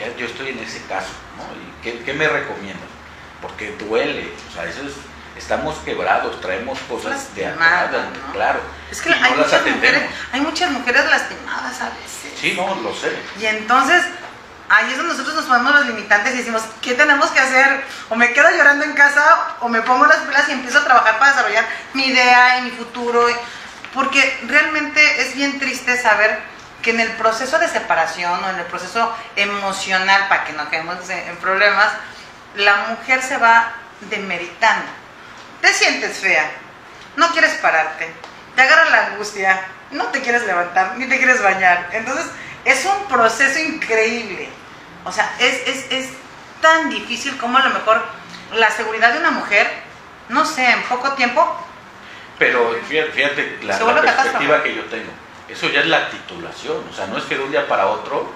ya 0.00 0.14
yo 0.16 0.26
estoy 0.26 0.48
en 0.48 0.58
ese 0.58 0.82
caso, 0.86 1.10
¿no? 1.36 1.44
¿Y 1.54 1.82
qué, 1.82 2.02
qué 2.04 2.12
me 2.12 2.26
recomiendas? 2.28 2.88
Porque 3.40 3.72
duele, 3.78 4.32
o 4.50 4.52
sea, 4.52 4.64
eso 4.68 4.80
es, 4.82 4.94
estamos 5.40 5.76
quebrados, 5.78 6.40
traemos 6.40 6.78
cosas 6.80 7.34
de 7.34 7.46
atrás, 7.46 7.90
¿no? 7.92 8.32
claro. 8.32 8.60
Es 8.90 9.00
que 9.00 9.08
y 9.08 9.12
hay, 9.12 9.20
no 9.20 9.36
las 9.36 9.46
muchas 9.46 9.60
mujeres, 9.62 9.80
atendemos. 9.80 10.14
hay 10.32 10.40
muchas 10.40 10.70
mujeres 10.70 11.10
lastimadas 11.10 11.80
a 11.80 11.90
veces. 11.90 12.38
Sí, 12.38 12.54
no, 12.56 12.74
lo 12.76 12.94
sé. 12.94 13.16
Y 13.40 13.46
entonces, 13.46 14.02
ahí 14.68 14.90
es 14.90 14.96
donde 14.98 15.12
nosotros 15.12 15.34
nos 15.34 15.46
ponemos 15.46 15.74
los 15.74 15.86
limitantes 15.86 16.34
y 16.34 16.38
decimos, 16.38 16.62
¿qué 16.82 16.94
tenemos 16.94 17.30
que 17.30 17.40
hacer? 17.40 17.84
O 18.10 18.16
me 18.16 18.32
quedo 18.32 18.50
llorando 18.50 18.84
en 18.84 18.92
casa, 18.92 19.56
o 19.60 19.68
me 19.68 19.80
pongo 19.80 20.06
las 20.06 20.18
pilas 20.18 20.48
y 20.48 20.52
empiezo 20.52 20.78
a 20.78 20.84
trabajar 20.84 21.18
para 21.18 21.32
desarrollar 21.32 21.64
mi 21.94 22.06
idea 22.06 22.58
y 22.58 22.62
mi 22.62 22.70
futuro. 22.72 23.26
Porque 23.94 24.40
realmente 24.46 25.22
es 25.22 25.34
bien 25.34 25.58
triste 25.58 25.96
saber 26.00 26.38
que 26.82 26.90
en 26.90 27.00
el 27.00 27.10
proceso 27.12 27.58
de 27.58 27.68
separación 27.68 28.44
o 28.44 28.50
en 28.50 28.56
el 28.56 28.66
proceso 28.66 29.14
emocional, 29.36 30.28
para 30.28 30.44
que 30.44 30.52
no 30.52 30.68
quedemos 30.68 31.08
en 31.08 31.36
problemas, 31.38 31.88
la 32.56 32.76
mujer 32.88 33.22
se 33.22 33.38
va 33.38 33.72
demeritando. 34.10 34.99
Te 35.60 35.72
sientes 35.72 36.18
fea, 36.18 36.50
no 37.16 37.30
quieres 37.32 37.54
pararte, 37.54 38.08
te 38.56 38.62
agarra 38.62 38.90
la 38.90 39.06
angustia, 39.08 39.60
no 39.90 40.04
te 40.06 40.20
quieres 40.20 40.44
levantar, 40.44 40.96
ni 40.96 41.08
te 41.08 41.18
quieres 41.18 41.42
bañar. 41.42 41.88
Entonces, 41.92 42.26
es 42.64 42.84
un 42.86 43.06
proceso 43.08 43.58
increíble. 43.58 44.48
O 45.04 45.12
sea, 45.12 45.30
es, 45.38 45.66
es, 45.66 45.92
es 45.92 46.08
tan 46.60 46.90
difícil 46.90 47.36
como 47.38 47.58
a 47.58 47.64
lo 47.64 47.70
mejor 47.70 48.02
la 48.54 48.70
seguridad 48.70 49.12
de 49.12 49.18
una 49.18 49.30
mujer, 49.30 49.66
no 50.28 50.44
sé, 50.44 50.70
en 50.70 50.82
poco 50.84 51.12
tiempo, 51.12 51.66
Pero 52.38 52.74
fíjate, 52.88 53.12
fíjate 53.12 53.58
la, 53.62 53.78
la 53.78 54.00
perspectiva 54.00 54.62
que 54.62 54.74
yo 54.74 54.84
tengo. 54.84 55.10
Eso 55.48 55.68
ya 55.68 55.80
es 55.80 55.86
la 55.86 56.08
titulación, 56.10 56.84
o 56.90 56.94
sea, 56.94 57.06
no 57.06 57.18
es 57.18 57.24
que 57.24 57.36
de 57.36 57.44
un 57.44 57.50
día 57.50 57.66
para 57.66 57.86
otro 57.86 58.30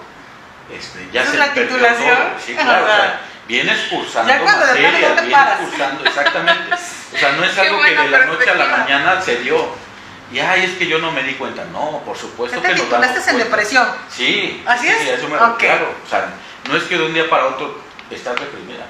este, 0.71 1.07
ya 1.11 1.21
¿Eso 1.21 1.31
se 1.31 1.37
es 1.37 1.47
la 1.47 1.53
titulación? 1.53 2.17
todo. 2.17 2.39
Sí, 2.43 2.55
claro, 2.55 2.85
o 2.85 2.87
sea, 2.87 3.21
vienes 3.47 3.79
cursando 3.89 4.29
Ya 4.31 4.39
cuando 4.41 4.65
de 4.67 4.73
plano 4.73 4.87
materias, 4.91 5.09
no 5.09 5.15
te 5.15 5.21
vienes 5.21 5.37
paras. 5.45 5.59
cursando, 5.59 6.05
exactamente. 6.05 6.73
O 7.13 7.17
sea, 7.17 7.31
no 7.33 7.43
es 7.43 7.57
algo 7.57 7.81
que 7.81 7.95
de 7.95 8.09
la 8.09 8.25
noche 8.25 8.49
a 8.49 8.55
la 8.55 8.65
mañana 8.77 9.21
se 9.21 9.37
dio. 9.37 9.85
Y 10.31 10.39
ay, 10.39 10.63
es 10.65 10.71
que 10.77 10.87
yo 10.87 10.97
no 10.99 11.11
me 11.11 11.21
di 11.23 11.33
cuenta. 11.35 11.63
No, 11.65 12.01
por 12.05 12.17
supuesto 12.17 12.59
que 12.61 12.69
nos 12.69 12.89
damos 12.89 13.07
titulaste 13.07 13.31
en 13.31 13.37
depresión. 13.37 13.87
Sí, 14.09 14.63
¿Así 14.65 14.87
sí, 14.87 14.93
es? 14.93 15.01
sí, 15.01 15.09
eso 15.09 15.27
me 15.29 15.37
Ok. 15.37 15.59
claro. 15.59 15.93
O 16.05 16.09
sea, 16.09 16.29
no 16.67 16.75
es 16.75 16.83
que 16.83 16.97
de 16.97 17.05
un 17.05 17.13
día 17.13 17.29
para 17.29 17.45
otro 17.47 17.77
estás 18.09 18.37
reprimida. 18.39 18.85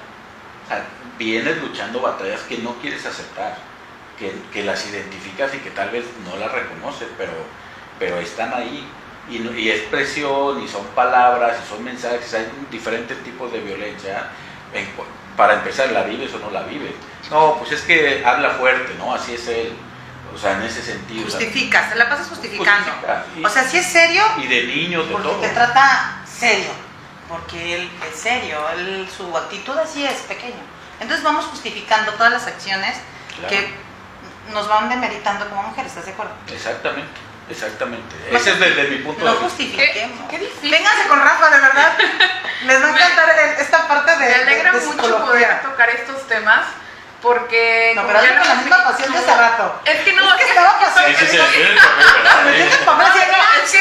O 0.65 0.67
sea, 0.69 0.83
vienes 1.19 1.57
luchando 1.57 1.99
batallas 1.99 2.41
que 2.41 2.57
no 2.59 2.73
quieres 2.81 3.05
aceptar, 3.05 3.57
que, 4.17 4.33
que 4.53 4.63
las 4.63 4.85
identificas 4.87 5.53
y 5.53 5.57
que 5.57 5.71
tal 5.71 5.89
vez 5.89 6.05
no 6.25 6.37
las 6.37 6.51
reconoces, 6.51 7.09
pero, 7.17 7.33
pero 7.99 8.17
están 8.19 8.53
ahí. 8.53 8.87
Y, 9.29 9.39
no- 9.39 9.51
y 9.57 9.69
es 9.71 9.81
presión, 9.83 10.63
y 10.63 10.67
son 10.67 10.85
palabras, 10.95 11.57
y 11.63 11.69
son 11.69 11.83
mensajes, 11.83 12.33
hay 12.33 12.47
diferentes 12.71 13.21
tipos 13.23 13.51
de 13.51 13.59
violencia. 13.59 14.27
En 14.75 14.87
para 15.37 15.55
empezar, 15.55 15.91
¿la 15.91 16.03
vives 16.03 16.33
o 16.33 16.39
no 16.39 16.49
la 16.51 16.61
vives? 16.63 16.93
No, 17.29 17.55
pues 17.59 17.71
es 17.73 17.81
que 17.81 18.23
habla 18.25 18.51
fuerte, 18.51 18.93
¿no? 18.97 19.13
Así 19.13 19.33
es 19.33 19.47
él. 19.47 19.73
O 20.33 20.37
sea, 20.37 20.53
en 20.53 20.63
ese 20.63 20.81
sentido. 20.81 21.25
o 21.27 21.29
sea, 21.29 21.39
Justificas, 21.39 21.89
te 21.89 21.95
la 21.97 22.09
pasas 22.09 22.27
justificando. 22.27 22.91
justifica. 22.91 23.25
Y- 23.37 23.43
O 23.45 23.49
sea, 23.49 23.63
si 23.63 23.77
es 23.77 23.85
serio, 23.85 24.21
y 24.37 24.47
de 24.47 24.63
niños, 24.63 25.07
de 25.07 25.13
porque 25.13 25.27
todo. 25.29 25.39
te 25.39 25.49
trata 25.49 26.17
serio, 26.25 26.69
porque 27.29 27.75
él 27.75 27.89
es 28.11 28.19
serio, 28.19 28.57
él, 28.77 29.07
su 29.15 29.35
actitud 29.37 29.77
así 29.77 30.05
es 30.05 30.19
pequeño. 30.21 30.61
Entonces 30.99 31.23
vamos 31.23 31.45
justificando 31.45 32.11
todas 32.13 32.31
las 32.33 32.47
acciones 32.47 32.97
Claro. 33.39 33.49
que 33.49 33.73
nos 34.53 34.67
van 34.67 34.89
demeritando 34.89 35.49
como 35.49 35.63
mujeres, 35.63 35.91
¿estás 35.91 36.05
de 36.05 36.11
acuerdo? 36.13 36.33
Exactamente, 36.51 37.09
exactamente. 37.49 38.15
No 38.31 38.37
Ese 38.37 38.51
es 38.51 38.59
desde 38.59 38.83
mi 38.89 38.97
punto 38.97 39.23
No 39.23 39.31
de 39.33 39.39
vista. 39.39 39.49
justifiquemos. 39.49 40.19
Qué- 40.29 40.37
qué 40.37 40.43
difícil. 40.45 40.71
Vénganse 40.71 41.07
con 41.07 41.19
Rafa, 41.19 41.49
de 41.49 41.59
verdad. 41.59 41.97
Les 42.65 42.81
va 42.81 42.85
a 42.87 42.89
encantar 42.89 43.29
el- 43.39 43.61
esta 43.61 43.87
parte 43.87 44.11
de, 44.11 44.17
Me 44.17 44.33
alegra 44.35 44.71
de- 44.71 44.79
de 44.79 44.85
mucho 44.87 45.25
poder 45.25 45.61
tocar 45.61 45.89
estos 45.89 46.27
temas 46.27 46.65
porque... 47.21 47.93
No, 47.95 48.05
pero 48.07 48.21
ya 48.21 48.29
hazlo 48.29 48.35
lo 48.35 48.39
con 48.39 48.47
la 48.49 48.55
misma 48.55 48.83
pasión 48.83 49.11
de 49.11 49.17
hace 49.19 49.35
rato. 49.35 49.81
Es 49.85 49.99
que 50.01 50.13
no, 50.13 50.29
Es 50.29 50.35
que 50.35 50.41
es 50.41 50.45
que 50.45 50.49
estaba 50.51 50.79
pasando. 50.79 51.09
Sí, 51.09 51.25
sí, 51.25 51.27
sí, 51.27 51.37
es 51.37 51.45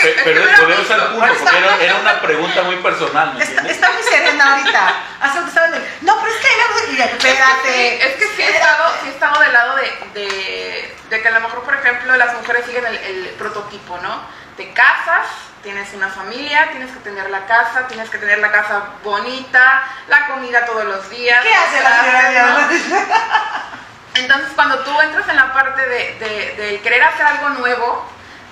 que- 0.03 0.23
Pero 0.25 0.41
volvemos 0.61 0.91
al 0.91 1.09
punto, 1.13 1.27
porque 1.39 1.59
era, 1.59 1.77
era 1.81 1.95
una 1.97 2.21
pregunta 2.21 2.63
muy 2.63 2.77
personal, 2.77 3.35
¿me 3.35 3.45
Está, 3.45 3.91
muy 3.93 4.03
serena 4.03 4.53
ahorita. 4.57 4.95
Hace 5.21 5.39
rato 5.39 5.49
estaba 5.49 5.67
en 5.69 5.75
el, 5.75 5.85
No, 6.03 6.17
pero 6.21 6.33
es 6.33 6.41
que 6.41 6.49
me 6.49 6.93
y 6.95 6.97
yo, 6.97 7.05
espérate. 7.05 8.07
Es 8.07 8.15
que 8.17 8.25
sí 8.37 8.43
he 8.43 8.51
estado, 8.57 8.93
sí 9.03 9.09
he 9.09 9.11
estado 9.13 9.41
del 9.41 9.53
lado 9.53 9.77
de, 9.77 9.93
de, 10.21 10.97
de 11.11 11.23
que 11.23 11.29
a 11.29 11.33
lo 11.33 11.41
mejor, 11.41 11.63
por 11.65 11.75
ejemplo, 11.75 12.17
las 12.17 12.35
mujeres 12.35 12.65
siguen 12.67 12.87
el, 12.87 12.97
el 12.97 13.29
prototipo, 13.39 13.99
¿no? 13.99 14.23
Te 14.57 14.73
casas, 14.73 15.27
tienes 15.65 15.93
una 15.95 16.09
familia, 16.09 16.71
tienes 16.71 16.91
que 16.93 17.01
tener 17.01 17.29
la 17.31 17.47
casa, 17.47 17.89
tienes 17.89 18.09
que 18.11 18.19
tener 18.19 18.39
la 18.39 18.53
casa 18.53 18.83
bonita, 19.03 19.83
la 20.09 20.29
comida 20.29 20.65
todos 20.67 20.85
los 20.85 21.11
días. 21.11 21.43
¿Qué 21.43 21.55
hace 21.55 21.83
la 21.83 22.01
señora 22.01 22.51
¿no? 22.53 22.69
Entonces, 24.21 24.49
cuando 24.55 24.79
tú 24.81 25.01
entras 25.01 25.29
en 25.29 25.37
la 25.37 25.53
parte 25.53 25.81
de, 25.89 26.19
de- 26.21 26.55
del 26.63 26.83
querer 26.83 27.03
hacer 27.03 27.27
algo 27.27 27.49
nuevo, 27.49 28.07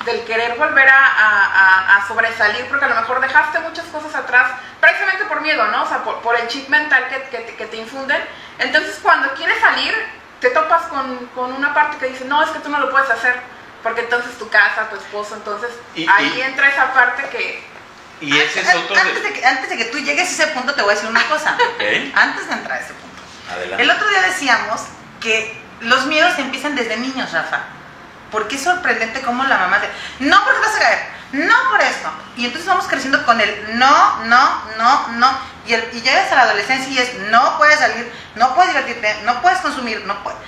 del 0.04 0.24
querer 0.24 0.56
volver 0.58 0.88
a, 0.88 1.96
a- 1.96 2.08
sobresalir, 2.08 2.66
porque 2.68 2.84
a 2.86 2.88
lo 2.88 2.96
mejor 2.96 3.20
dejaste 3.20 3.60
muchas 3.60 3.84
cosas 3.86 4.12
atrás, 4.16 4.50
precisamente 4.80 5.24
por 5.26 5.40
miedo, 5.40 5.64
¿no? 5.68 5.84
O 5.84 5.86
sea, 5.86 5.98
por, 5.98 6.18
por 6.22 6.34
el 6.36 6.48
chip 6.48 6.68
mental 6.68 7.06
que, 7.08 7.22
que 7.28 7.38
te- 7.44 7.54
que 7.56 7.66
te 7.66 7.76
infunden. 7.76 8.20
Entonces, 8.58 8.98
cuando 9.02 9.32
quieres 9.34 9.60
salir, 9.60 9.94
te 10.40 10.50
topas 10.50 10.82
con, 10.84 11.26
con 11.28 11.52
una 11.52 11.72
parte 11.72 11.98
que 11.98 12.06
dice, 12.08 12.24
no, 12.24 12.42
es 12.42 12.50
que 12.50 12.58
tú 12.58 12.68
no 12.68 12.80
lo 12.80 12.90
puedes 12.90 13.08
hacer, 13.10 13.36
porque 13.82 14.02
entonces 14.02 14.36
tu 14.38 14.48
casa, 14.48 14.88
tu 14.90 14.96
esposo, 14.96 15.34
entonces 15.34 15.70
Y- 15.94 16.06
ahí 16.08 16.32
y- 16.36 16.40
entra 16.42 16.68
esa 16.68 16.92
parte 16.92 17.28
que... 17.30 17.70
Y 18.20 18.38
ese 18.38 18.60
es 18.60 18.74
otro 18.74 18.96
antes, 18.96 19.22
de... 19.22 19.32
que, 19.32 19.44
antes 19.44 19.68
de 19.68 19.76
que 19.76 19.84
tú 19.86 19.98
llegues 19.98 20.28
a 20.28 20.32
ese 20.32 20.46
punto, 20.48 20.74
te 20.74 20.82
voy 20.82 20.92
a 20.92 20.94
decir 20.94 21.10
una 21.10 21.26
cosa. 21.28 21.56
Ok, 21.74 21.82
Antes 22.14 22.46
de 22.46 22.52
entrar 22.54 22.78
a 22.78 22.80
ese 22.80 22.92
punto. 22.94 23.22
adelante. 23.52 23.82
El 23.82 23.90
otro 23.90 24.08
día 24.08 24.22
decíamos 24.22 24.82
que 25.20 25.60
los 25.80 26.06
miedos 26.06 26.38
empiezan 26.38 26.76
desde 26.76 26.96
niños, 26.98 27.32
Rafa. 27.32 27.60
Porque 28.30 28.54
es 28.56 28.62
sorprendente 28.62 29.20
cómo 29.22 29.42
la 29.44 29.58
mamá 29.58 29.78
dice, 29.80 29.90
no 30.20 30.42
porque 30.44 30.60
vas 30.60 30.76
a 30.76 30.78
caer, 30.78 30.98
no 31.32 31.54
por 31.70 31.80
esto. 31.82 32.08
Y 32.36 32.46
entonces 32.46 32.66
vamos 32.68 32.86
creciendo 32.86 33.26
con 33.26 33.40
el 33.40 33.78
no, 33.78 34.24
no, 34.24 34.62
no, 34.78 35.08
no. 35.08 35.38
Y, 35.66 35.74
el- 35.74 35.88
y 35.92 36.00
llegas 36.00 36.30
a 36.30 36.36
la 36.36 36.42
adolescencia 36.42 36.90
y 36.92 36.98
es 36.98 37.14
no 37.30 37.58
puedes 37.58 37.78
salir, 37.80 38.10
no 38.36 38.54
puedes 38.54 38.72
divertirte, 38.72 39.16
no 39.24 39.42
puedes 39.42 39.58
consumir, 39.58 40.00
no 40.06 40.22
puedes. 40.22 40.38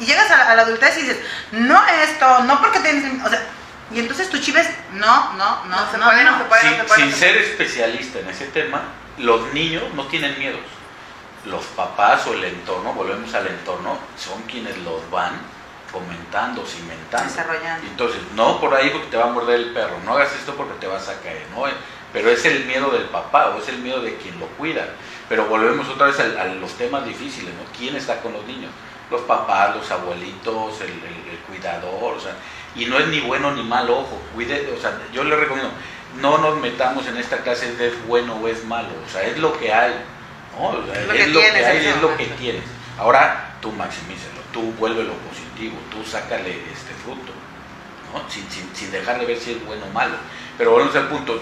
Y 0.00 0.06
llegas 0.06 0.30
a 0.30 0.36
la, 0.36 0.50
a 0.50 0.54
la 0.56 0.62
adultez 0.62 0.96
y 0.98 1.02
dices, 1.02 1.18
no 1.52 1.80
esto, 1.86 2.40
no 2.44 2.60
porque 2.60 2.80
tienes... 2.80 3.24
O 3.24 3.28
sea, 3.28 3.42
y 3.90 4.00
entonces 4.00 4.28
tu 4.28 4.38
chip 4.38 4.56
es 4.56 4.68
no, 4.92 5.32
no, 5.34 5.64
no, 5.64 5.66
No 5.66 5.90
se 5.90 5.98
no, 5.98 6.04
puede, 6.04 6.24
no 6.24 6.32
no. 6.32 6.38
se 6.38 6.44
puede. 6.44 6.62
sin, 6.62 6.70
no 6.72 6.76
se 6.76 6.84
puede, 6.84 7.02
sin 7.02 7.12
ser 7.12 7.36
especialista 7.38 8.18
en 8.18 8.28
ese 8.28 8.46
tema, 8.48 8.82
los 9.18 9.52
niños 9.52 9.84
no 9.94 10.06
tienen 10.06 10.38
miedos. 10.38 10.60
Los 11.46 11.64
papás 11.66 12.26
o 12.26 12.34
el 12.34 12.44
entorno, 12.44 12.92
volvemos 12.92 13.32
al 13.34 13.46
entorno, 13.46 13.98
son 14.18 14.42
quienes 14.42 14.76
los 14.78 15.08
van 15.10 15.32
fomentando, 15.90 16.66
cimentando. 16.66 17.30
Desarrollando. 17.30 17.86
Entonces, 17.86 18.20
no 18.34 18.60
por 18.60 18.74
ahí 18.74 18.90
porque 18.90 19.06
te 19.06 19.16
va 19.16 19.24
a 19.24 19.32
morder 19.32 19.58
el 19.60 19.72
perro, 19.72 19.98
no 20.04 20.12
hagas 20.12 20.32
esto 20.34 20.54
porque 20.54 20.74
te 20.74 20.86
vas 20.86 21.08
a 21.08 21.20
caer, 21.22 21.46
¿no? 21.54 21.64
Pero 22.12 22.30
es 22.30 22.44
el 22.44 22.64
miedo 22.64 22.90
del 22.90 23.04
papá 23.04 23.50
o 23.54 23.58
es 23.62 23.68
el 23.68 23.78
miedo 23.78 24.00
de 24.00 24.16
quien 24.16 24.38
lo 24.40 24.46
cuida. 24.46 24.86
Pero 25.28 25.46
volvemos 25.46 25.88
otra 25.88 26.06
vez 26.06 26.18
a, 26.20 26.42
a 26.42 26.46
los 26.46 26.72
temas 26.74 27.04
difíciles, 27.04 27.52
¿no? 27.54 27.60
¿Quién 27.78 27.96
está 27.96 28.20
con 28.20 28.32
los 28.32 28.44
niños? 28.46 28.70
Los 29.10 29.22
papás, 29.22 29.76
los 29.76 29.90
abuelitos, 29.90 30.80
el, 30.80 30.88
el- 30.90 31.30
el 31.30 31.38
cuidador, 31.46 32.14
o 32.14 32.20
sea, 32.20 32.32
y 32.74 32.84
no 32.86 32.98
es 32.98 33.08
ni 33.08 33.20
bueno 33.20 33.50
ni 33.52 33.62
mal, 33.62 33.88
ojo, 33.90 34.20
cuide, 34.34 34.70
o 34.76 34.80
sea, 34.80 34.98
yo 35.12 35.24
le 35.24 35.34
recomiendo, 35.36 35.70
no 36.20 36.38
nos 36.38 36.58
metamos 36.58 37.06
en 37.06 37.16
esta 37.16 37.38
clase 37.38 37.74
de 37.76 37.88
es 37.88 38.06
bueno 38.06 38.34
o 38.36 38.48
es 38.48 38.64
malo, 38.64 38.88
o 39.06 39.10
sea, 39.10 39.22
es 39.22 39.38
lo 39.38 39.58
que 39.58 39.72
hay, 39.72 39.94
¿no? 40.58 40.68
O 40.68 40.86
sea, 40.86 41.00
Es 41.00 41.06
lo 41.06 41.12
es 41.14 41.20
que 41.20 41.26
lo 41.28 41.40
tienes 41.40 41.62
en 41.62 41.66
hay, 41.70 41.86
es 41.86 42.02
lo 42.02 42.16
que 42.16 42.24
tienes. 42.26 42.62
Ahora 42.98 43.56
tú 43.62 43.72
maximízalo, 43.72 44.40
tú 44.52 44.60
vuélvelo 44.78 45.12
positivo, 45.28 45.76
tú 45.90 46.04
sácale 46.08 46.50
este 46.72 46.92
fruto, 47.04 47.32
¿no? 48.12 48.28
sin, 48.30 48.48
sin, 48.50 48.74
sin 48.74 48.90
dejar 48.90 49.18
de 49.20 49.26
ver 49.26 49.38
si 49.38 49.52
es 49.52 49.64
bueno 49.66 49.86
o 49.86 49.92
malo. 49.92 50.14
Pero 50.58 50.72
volvemos 50.72 50.94
al 50.96 51.08
punto, 51.08 51.40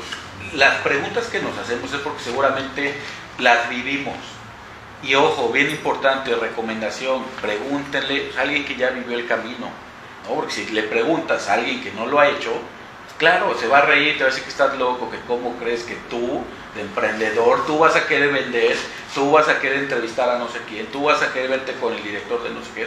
las 0.54 0.76
preguntas 0.82 1.26
que 1.26 1.40
nos 1.40 1.56
hacemos 1.58 1.92
es 1.92 2.00
porque 2.00 2.22
seguramente 2.22 2.94
las 3.38 3.68
vivimos. 3.68 4.16
Y 5.02 5.14
ojo, 5.14 5.50
bien 5.50 5.70
importante, 5.70 6.34
recomendación, 6.34 7.22
pregúntenle 7.40 8.32
a 8.36 8.42
alguien 8.42 8.64
que 8.64 8.76
ya 8.76 8.90
vivió 8.90 9.18
el 9.18 9.26
camino, 9.26 9.68
¿no? 10.24 10.34
Porque 10.34 10.52
si 10.52 10.66
le 10.66 10.84
preguntas 10.84 11.48
a 11.48 11.54
alguien 11.54 11.82
que 11.82 11.92
no 11.92 12.06
lo 12.06 12.18
ha 12.18 12.28
hecho, 12.28 12.52
claro, 13.18 13.56
se 13.58 13.68
va 13.68 13.78
a 13.78 13.82
reír, 13.82 14.16
te 14.16 14.24
va 14.24 14.30
a 14.30 14.30
decir 14.30 14.44
que 14.44 14.50
estás 14.50 14.76
loco, 14.78 15.10
que 15.10 15.18
cómo 15.26 15.56
crees 15.58 15.82
que 15.82 15.96
tú, 16.08 16.42
de 16.74 16.80
emprendedor, 16.80 17.66
tú 17.66 17.78
vas 17.78 17.94
a 17.94 18.06
querer 18.06 18.32
vender, 18.32 18.76
tú 19.14 19.30
vas 19.30 19.48
a 19.48 19.60
querer 19.60 19.80
entrevistar 19.80 20.30
a 20.30 20.38
no 20.38 20.48
sé 20.48 20.60
quién, 20.68 20.86
tú 20.86 21.04
vas 21.04 21.22
a 21.22 21.32
querer 21.32 21.50
verte 21.50 21.72
con 21.74 21.92
el 21.92 22.02
director 22.02 22.42
de 22.42 22.50
no 22.50 22.62
sé 22.62 22.70
qué, 22.74 22.86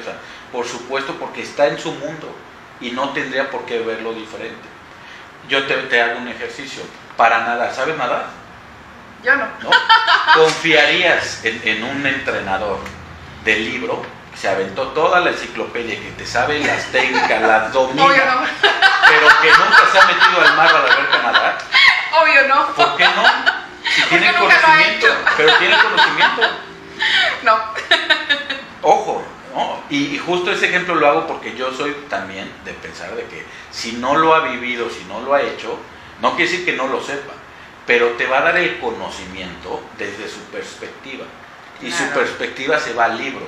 por 0.52 0.66
supuesto, 0.66 1.16
porque 1.20 1.44
está 1.44 1.68
en 1.68 1.80
su 1.80 1.92
mundo 1.92 2.36
y 2.82 2.92
no 2.92 3.10
tendría 3.10 3.50
por 3.50 3.66
qué 3.66 3.80
verlo 3.80 4.14
diferente. 4.14 4.68
Yo 5.48 5.66
te 5.66 6.02
hago 6.02 6.20
un 6.20 6.28
ejercicio, 6.28 6.84
para 7.20 7.40
nada, 7.40 7.70
¿sabes 7.74 7.98
nadar? 7.98 8.28
Yo 9.22 9.36
no. 9.36 9.46
¿no? 9.62 9.70
¿Confiarías 10.36 11.44
en, 11.44 11.62
en 11.66 11.84
un 11.84 12.08
entrenador 12.08 12.80
del 13.44 13.66
libro 13.66 14.02
se 14.34 14.48
aventó 14.48 14.88
toda 14.90 15.20
la 15.20 15.32
enciclopedia, 15.32 16.00
que 16.00 16.12
te 16.12 16.26
sabe 16.26 16.60
las 16.60 16.86
técnicas, 16.94 17.42
las 17.42 17.74
domina, 17.74 18.06
Obvio 18.06 18.24
no. 18.26 18.42
pero 19.10 19.28
que 19.42 19.50
nunca 19.50 19.92
se 19.92 20.00
ha 20.00 20.06
metido 20.06 20.42
al 20.46 20.56
mar 20.56 20.70
a 20.74 21.18
a 21.18 21.32
nadar, 21.34 21.58
Obvio 22.22 22.48
no. 22.48 22.68
¿por 22.68 22.96
qué 22.96 23.04
no? 23.04 23.24
Si 23.84 24.02
Porque 24.02 24.18
tiene 24.20 24.38
conocimiento, 24.38 25.08
pero 25.36 25.58
tiene 25.58 25.76
conocimiento. 25.78 26.42
No. 27.44 27.60
Ojo, 28.82 29.24
¿no? 29.54 29.84
Y, 29.90 30.16
y 30.16 30.18
justo 30.20 30.52
ese 30.54 30.70
ejemplo 30.70 30.96
lo 30.96 31.10
hago 31.10 31.28
porque 31.28 31.54
yo 31.58 31.74
soy 31.74 31.92
también 32.10 32.50
de 32.64 32.72
pensar 32.76 33.14
de 33.14 33.26
que 33.26 33.46
si 33.72 33.94
no 33.94 34.16
lo 34.16 34.36
ha 34.36 34.40
vivido, 34.40 34.90
si 34.90 35.04
no 35.04 35.20
lo 35.20 35.34
ha 35.34 35.42
hecho, 35.42 35.78
no 36.22 36.36
quiere 36.36 36.52
decir 36.52 36.66
que 36.66 36.74
no 36.74 36.88
lo 36.88 37.02
sepa, 37.02 37.34
pero 37.86 38.10
te 38.12 38.28
va 38.28 38.40
a 38.40 38.44
dar 38.44 38.58
el 38.58 38.80
conocimiento 38.80 39.82
desde 39.98 40.28
su 40.28 40.40
perspectiva. 40.52 41.26
Y 41.82 41.92
su 41.92 42.04
perspectiva 42.10 42.78
se 42.78 42.94
va 42.94 43.06
al 43.06 43.18
libro. 43.18 43.48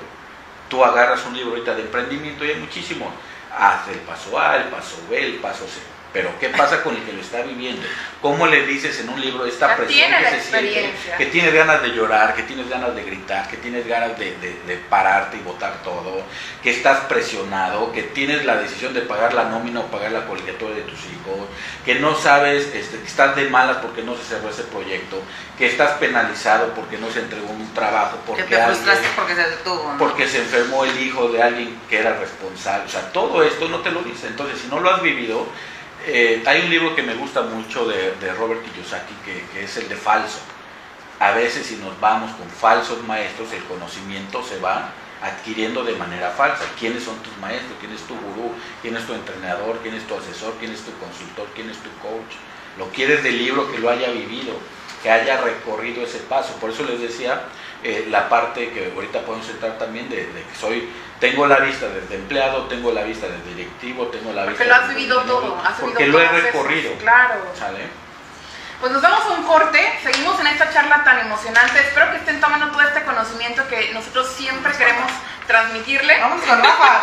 Tú 0.70 0.84
agarras 0.86 1.26
un 1.26 1.36
libro 1.36 1.52
ahorita 1.52 1.76
de 1.76 1.82
emprendimiento 1.82 2.46
y 2.46 2.52
hay 2.52 2.56
muchísimos. 2.56 3.10
Haz 3.56 3.90
el 3.90 4.00
paso 4.00 4.40
A, 4.40 4.56
el 4.56 4.64
paso 4.70 4.98
B, 5.10 5.22
el 5.22 5.36
paso 5.36 5.66
C. 5.68 5.91
Pero 6.14 6.30
¿qué 6.40 6.50
pasa 6.50 6.84
con 6.84 6.96
el 6.96 7.04
que 7.04 7.14
lo 7.14 7.22
está 7.22 7.42
viviendo? 7.42 7.82
¿Cómo 8.22 8.46
le 8.46 8.66
dices 8.66 9.00
en 9.00 9.10
un 9.10 9.22
libro 9.22 9.46
esta 9.46 9.68
presión 9.78 10.10
que 10.20 10.30
se 10.42 10.42
siente? 10.42 10.94
Que 11.18 11.26
tienes 11.28 11.54
ganas 11.54 11.82
de 11.82 11.90
llorar, 11.90 12.36
que 12.36 12.44
tienes 12.44 12.68
ganas 12.70 12.94
de 12.96 13.04
gritar, 13.04 13.48
que 13.48 13.56
tienes 13.58 13.88
ganas 13.88 14.20
de, 14.20 14.36
de- 14.38 14.60
de 14.68 14.76
pararte 14.90 15.38
y 15.38 15.40
botar 15.40 15.82
todo, 15.84 16.22
que 16.62 16.72
estás 16.72 17.00
presionado, 17.06 17.92
que 17.94 18.04
tienes 18.04 18.44
la 18.46 18.58
decisión 18.58 18.94
de 18.94 19.02
pagar 19.02 19.34
la 19.34 19.46
nómina 19.46 19.80
o 19.80 19.86
pagar 19.88 20.12
la 20.12 20.26
colegiatura 20.28 20.76
de 20.76 20.82
tus 20.82 21.00
hijos, 21.06 21.48
que 21.86 21.96
no 21.96 22.16
sabes, 22.16 22.66
este, 22.76 22.98
que 23.00 23.08
estás 23.08 23.36
de 23.38 23.50
malas 23.50 23.78
porque 23.78 24.02
no 24.04 24.16
se 24.18 24.24
cerró 24.24 24.50
ese 24.50 24.64
proyecto, 24.64 25.22
que 25.58 25.68
estás 25.68 25.92
penalizado 25.92 26.74
porque 26.74 26.98
no 26.98 27.10
se 27.10 27.20
entregó 27.22 27.48
un 27.50 27.74
trabajo, 27.74 28.18
porque 28.28 28.44
que 28.44 28.56
te 28.56 28.62
frustraste 28.66 29.06
alguien- 29.08 29.14
porque 29.16 29.36
se 29.36 29.50
detuvo. 29.50 29.92
¿no? 29.94 29.98
porque 29.98 30.28
se 30.28 30.38
enfermó 30.40 30.84
el 30.84 31.00
hijo 31.02 31.30
de 31.30 31.42
alguien 31.42 31.80
que 31.90 32.00
era 32.00 32.18
responsable. 32.20 32.84
O 32.86 32.90
sea, 32.90 33.12
todo 33.14 33.44
esto 33.44 33.70
no 33.70 33.80
te 33.80 33.92
lo 33.92 34.02
dice. 34.04 34.28
Entonces, 34.28 34.60
si 34.60 34.68
no 34.68 34.80
lo 34.80 34.94
has 34.94 35.02
vivido, 35.02 35.48
eh, 36.06 36.44
hay 36.46 36.62
un 36.62 36.70
libro 36.70 36.96
que 36.96 37.04
me 37.04 37.14
gusta 37.16 37.42
mucho 37.42 37.86
de, 37.86 38.34
Robert 38.34 38.62
Kiyosaki, 38.64 39.14
que, 39.26 39.64
es 39.64 39.78
el 39.78 39.88
de 39.90 39.96
falso. 39.96 40.40
A 41.20 41.32
veces 41.32 41.68
si 41.68 41.76
nos 41.76 42.00
vamos 42.00 42.32
con 42.32 42.50
falsos 42.50 43.04
maestros, 43.04 43.52
el 43.54 43.64
conocimiento 43.66 44.44
se 44.44 44.60
va 44.60 44.90
adquiriendo 45.22 45.84
de 45.84 45.96
manera 45.96 46.32
falsa. 46.32 46.64
¿Quiénes 46.80 47.04
son 47.04 47.18
tus 47.20 47.38
maestros? 47.38 47.74
¿Quién 47.80 47.94
es 47.94 48.02
tu 48.02 48.16
gurú? 48.16 48.54
¿Quién 48.82 48.98
es 48.98 49.06
tu 49.06 49.14
entrenador? 49.14 49.80
¿Quién 49.84 49.94
es 49.94 50.08
tu 50.08 50.16
asesor? 50.16 50.56
¿Quién 50.60 50.72
es 50.72 50.82
tu 50.82 50.92
consultor? 50.98 51.48
¿Quién 51.54 51.70
es 51.70 51.78
tu 51.78 51.90
coach? 52.02 52.34
Lo 52.80 52.90
quieres 52.90 53.24
del 53.24 53.38
libro 53.38 53.72
que 53.72 53.78
lo 53.78 53.90
haya 53.90 54.10
vivido, 54.10 54.54
que 55.04 55.12
haya 55.12 55.42
recorrido 55.42 56.04
ese 56.04 56.20
paso. 56.20 56.56
Por 56.56 56.72
eso 56.72 56.84
les 56.84 57.00
decía 57.00 57.44
eh, 57.84 58.08
la 58.10 58.28
parte 58.28 58.72
que 58.72 58.92
ahorita 58.96 59.22
podemos 59.22 59.48
entrar 59.50 59.78
también 59.78 60.10
de 60.10 60.26
que 60.26 60.60
soy, 60.60 60.90
tengo 61.22 61.46
la 61.46 61.60
vista 61.60 61.88
desde 61.88 62.16
empleado, 62.16 62.66
tengo 62.66 62.92
la 62.92 63.04
vista 63.04 63.28
desde 63.28 63.54
directivo, 63.54 64.08
tengo 64.08 64.34
la 64.34 64.44
Porque 64.44 64.64
vista 64.64 64.76
lo 64.78 64.84
has 64.84 64.90
vivido 64.90 65.22
todo. 65.22 65.62
Has 65.64 65.80
porque 65.80 66.04
vivido 66.06 66.20
lo 66.20 66.26
he 66.26 66.42
recorrido. 66.42 66.94
Claro. 66.98 67.36
¿Sale? 67.58 68.02
Pues 68.82 68.92
nos 68.92 69.04
damos 69.04 69.24
un 69.38 69.44
corte, 69.44 70.00
seguimos 70.02 70.40
en 70.40 70.48
esta 70.48 70.74
charla 70.74 71.04
tan 71.04 71.20
emocionante. 71.20 71.80
Espero 71.80 72.10
que 72.10 72.18
estén 72.18 72.42
tomando 72.42 72.72
todo 72.72 72.82
este 72.82 73.04
conocimiento 73.04 73.68
que 73.68 73.94
nosotros 73.94 74.34
siempre 74.36 74.74
queremos 74.74 75.12
transmitirle. 75.46 76.20
Vamos 76.20 76.42
con 76.44 76.58
Rafa. 76.60 77.02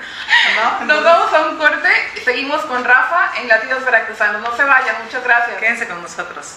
¿No? 0.56 0.86
Nos 0.86 1.04
vamos 1.04 1.34
a 1.34 1.40
un 1.48 1.58
corte 1.58 1.90
y 2.16 2.20
seguimos 2.20 2.62
con 2.62 2.82
Rafa 2.82 3.32
en 3.36 3.48
Latidos 3.48 3.84
Veracruzanos. 3.84 4.40
No 4.40 4.56
se 4.56 4.64
vayan, 4.64 4.96
muchas 5.04 5.22
gracias. 5.22 5.58
Quédense 5.58 5.86
con 5.86 6.00
nosotros. 6.00 6.56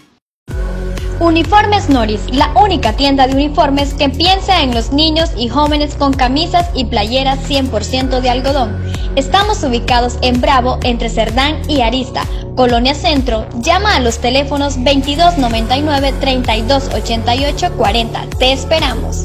Uniformes 1.21 1.87
Noris, 1.87 2.19
la 2.31 2.51
única 2.55 2.93
tienda 2.93 3.27
de 3.27 3.35
uniformes 3.35 3.93
que 3.93 4.09
piensa 4.09 4.63
en 4.63 4.73
los 4.73 4.91
niños 4.91 5.29
y 5.37 5.49
jóvenes 5.49 5.93
con 5.93 6.13
camisas 6.13 6.71
y 6.73 6.85
playeras 6.85 7.37
100% 7.47 8.21
de 8.21 8.29
algodón. 8.31 8.75
Estamos 9.15 9.63
ubicados 9.63 10.17
en 10.23 10.41
Bravo, 10.41 10.79
entre 10.81 11.09
Cerdán 11.09 11.61
y 11.69 11.81
Arista, 11.81 12.23
Colonia 12.55 12.95
Centro. 12.95 13.47
Llama 13.59 13.97
a 13.97 13.99
los 13.99 14.17
teléfonos 14.17 14.83
2299 14.83 16.11
3288 16.19 17.71
40. 17.77 18.25
Te 18.39 18.51
esperamos. 18.51 19.23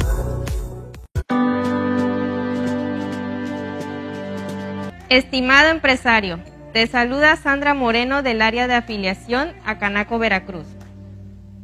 Estimado 5.08 5.70
empresario, 5.70 6.40
te 6.74 6.86
saluda 6.88 7.36
Sandra 7.36 7.72
Moreno 7.72 8.22
del 8.22 8.42
área 8.42 8.66
de 8.66 8.74
afiliación 8.74 9.54
a 9.64 9.78
Canaco 9.78 10.18
Veracruz. 10.18 10.66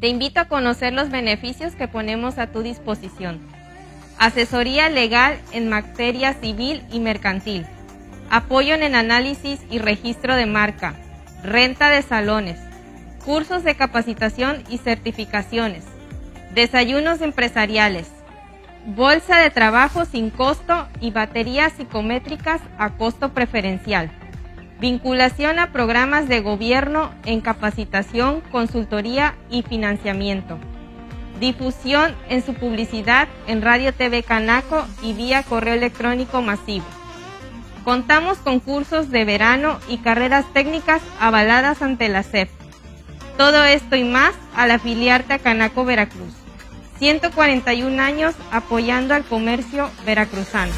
Te 0.03 0.09
invito 0.09 0.41
a 0.41 0.47
conocer 0.47 0.93
los 0.93 1.11
beneficios 1.11 1.77
que 1.77 1.87
ponemos 1.87 2.39
a 2.39 2.49
tu 2.49 2.63
disposición. 2.65 3.39
Asesoría 4.19 4.89
legal 4.89 5.39
en 5.53 5.69
materia 5.69 6.35
civil 6.35 6.83
y 6.91 6.99
mercantil. 6.99 7.65
Apoyo 8.29 8.75
en 8.75 8.83
el 8.83 8.97
análisis 8.97 9.61
y 9.71 9.79
registro 9.79 10.35
de 10.35 10.47
marca. 10.47 10.97
Renta 11.45 11.89
de 11.89 12.03
salones. 12.03 12.59
Cursos 13.25 13.63
de 13.63 13.77
capacitación 13.77 14.65
y 14.69 14.79
certificaciones. 14.79 15.85
Desayunos 16.53 17.21
empresariales. 17.21 18.09
Bolsa 18.85 19.37
de 19.37 19.51
trabajo 19.51 20.05
sin 20.05 20.31
costo 20.31 20.89
y 21.01 21.13
baterías 21.13 21.75
psicométricas 21.75 22.61
a 22.77 22.91
costo 22.91 23.33
preferencial. 23.35 24.11
Vinculación 24.83 25.61
a 25.61 25.71
programas 25.71 26.27
de 26.27 26.41
gobierno 26.41 27.13
en 27.25 27.41
capacitación, 27.41 28.41
consultoría 28.51 29.37
y 29.49 29.63
financiamiento. 29.63 30.59
Difusión 31.39 32.17
en 32.29 32.45
su 32.45 32.55
publicidad 32.55 33.29
en 33.47 33.63
Radio 33.63 33.95
TV 33.95 34.25
Canaco 34.25 34.85
y 35.01 35.13
vía 35.13 35.45
correo 35.45 35.75
electrónico 35.75 36.43
masivo. 36.43 36.85
Contamos 37.85 38.39
con 38.39 38.59
cursos 38.59 39.11
de 39.13 39.25
verano 39.25 39.79
y 39.89 39.99
carreras 39.99 40.53
técnicas 40.53 41.01
avaladas 41.21 41.81
ante 41.81 42.09
la 42.09 42.25
SEP. 42.25 42.51
Todo 43.39 43.63
esto 43.63 43.95
y 43.95 44.03
más 44.03 44.35
al 44.57 44.73
afiliarte 44.73 45.35
a 45.35 45.39
Canaco 45.39 45.85
Veracruz. 45.85 46.35
141 46.99 48.03
años 48.03 48.35
apoyando 48.51 49.15
al 49.15 49.23
comercio 49.23 49.89
veracruzano. 50.05 50.73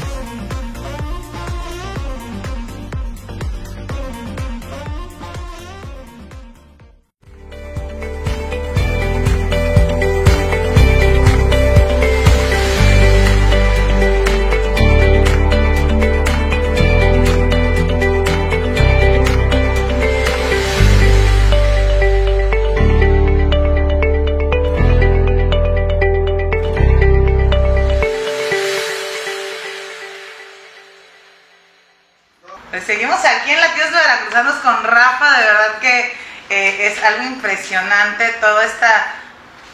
Que 35.84 36.16
eh, 36.50 36.86
es 36.92 37.02
algo 37.04 37.22
impresionante, 37.24 38.26
toda 38.40 38.64
esta 38.64 39.06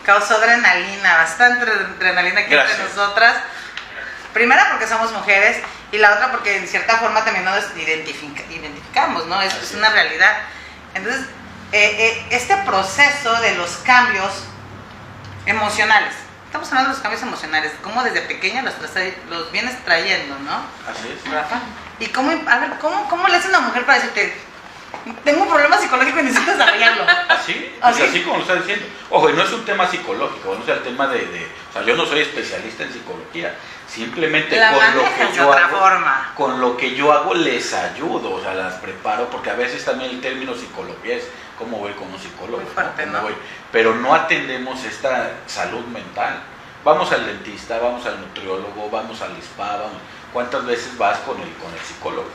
causó 0.05 0.37
adrenalina, 0.37 1.19
bastante 1.19 1.71
adrenalina 1.71 2.41
aquí 2.41 2.51
Gracias. 2.51 2.79
entre 2.81 2.95
nosotras. 2.95 3.37
Primera 4.33 4.69
porque 4.71 4.87
somos 4.87 5.13
mujeres 5.13 5.59
y 5.93 5.99
la 5.99 6.13
otra 6.15 6.31
porque 6.33 6.57
en 6.57 6.67
cierta 6.69 6.99
forma 6.99 7.25
también 7.25 7.45
nos 7.45 7.65
identifica- 7.77 8.43
identificamos, 8.51 9.27
¿no? 9.27 9.41
Es, 9.43 9.55
es 9.55 9.73
una 9.75 9.91
realidad. 9.91 10.37
Entonces, 10.95 11.23
eh, 11.73 11.97
eh, 11.99 12.27
este 12.31 12.57
proceso 12.59 13.41
de 13.41 13.55
los 13.57 13.71
cambios 13.79 14.33
emocionales, 15.47 16.15
estamos 16.47 16.69
hablando 16.69 16.91
de 16.91 16.95
los 16.95 17.03
cambios 17.03 17.23
emocionales, 17.23 17.73
cómo 17.83 18.03
desde 18.03 18.21
pequeña 18.23 18.63
los, 18.63 18.75
trae- 18.75 19.17
los 19.29 19.51
vienes 19.53 19.77
trayendo, 19.85 20.39
¿no? 20.41 20.57
Así 20.91 21.09
es. 21.25 21.33
Rafa. 21.33 21.57
¿Y 21.99 22.07
cómo, 22.09 22.31
a 22.49 22.59
ver, 22.59 22.71
cómo, 22.81 23.09
cómo 23.09 23.29
le 23.29 23.37
hace 23.37 23.49
una 23.49 23.61
mujer 23.61 23.85
para 23.85 23.99
decirte, 23.99 24.35
tengo 25.25 25.43
un 25.45 25.49
problema 25.49 25.79
psicológico 25.79 26.21
y 26.21 26.23
necesito 26.25 26.53
desarrollarlo? 26.53 27.05
Así, 27.29 27.73
¿Ah, 27.81 27.91
pues 27.91 27.97
sí? 27.97 28.03
así 28.03 28.23
como 28.23 28.37
lo 28.37 28.43
está 28.43 28.55
diciendo. 28.57 28.87
Ojo, 29.11 29.31
y 29.31 29.33
no 29.33 29.43
es 29.43 29.53
un 29.53 29.65
tema 29.65 29.89
psicológico, 29.91 30.55
no 30.55 30.63
es 30.63 30.69
el 30.69 30.83
tema 30.83 31.07
de, 31.09 31.19
de- 31.27 31.49
O 31.71 31.73
sea, 31.73 31.83
yo 31.83 31.97
no 31.97 32.05
soy 32.07 32.21
especialista 32.21 32.83
en 32.85 32.93
psicología. 32.93 33.55
Simplemente 33.89 34.57
La 34.57 34.73
con 34.73 34.97
lo 34.97 35.03
que 35.05 35.37
yo 35.37 35.49
otra 35.49 35.67
hago, 35.67 35.79
forma. 35.79 36.33
con 36.37 36.61
lo 36.61 36.77
que 36.77 36.95
yo 36.95 37.13
hago 37.13 37.35
les 37.35 37.73
ayudo, 37.75 38.35
o 38.35 38.41
sea, 38.41 38.55
las 38.55 38.75
preparo, 38.75 39.29
porque 39.31 39.51
a 39.51 39.55
veces 39.55 39.85
también 39.85 40.11
el 40.11 40.21
término 40.21 40.55
psicología 40.55 41.17
es 41.17 41.25
cómo 41.59 41.79
voy 41.79 41.93
con 41.95 42.09
un 42.13 42.19
psicólogo, 42.19 42.63
¿Cómo 42.75 43.13
¿no? 43.13 43.23
voy? 43.23 43.35
pero 43.73 43.95
no 43.97 44.15
atendemos 44.15 44.85
esta 44.85 45.33
salud 45.47 45.85
mental. 45.87 46.41
Vamos 46.85 47.11
al 47.13 47.27
dentista, 47.27 47.79
vamos 47.79 48.07
al 48.07 48.21
nutriólogo, 48.21 48.89
vamos 48.91 49.21
al 49.23 49.37
spa, 49.43 49.73
vamos. 49.77 49.99
¿Cuántas 50.33 50.65
veces 50.65 50.97
vas 50.97 51.19
con 51.19 51.37
el, 51.41 51.53
con 51.55 51.73
el 51.75 51.81
psicólogo? 51.81 52.29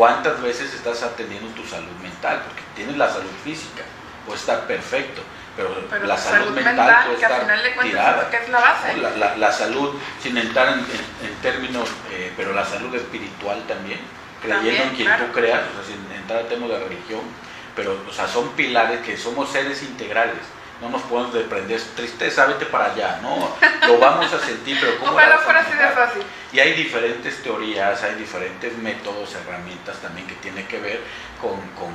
¿Cuántas 0.00 0.40
veces 0.40 0.72
estás 0.72 1.02
atendiendo 1.02 1.48
tu 1.50 1.62
salud 1.68 1.92
mental? 2.00 2.40
Porque 2.46 2.62
tienes 2.74 2.96
la 2.96 3.06
salud 3.12 3.28
física, 3.44 3.82
puede 4.24 4.38
estar 4.38 4.66
perfecto, 4.66 5.20
pero, 5.54 5.74
Pero 5.90 6.06
la 6.06 6.16
salud, 6.16 6.38
salud 6.46 6.54
mental, 6.54 6.74
mental, 6.76 7.04
puede 7.04 7.18
que 7.18 7.26
al 7.26 7.32
estar 7.32 7.40
final 7.46 7.62
de 7.62 7.74
cuentas 7.74 7.90
tirada. 8.00 8.16
es 8.16 8.24
lo 8.24 8.30
que 8.30 8.36
es 8.38 8.48
la 8.48 8.60
base. 8.60 8.96
La, 8.96 9.10
la- 9.10 9.36
la 9.36 9.52
salud, 9.52 9.94
sin 10.22 10.38
entrar 10.38 10.68
en, 10.68 10.78
en- 10.78 11.28
en 11.28 11.34
términos, 11.42 11.86
eh, 12.12 12.32
pero 12.34 12.54
la 12.54 12.64
salud 12.64 12.94
espiritual 12.94 13.62
también, 13.68 14.00
creyendo 14.40 14.64
También, 14.70 14.88
en 14.88 14.94
quien 14.96 15.06
claro. 15.06 15.26
tú 15.26 15.32
creas, 15.32 15.60
o 15.70 15.84
sea, 15.84 15.94
sin 15.94 16.16
entrar 16.18 16.40
en 16.40 16.48
temas 16.48 16.70
de 16.70 16.78
religión, 16.78 17.20
pero 17.76 18.00
o 18.08 18.10
sea, 18.10 18.26
son 18.26 18.48
pilares 18.52 19.00
que 19.00 19.18
somos 19.18 19.50
seres 19.52 19.82
integrales. 19.82 20.40
No 20.80 20.88
nos 20.88 21.02
podemos 21.02 21.34
desprender, 21.34 21.78
tristeza, 21.94 22.46
vete 22.46 22.64
para 22.66 22.86
allá, 22.92 23.18
no, 23.22 23.54
lo 23.86 23.98
vamos 23.98 24.32
a 24.32 24.40
sentir, 24.40 24.78
pero 24.80 24.98
¿cómo 24.98 25.12
Ojalá 25.12 25.36
fuera 25.38 25.60
así 25.60 25.76
de 25.76 25.88
fácil. 25.88 26.22
Y 26.52 26.58
hay 26.58 26.72
diferentes 26.72 27.42
teorías, 27.42 28.02
hay 28.02 28.14
diferentes 28.14 28.76
métodos, 28.78 29.34
herramientas 29.34 29.98
también 29.98 30.26
que 30.26 30.34
tienen 30.36 30.66
que 30.66 30.80
ver 30.80 31.00
con, 31.40 31.52
con, 31.78 31.92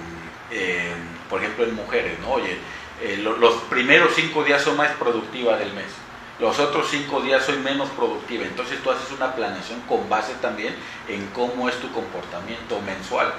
eh, 0.51 0.93
por 1.29 1.39
ejemplo, 1.41 1.65
en 1.65 1.73
mujeres, 1.75 2.19
¿no? 2.19 2.33
Oye, 2.33 2.59
eh, 3.01 3.17
lo- 3.23 3.37
los 3.37 3.55
primeros 3.63 4.13
cinco 4.15 4.43
días 4.43 4.61
son 4.61 4.77
más 4.77 4.91
productivas 4.91 5.57
del 5.57 5.73
mes, 5.73 5.87
los 6.39 6.59
otros 6.59 6.87
cinco 6.91 7.21
días 7.21 7.43
soy 7.43 7.57
menos 7.57 7.89
productiva, 7.89 8.43
entonces 8.45 8.83
tú 8.83 8.91
haces 8.91 9.11
una 9.11 9.33
planeación 9.35 9.81
con 9.81 10.07
base 10.09 10.33
también 10.41 10.75
en 11.07 11.25
cómo 11.27 11.67
es 11.69 11.75
tu 11.81 11.91
comportamiento 11.91 12.79
mensual. 12.81 13.33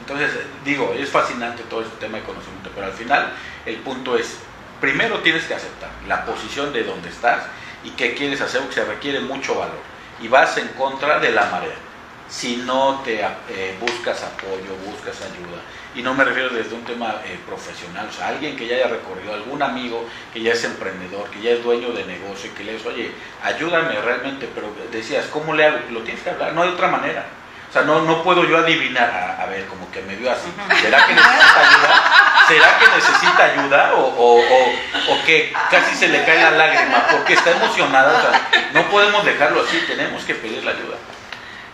Entonces, 0.00 0.30
digo, 0.64 0.94
es 0.96 1.10
fascinante 1.10 1.62
todo 1.64 1.82
este 1.82 1.96
tema 1.98 2.16
de 2.18 2.24
conocimiento, 2.24 2.70
pero 2.74 2.86
al 2.86 2.92
final 2.94 3.32
el 3.66 3.76
punto 3.76 4.16
es, 4.16 4.38
primero 4.80 5.18
tienes 5.18 5.44
que 5.44 5.54
aceptar 5.54 5.90
la 6.06 6.24
posición 6.24 6.72
de 6.72 6.84
donde 6.84 7.08
estás 7.08 7.44
y 7.84 7.90
qué 7.90 8.14
quieres 8.14 8.40
hacer, 8.40 8.60
porque 8.60 8.76
se 8.76 8.84
requiere 8.84 9.20
mucho 9.20 9.54
valor. 9.54 9.78
Y 10.20 10.28
vas 10.28 10.56
en 10.56 10.68
contra 10.68 11.18
de 11.20 11.30
la 11.30 11.46
marea. 11.46 11.76
Si 12.28 12.56
no 12.56 13.00
te 13.04 13.20
eh, 13.20 13.76
buscas 13.80 14.22
apoyo, 14.22 14.76
buscas 14.84 15.16
ayuda. 15.22 15.62
Y 15.94 16.02
no 16.02 16.12
me 16.14 16.24
refiero 16.24 16.50
desde 16.50 16.74
un 16.74 16.84
tema 16.84 17.22
eh, 17.24 17.38
profesional, 17.46 18.06
o 18.08 18.12
sea, 18.12 18.28
alguien 18.28 18.54
que 18.56 18.66
ya 18.66 18.76
haya 18.76 18.88
recorrido, 18.88 19.32
algún 19.32 19.62
amigo 19.62 20.06
que 20.32 20.42
ya 20.42 20.52
es 20.52 20.62
emprendedor, 20.64 21.30
que 21.30 21.40
ya 21.40 21.52
es 21.52 21.64
dueño 21.64 21.90
de 21.92 22.04
negocio 22.04 22.50
y 22.50 22.54
que 22.54 22.64
le 22.64 22.72
dices, 22.72 22.86
oye, 22.86 23.10
ayúdame 23.42 23.98
realmente, 24.00 24.48
pero 24.54 24.70
decías, 24.92 25.26
¿cómo 25.26 25.54
le 25.54 25.64
hago? 25.64 25.78
Lo 25.90 26.00
tienes 26.02 26.22
que 26.22 26.30
hablar, 26.30 26.52
no 26.52 26.62
hay 26.62 26.68
otra 26.68 26.88
manera. 26.88 27.24
O 27.68 27.72
sea, 27.72 27.82
no, 27.82 28.02
no 28.02 28.22
puedo 28.22 28.44
yo 28.44 28.58
adivinar, 28.58 29.10
a, 29.10 29.42
a 29.42 29.46
ver, 29.46 29.66
como 29.66 29.90
que 29.90 30.02
me 30.02 30.16
vio 30.16 30.30
así. 30.30 30.48
¿Será 30.80 31.06
que 31.06 31.14
necesita 31.14 31.60
ayuda? 31.60 32.27
¿Será 32.48 32.78
que 32.78 32.86
necesita 32.88 33.44
ayuda? 33.44 33.94
¿O, 33.94 34.00
o, 34.00 34.38
o, 34.38 35.24
que 35.24 35.52
casi 35.70 35.94
se 35.94 36.08
le 36.08 36.24
cae 36.24 36.42
la 36.42 36.52
lágrima 36.52 37.06
porque 37.10 37.34
está 37.34 37.50
emocionada? 37.50 38.48
No 38.72 38.88
podemos 38.90 39.24
dejarlo 39.24 39.62
así, 39.62 39.84
tenemos 39.86 40.24
que 40.24 40.34
pedir 40.34 40.64
la 40.64 40.70
ayuda. 40.70 40.96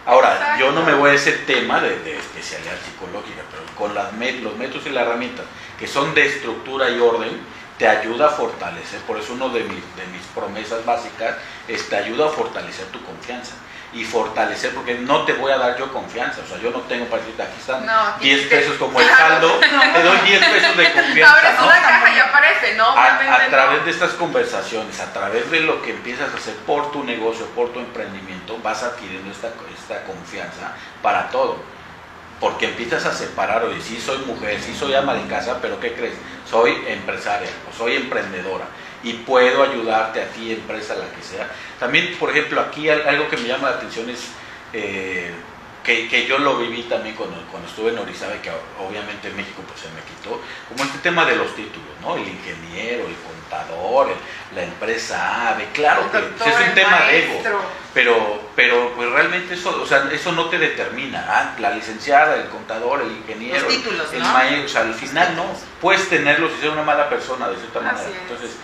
Ahora, 0.06 0.56
yo 0.58 0.72
no 0.72 0.82
me 0.82 0.92
voy 0.92 1.10
a 1.10 1.14
ese 1.14 1.32
tema 1.32 1.80
de, 1.80 2.18
especialidad 2.18 2.76
psicológica, 2.84 3.42
pero 3.50 3.62
con 3.76 3.94
las 3.94 4.12
los 4.42 4.56
métodos 4.56 4.86
y 4.86 4.90
las 4.90 5.06
herramientas 5.06 5.46
que 5.78 5.86
son 5.86 6.14
de 6.14 6.26
estructura 6.26 6.90
y 6.90 7.00
orden, 7.00 7.40
te 7.78 7.88
ayuda 7.88 8.26
a 8.26 8.30
fortalecer. 8.30 9.00
Por 9.00 9.18
eso 9.18 9.32
uno 9.32 9.48
de 9.48 9.60
mis, 9.64 9.96
de 9.96 10.06
mis 10.12 10.22
promesas 10.34 10.84
básicas 10.84 11.36
es 11.66 11.88
te 11.88 11.96
ayuda 11.96 12.26
a 12.26 12.30
fortalecer 12.30 12.86
tu 12.86 13.02
confianza. 13.02 13.54
Y 13.94 14.04
fortalecer, 14.04 14.74
porque 14.74 14.94
no 14.96 15.24
te 15.24 15.34
voy 15.34 15.52
a 15.52 15.56
dar 15.56 15.78
yo 15.78 15.92
confianza. 15.92 16.40
O 16.44 16.48
sea, 16.48 16.58
yo 16.58 16.70
no 16.70 16.80
tengo 16.80 17.06
para 17.06 17.22
decirte, 17.22 17.44
aquí 17.44 17.60
están 17.60 17.86
No, 17.86 18.04
10 18.18 18.18
tienes 18.18 18.46
que- 18.48 18.56
pesos 18.56 18.76
como 18.76 19.00
el 19.00 19.06
claro. 19.16 19.28
saldo, 19.34 19.60
te 19.60 20.02
doy 20.02 20.18
10 20.26 20.44
pesos 20.44 20.76
de 20.76 20.92
confianza. 20.92 21.34
Abres 21.36 21.60
¿no? 21.60 21.66
una 21.66 21.80
caja 21.80 22.12
y 22.16 22.18
aparece, 22.18 22.74
¿no? 22.74 22.88
a, 22.90 23.22
no. 23.22 23.50
través 23.50 23.84
de 23.84 23.90
estas 23.92 24.10
conversaciones, 24.14 24.98
a 24.98 25.12
través 25.12 25.48
de 25.50 25.60
lo 25.60 25.80
que 25.80 25.90
empiezas 25.92 26.34
a 26.34 26.36
hacer 26.36 26.54
por 26.66 26.90
tu 26.90 27.04
negocio, 27.04 27.46
por 27.54 27.72
tu 27.72 27.78
emprendimiento, 27.78 28.58
vas 28.64 28.82
adquiriendo 28.82 29.30
esta, 29.30 29.50
esta 29.78 30.02
confianza 30.02 30.72
para 31.00 31.28
todo. 31.30 31.58
Porque 32.40 32.66
empiezas 32.66 33.06
a 33.06 33.12
separar, 33.14 33.62
oye, 33.62 33.80
sí 33.80 34.00
soy 34.04 34.18
mujer, 34.26 34.60
sí 34.60 34.74
soy 34.74 34.92
ama 34.94 35.14
de 35.14 35.24
casa, 35.28 35.58
pero 35.62 35.78
¿qué 35.78 35.92
crees? 35.94 36.14
Soy 36.50 36.82
empresaria 36.88 37.48
o 37.70 37.76
soy 37.78 37.94
emprendedora 37.94 38.64
y 39.04 39.12
puedo 39.12 39.62
ayudarte 39.62 40.20
a 40.22 40.28
ti, 40.28 40.52
empresa, 40.52 40.94
la 40.94 41.04
que 41.14 41.22
sea. 41.22 41.48
También, 41.78 42.16
por 42.18 42.30
ejemplo, 42.30 42.60
aquí 42.60 42.88
al- 42.88 43.06
algo 43.06 43.28
que 43.28 43.36
me 43.36 43.46
llama 43.46 43.70
la 43.70 43.76
atención 43.76 44.08
es 44.10 44.28
eh, 44.72 45.30
que, 45.84 46.08
que 46.08 46.26
yo 46.26 46.38
lo 46.38 46.56
viví 46.56 46.82
también 46.84 47.14
cuando, 47.14 47.36
cuando 47.50 47.68
estuve 47.68 47.90
en 47.90 47.98
Orizaba 47.98 48.32
que 48.40 48.50
obviamente 48.80 49.28
en 49.28 49.36
México 49.36 49.62
pues 49.68 49.80
se 49.80 49.88
me 49.88 50.00
quitó, 50.00 50.40
como 50.70 50.82
este 50.84 50.98
tema 50.98 51.26
de 51.26 51.36
los 51.36 51.54
títulos, 51.54 51.86
¿no? 52.00 52.16
El 52.16 52.26
ingeniero, 52.26 53.04
el 53.06 53.14
contador, 53.16 54.08
el- 54.08 54.56
la 54.56 54.64
empresa 54.64 55.50
AVE, 55.50 55.68
claro 55.74 56.10
que 56.10 56.18
pues, 56.18 56.54
es 56.54 56.68
un 56.68 56.74
tema 56.74 57.00
de 57.02 57.18
ego, 57.24 57.42
pero, 57.92 58.40
pero 58.56 58.92
pues 58.96 59.10
realmente 59.10 59.54
eso, 59.54 59.78
o 59.82 59.86
sea, 59.86 60.08
eso 60.10 60.32
no 60.32 60.46
te 60.48 60.58
determina. 60.58 61.24
Ah, 61.28 61.54
la 61.60 61.70
licenciada, 61.70 62.36
el 62.36 62.48
contador, 62.48 63.02
el 63.02 63.10
ingeniero, 63.12 63.60
Los 63.64 63.68
títulos, 63.68 64.12
el 64.12 64.20
¿no? 64.20 64.32
maestro, 64.32 64.64
o 64.64 64.68
sea, 64.68 64.80
al 64.82 64.94
final 64.94 65.36
no. 65.36 65.44
Puedes 65.80 66.08
tenerlos 66.08 66.52
y 66.56 66.60
ser 66.62 66.70
una 66.70 66.82
mala 66.82 67.08
persona 67.10 67.48
de 67.48 67.56
cierta 67.56 67.78
Así 67.80 67.86
manera. 67.86 68.08
es. 68.42 68.56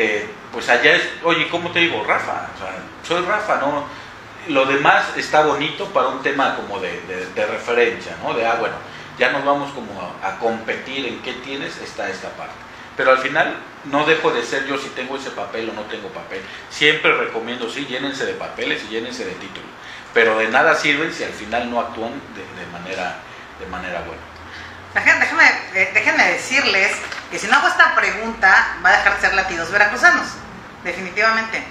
Eh, 0.00 0.30
pues 0.52 0.68
allá 0.68 0.94
es, 0.94 1.02
oye, 1.24 1.48
¿cómo 1.48 1.72
te 1.72 1.80
digo? 1.80 2.04
Rafa, 2.04 2.50
o 2.54 2.58
sea, 2.58 2.76
soy 3.02 3.24
Rafa, 3.26 3.56
¿no? 3.56 3.84
Lo 4.46 4.64
demás 4.64 5.16
está 5.16 5.42
bonito 5.44 5.86
para 5.86 6.06
un 6.06 6.22
tema 6.22 6.54
como 6.54 6.78
de, 6.78 7.00
de- 7.34 7.46
referencia, 7.46 8.16
¿no? 8.22 8.32
De, 8.32 8.46
ah, 8.46 8.54
bueno, 8.60 8.76
ya 9.18 9.32
nos 9.32 9.44
vamos 9.44 9.72
como 9.72 10.00
a, 10.22 10.38
competir 10.38 11.04
en 11.06 11.20
qué 11.22 11.32
tienes, 11.32 11.76
está 11.78 12.08
esta 12.08 12.28
parte. 12.30 12.54
Pero 12.96 13.10
al 13.10 13.18
final 13.18 13.56
no 13.86 14.06
dejo 14.06 14.30
de 14.30 14.44
ser 14.44 14.66
yo 14.68 14.78
si 14.78 14.88
tengo 14.90 15.16
ese 15.16 15.30
papel 15.32 15.68
o 15.70 15.72
no 15.72 15.82
tengo 15.82 16.08
papel. 16.10 16.42
Siempre 16.70 17.12
recomiendo, 17.16 17.68
sí, 17.68 17.84
llénense 17.84 18.24
de 18.24 18.34
papeles 18.34 18.84
y 18.84 18.92
llénense 18.92 19.24
de 19.24 19.32
títulos. 19.32 19.68
Pero 20.14 20.38
de 20.38 20.46
nada 20.46 20.76
sirven 20.76 21.12
si 21.12 21.24
al 21.24 21.32
final 21.32 21.68
no 21.72 21.80
actúan 21.80 22.12
de 22.36 22.66
manera, 22.72 23.16
de 23.58 23.66
manera 23.66 24.02
buena. 24.02 24.22
Déjenme, 25.04 25.20
déjenme, 25.20 25.48
eh, 25.74 25.90
déjenme 25.94 26.24
decirles 26.32 26.92
que 27.30 27.38
si 27.38 27.46
no 27.46 27.56
hago 27.56 27.68
esta 27.68 27.94
pregunta, 27.94 28.66
va 28.84 28.90
a 28.90 28.96
dejar 28.96 29.14
de 29.14 29.20
ser 29.20 29.34
latidos 29.34 29.70
veracruzanos, 29.70 30.26
definitivamente. 30.84 31.62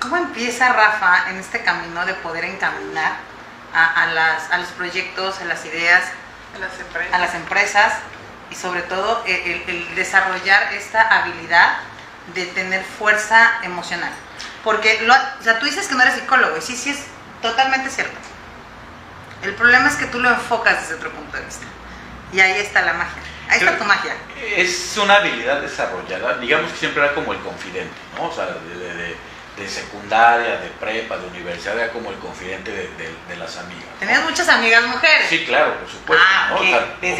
¿Cómo 0.00 0.16
empieza 0.16 0.72
Rafa 0.72 1.30
en 1.30 1.38
este 1.38 1.62
camino 1.62 2.04
de 2.04 2.14
poder 2.14 2.44
encaminar 2.44 3.12
a, 3.74 4.02
a 4.02 4.06
las, 4.08 4.50
a 4.50 4.58
los 4.58 4.68
proyectos, 4.70 5.40
a 5.40 5.44
las 5.44 5.64
ideas, 5.64 6.02
En 6.54 6.60
las 6.60 6.78
empresas. 6.78 7.14
a 7.14 7.18
las 7.18 7.34
empresas 7.34 7.92
y 8.50 8.54
sobre 8.54 8.82
todo 8.82 9.22
el, 9.26 9.34
el- 9.36 9.64
el 9.68 9.94
desarrollar 9.94 10.72
esta 10.74 11.00
habilidad 11.02 11.76
de 12.34 12.46
tener 12.46 12.84
fuerza 12.84 13.52
emocional? 13.62 14.10
Porque 14.62 15.00
lo, 15.02 15.14
o 15.14 15.42
sea, 15.42 15.58
tú 15.58 15.66
dices 15.66 15.88
que 15.88 15.94
no 15.94 16.02
eres 16.02 16.14
psicólogo 16.14 16.56
y 16.58 16.60
sí, 16.60 16.76
sí 16.76 16.90
es 16.90 16.98
totalmente 17.40 17.88
cierto. 17.90 18.16
El 19.42 19.54
problema 19.54 19.88
es 19.88 19.96
que 19.96 20.06
tú 20.06 20.20
lo 20.20 20.28
enfocas 20.30 20.80
desde 20.82 20.94
otro 20.94 21.10
punto 21.12 21.36
de 21.36 21.44
vista. 21.44 21.66
Y 22.34 22.40
ahí 22.40 22.60
está 22.60 22.82
la 22.82 22.92
magia. 22.94 23.22
Ahí 23.48 23.58
está 23.58 23.78
tu 23.78 23.84
magia. 23.84 24.14
Es 24.56 24.96
una 24.96 25.16
habilidad 25.16 25.60
desarrollada, 25.60 26.38
digamos 26.38 26.72
que 26.72 26.78
siempre 26.78 27.02
era 27.04 27.14
como 27.14 27.32
el 27.32 27.38
confidente, 27.40 27.94
¿no? 28.16 28.28
O 28.28 28.32
sea, 28.34 28.46
de, 28.46 28.78
de- 28.78 28.94
de- 28.94 29.16
de 29.54 29.68
secundaria, 29.68 30.56
de 30.56 30.66
prepa, 30.80 31.16
de 31.16 31.28
universidad, 31.28 31.78
era 31.78 31.92
como 31.92 32.10
el 32.10 32.16
confidente 32.16 32.72
de, 32.72 33.36
las 33.36 33.56
amigas. 33.56 33.84
¿no? 33.92 34.00
Tenías 34.00 34.24
muchas 34.24 34.48
amigas 34.48 34.84
mujeres. 34.84 35.26
Sí, 35.28 35.44
claro, 35.44 35.74
por 35.78 35.88
supuesto. 35.88 36.24
Ah, 36.28 36.56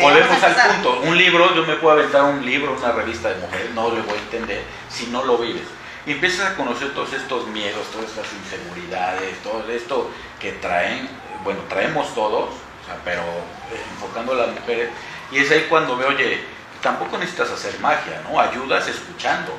volvemos 0.00 0.42
al 0.42 0.54
punto. 0.54 1.00
Un 1.02 1.16
libro, 1.16 1.54
yo 1.54 1.64
me 1.64 1.76
puedo 1.76 1.96
aventar 1.96 2.24
un 2.24 2.44
libro, 2.44 2.72
una 2.76 2.90
revista 2.90 3.28
de 3.28 3.36
mujeres, 3.36 3.70
no 3.72 3.88
lo 3.88 4.02
voy 4.02 4.18
a 4.18 4.20
entender 4.20 4.64
si 4.90 5.06
no 5.06 5.24
lo 5.24 5.38
vives. 5.38 5.62
Y 6.06 6.10
empiezas 6.12 6.50
a 6.50 6.56
conocer 6.56 6.92
todos 6.92 7.12
estos 7.12 7.46
miedos, 7.46 7.86
todas 7.92 8.10
estas 8.10 8.26
inseguridades, 8.32 9.40
todo 9.44 9.70
esto 9.70 10.10
que 10.40 10.52
traen, 10.54 11.08
bueno, 11.44 11.60
traemos 11.68 12.12
todos, 12.16 12.50
o 12.84 12.86
sea, 12.86 12.96
pero 13.04 13.22
eh, 13.22 13.82
enfocando 13.92 14.32
a 14.32 14.46
las 14.46 14.48
mujeres. 14.48 14.90
Y 15.32 15.38
es 15.38 15.50
ahí 15.50 15.66
cuando 15.68 15.96
veo, 15.96 16.08
oye, 16.08 16.44
tampoco 16.82 17.16
necesitas 17.16 17.50
hacer 17.50 17.80
magia, 17.80 18.20
¿no? 18.28 18.38
Ayudas 18.38 18.86
escuchando. 18.86 19.52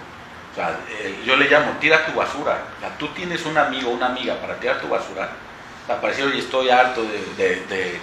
O 0.52 0.56
sea, 0.56 0.80
eh, 0.90 1.24
yo 1.26 1.36
le 1.36 1.50
llamo, 1.50 1.74
tira 1.80 2.06
tu 2.06 2.14
basura. 2.14 2.60
O 2.82 2.98
tú 3.00 3.08
tienes 3.10 3.46
un 3.46 3.58
amigo 3.58 3.90
una 3.90 4.06
amiga 4.06 4.36
para 4.36 4.56
tirar 4.56 4.80
tu 4.80 4.88
basura, 4.88 5.30
Parecía, 5.88 6.26
oye, 6.26 6.40
estoy 6.40 6.70
harto 6.72 7.04
de, 7.04 7.24
de- 7.38 7.64
de- 7.68 8.02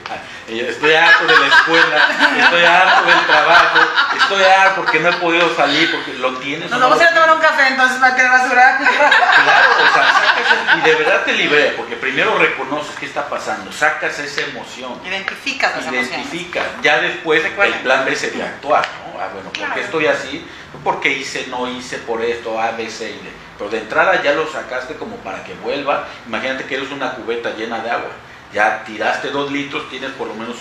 estoy 0.71 0.95
harto 0.95 1.27
de 1.27 1.37
la 1.39 1.47
escuela, 1.49 2.09
estoy 2.39 2.65
harto 2.65 3.09
del 3.09 3.27
trabajo, 3.27 3.79
estoy 4.17 4.43
harto 4.45 4.83
porque 4.83 5.01
no 5.01 5.09
he 5.09 5.13
podido 5.15 5.55
salir, 5.57 5.91
porque 5.91 6.15
lo 6.15 6.35
tienes. 6.39 6.71
Nos 6.71 6.79
no 6.79 6.89
vamos 6.89 7.01
a 7.01 7.03
ir 7.03 7.09
a 7.11 7.15
tomar 7.15 7.33
un 7.35 7.41
café, 7.41 7.67
entonces 7.69 8.01
va 8.01 8.07
a 8.09 8.15
quedar 8.17 8.31
basura. 8.31 8.79
Claro, 8.79 9.69
o 9.79 9.95
sea, 9.95 10.13
sacas 10.13 10.47
eso 10.47 10.79
y 10.79 10.81
de 10.89 10.95
verdad 10.95 11.23
te 11.25 11.33
libera, 11.33 11.73
porque 11.77 11.97
primero 11.97 12.39
reconoces 12.39 12.95
qué 13.01 13.07
está 13.07 13.29
pasando, 13.29 13.73
sacas 13.73 14.17
esa 14.21 14.43
emoción, 14.43 15.01
Identificas 15.05 15.75
las 15.77 15.87
emociones. 15.87 16.11
identificas, 16.13 16.65
ya 16.83 16.99
después 17.01 17.45
el 17.45 17.53
plan 17.81 18.05
B 18.05 18.15
sería 18.15 18.45
actuar, 18.47 18.87
¿no? 18.99 19.02
Ah, 19.23 19.29
bueno, 19.33 19.49
¿por 19.51 19.53
Claro. 19.59 19.75
qué 19.75 19.81
estoy 19.83 20.07
así? 20.07 20.45
Porque 20.83 21.11
hice, 21.11 21.47
no 21.49 21.69
hice 21.71 21.99
por 21.99 22.23
esto, 22.23 22.61
A, 22.61 22.73
B, 22.73 22.89
C 22.91 23.11
y 23.11 23.15
D. 23.15 23.31
Pero 23.59 23.71
de 23.71 23.79
entrada 23.79 24.21
ya 24.23 24.33
lo 24.33 24.47
sacaste 24.51 24.95
como 24.95 25.17
para 25.17 25.45
que 25.45 25.55
vuelva. 25.55 26.07
Imagínate 26.27 26.65
que 26.65 26.75
eres 26.77 26.91
una 26.91 27.15
cubeta 27.15 27.51
llena 27.55 27.79
de 27.81 27.91
agua. 27.91 28.11
Ya 28.53 28.83
tiraste 28.85 29.31
dos 29.31 29.51
litros, 29.53 29.89
tienes 29.91 30.11
por 30.13 30.27
lo 30.29 30.35
menos 30.35 30.57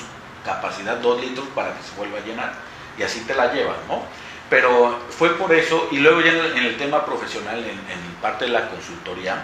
capacidad 0.45 0.97
dos 0.97 1.19
litros 1.21 1.47
para 1.55 1.69
que 1.73 1.81
se 1.83 1.95
vuelva 1.97 2.19
a 2.19 2.21
llenar. 2.21 2.53
Y 2.97 3.03
así 3.03 3.21
te 3.21 3.33
la 3.33 3.51
llevas, 3.51 3.77
¿no? 3.87 4.03
Pero 4.49 4.99
fue 5.09 5.29
por 5.37 5.53
eso, 5.53 5.87
y 5.91 5.97
luego 5.97 6.21
ya 6.21 6.31
en 6.31 6.37
el, 6.39 6.57
en 6.57 6.65
el 6.65 6.77
tema 6.77 7.05
profesional, 7.05 7.57
en, 7.59 7.69
en 7.71 8.15
parte 8.21 8.45
de 8.45 8.51
la 8.51 8.69
consultoría, 8.69 9.43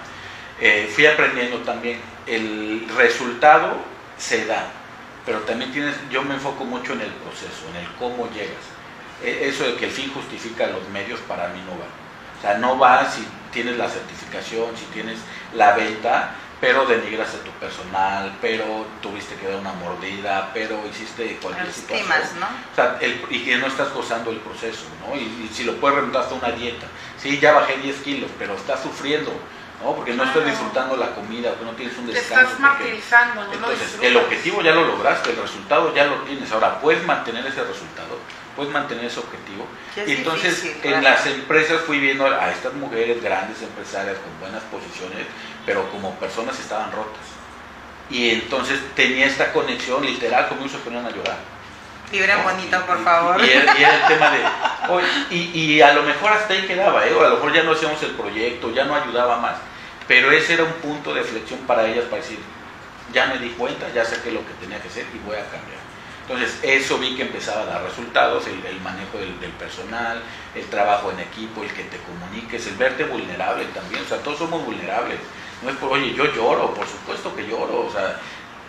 eh, 0.60 0.92
fui 0.94 1.06
aprendiendo 1.06 1.58
también. 1.60 2.02
El 2.28 2.88
resultado 2.96 3.78
se 4.18 4.46
da, 4.46 4.66
pero 5.26 5.40
también 5.40 5.72
tienes, 5.72 5.96
yo 6.12 6.22
me 6.24 6.36
enfoco 6.36 6.66
mucho 6.66 6.94
en 6.94 7.02
el 7.02 7.12
proceso, 7.12 7.68
en 7.72 7.78
el 7.78 7.88
cómo 7.98 8.30
llegas. 8.32 8.77
E- 9.24 9.48
Eso 9.50 9.64
de 9.64 9.76
que 9.76 9.86
el 9.86 9.92
fin 9.92 10.12
justifica 10.14 10.68
los 10.68 10.88
medios 10.90 11.20
para 11.22 11.48
mí 11.50 11.60
no 11.66 11.72
va. 11.72 11.86
O 12.38 12.42
sea, 12.42 12.58
no 12.58 12.78
va 12.78 13.10
si 13.10 13.26
tienes 13.52 13.78
la 13.78 13.90
certificación, 13.90 14.76
si 14.78 14.86
tienes 14.94 15.18
la 15.54 15.74
venta, 15.74 16.36
pero 16.62 16.86
denigras 16.86 17.30
a 17.36 17.44
tu 17.44 17.52
personal, 17.52 18.36
pero 18.42 18.86
tuviste 19.02 19.36
que 19.36 19.48
dar 19.48 19.60
una 19.60 19.74
mordida, 19.74 20.50
pero 20.54 20.80
hiciste 20.90 21.38
cualquier 21.42 21.68
situación. 21.74 22.08
O 22.72 22.76
sea, 22.76 22.98
el- 23.02 23.26
y 23.30 23.44
que 23.46 23.58
no 23.58 23.68
estás 23.68 23.94
gozando 23.94 24.32
el 24.32 24.38
proceso, 24.38 24.86
¿no? 25.08 25.16
Y, 25.16 25.20
y 25.46 25.50
si 25.54 25.64
lo 25.64 25.74
puedes 25.78 25.96
remontar 25.98 26.24
hasta 26.24 26.36
una 26.36 26.50
dieta. 26.52 26.86
Sí, 27.22 27.40
ya 27.40 27.54
bajé 27.54 27.78
10 27.78 27.98
kilos, 28.02 28.30
pero 28.38 28.56
estás 28.56 28.82
sufriendo, 28.82 29.32
¿no? 29.84 29.96
Porque 29.96 30.14
no 30.14 30.24
estás 30.24 30.46
disfrutando 30.46 30.96
la 30.96 31.14
comida, 31.16 31.50
porque 31.52 31.66
no 31.66 31.72
tienes 31.72 31.98
un 31.98 32.08
Te 32.08 32.14
descanso. 32.14 32.34
estás 32.52 32.52
porque- 32.54 32.62
martirizando, 32.84 33.44
no 33.46 33.54
entonces, 33.54 33.98
el 34.02 34.18
objetivo 34.18 34.62
ya 34.62 34.72
lo 34.74 34.86
lograste, 34.86 35.32
el 35.32 35.38
resultado 35.38 35.94
ya 35.96 36.06
lo 36.06 36.16
tienes. 36.24 36.52
Ahora, 36.52 36.80
puedes 36.82 37.04
mantener 37.06 37.46
ese 37.48 37.64
resultado, 37.64 38.18
puedes 38.58 38.74
mantener 38.74 39.06
ese 39.06 39.20
objetivo. 39.20 39.68
Y 39.96 40.14
entonces, 40.14 40.64
difícil, 40.64 40.94
en 40.94 41.04
las 41.04 41.26
empresas 41.28 41.82
fui 41.82 42.00
viendo 42.00 42.26
a 42.26 42.52
estas 42.52 42.74
mujeres 42.74 43.22
grandes 43.24 43.62
empresarias 43.62 44.18
con 44.18 44.40
buenas 44.42 44.64
posiciones, 44.64 45.28
pero 45.66 45.90
como 45.92 46.16
personas 46.16 46.60
estaban 46.60 46.92
rotas. 46.92 47.22
Y 48.10 48.32
entonces 48.32 48.80
tenía 48.96 49.28
esta 49.28 49.54
conexión, 49.54 50.04
literal, 50.04 50.50
como 50.50 50.68
se 50.68 50.80
ponían 50.80 51.06
a 51.06 51.12
llorar. 51.12 51.38
¿no? 52.38 52.44
bonito, 52.44 52.86
por 52.86 53.04
favor. 53.04 53.46
Y, 53.46 53.50
era, 53.50 53.78
y 53.78 53.84
era 53.84 53.96
el 53.96 54.08
tema 54.08 54.32
de. 54.32 55.36
y, 55.36 55.60
y 55.60 55.82
a 55.82 55.94
lo 55.94 56.04
mejor 56.04 56.32
hasta 56.32 56.54
ahí 56.54 56.64
quedaba, 56.66 57.06
¿eh? 57.06 57.14
o 57.14 57.22
a 57.22 57.30
lo 57.30 57.36
mejor 57.36 57.54
ya 57.54 57.64
no 57.64 57.74
hacíamos 57.74 58.02
el 58.02 58.12
proyecto, 58.12 58.74
ya 58.74 58.86
no 58.86 58.96
ayudaba 58.96 59.38
más. 59.38 59.58
Pero 60.08 60.32
ese 60.32 60.54
era 60.54 60.64
un 60.64 60.74
punto 60.74 61.14
de 61.14 61.22
flexión 61.22 61.60
para 61.68 61.86
ellas 61.86 62.06
para 62.06 62.22
decir: 62.22 62.40
ya 63.14 63.28
me 63.28 63.38
di 63.38 63.50
cuenta, 63.50 63.88
ya 63.94 64.04
sé 64.04 64.20
qué 64.24 64.30
es 64.30 64.34
lo 64.34 64.40
que 64.40 64.54
tenía 64.54 64.82
que 64.82 64.88
hacer 64.88 65.06
y 65.14 65.20
voy 65.20 65.36
a 65.36 65.44
cambiar. 65.44 65.77
Entonces, 66.28 66.60
eso 66.62 66.98
vi 66.98 67.16
que 67.16 67.22
empezaba 67.22 67.62
a 67.62 67.66
dar 67.66 67.84
resultados: 67.84 68.46
el, 68.48 68.66
el 68.66 68.82
manejo 68.82 69.18
del, 69.18 69.40
del 69.40 69.52
personal, 69.52 70.22
el 70.56 70.66
trabajo 70.66 71.10
en 71.12 71.20
equipo, 71.22 71.64
el 71.64 71.72
que 71.72 71.84
te 71.84 71.98
comuniques, 72.00 72.68
el 72.68 72.76
verte 72.76 73.06
vulnerable 73.06 73.64
también. 73.74 74.04
O 74.04 74.08
sea, 74.08 74.18
todos 74.18 74.40
somos 74.40 74.66
vulnerables. 74.66 75.20
No 75.64 75.70
es 75.70 75.78
por, 75.78 75.94
oye, 75.94 76.14
yo 76.14 76.26
lloro, 76.34 76.74
por 76.74 76.86
supuesto 76.86 77.34
que 77.34 77.48
lloro. 77.48 77.88
O 77.88 77.92
sea, 77.92 78.20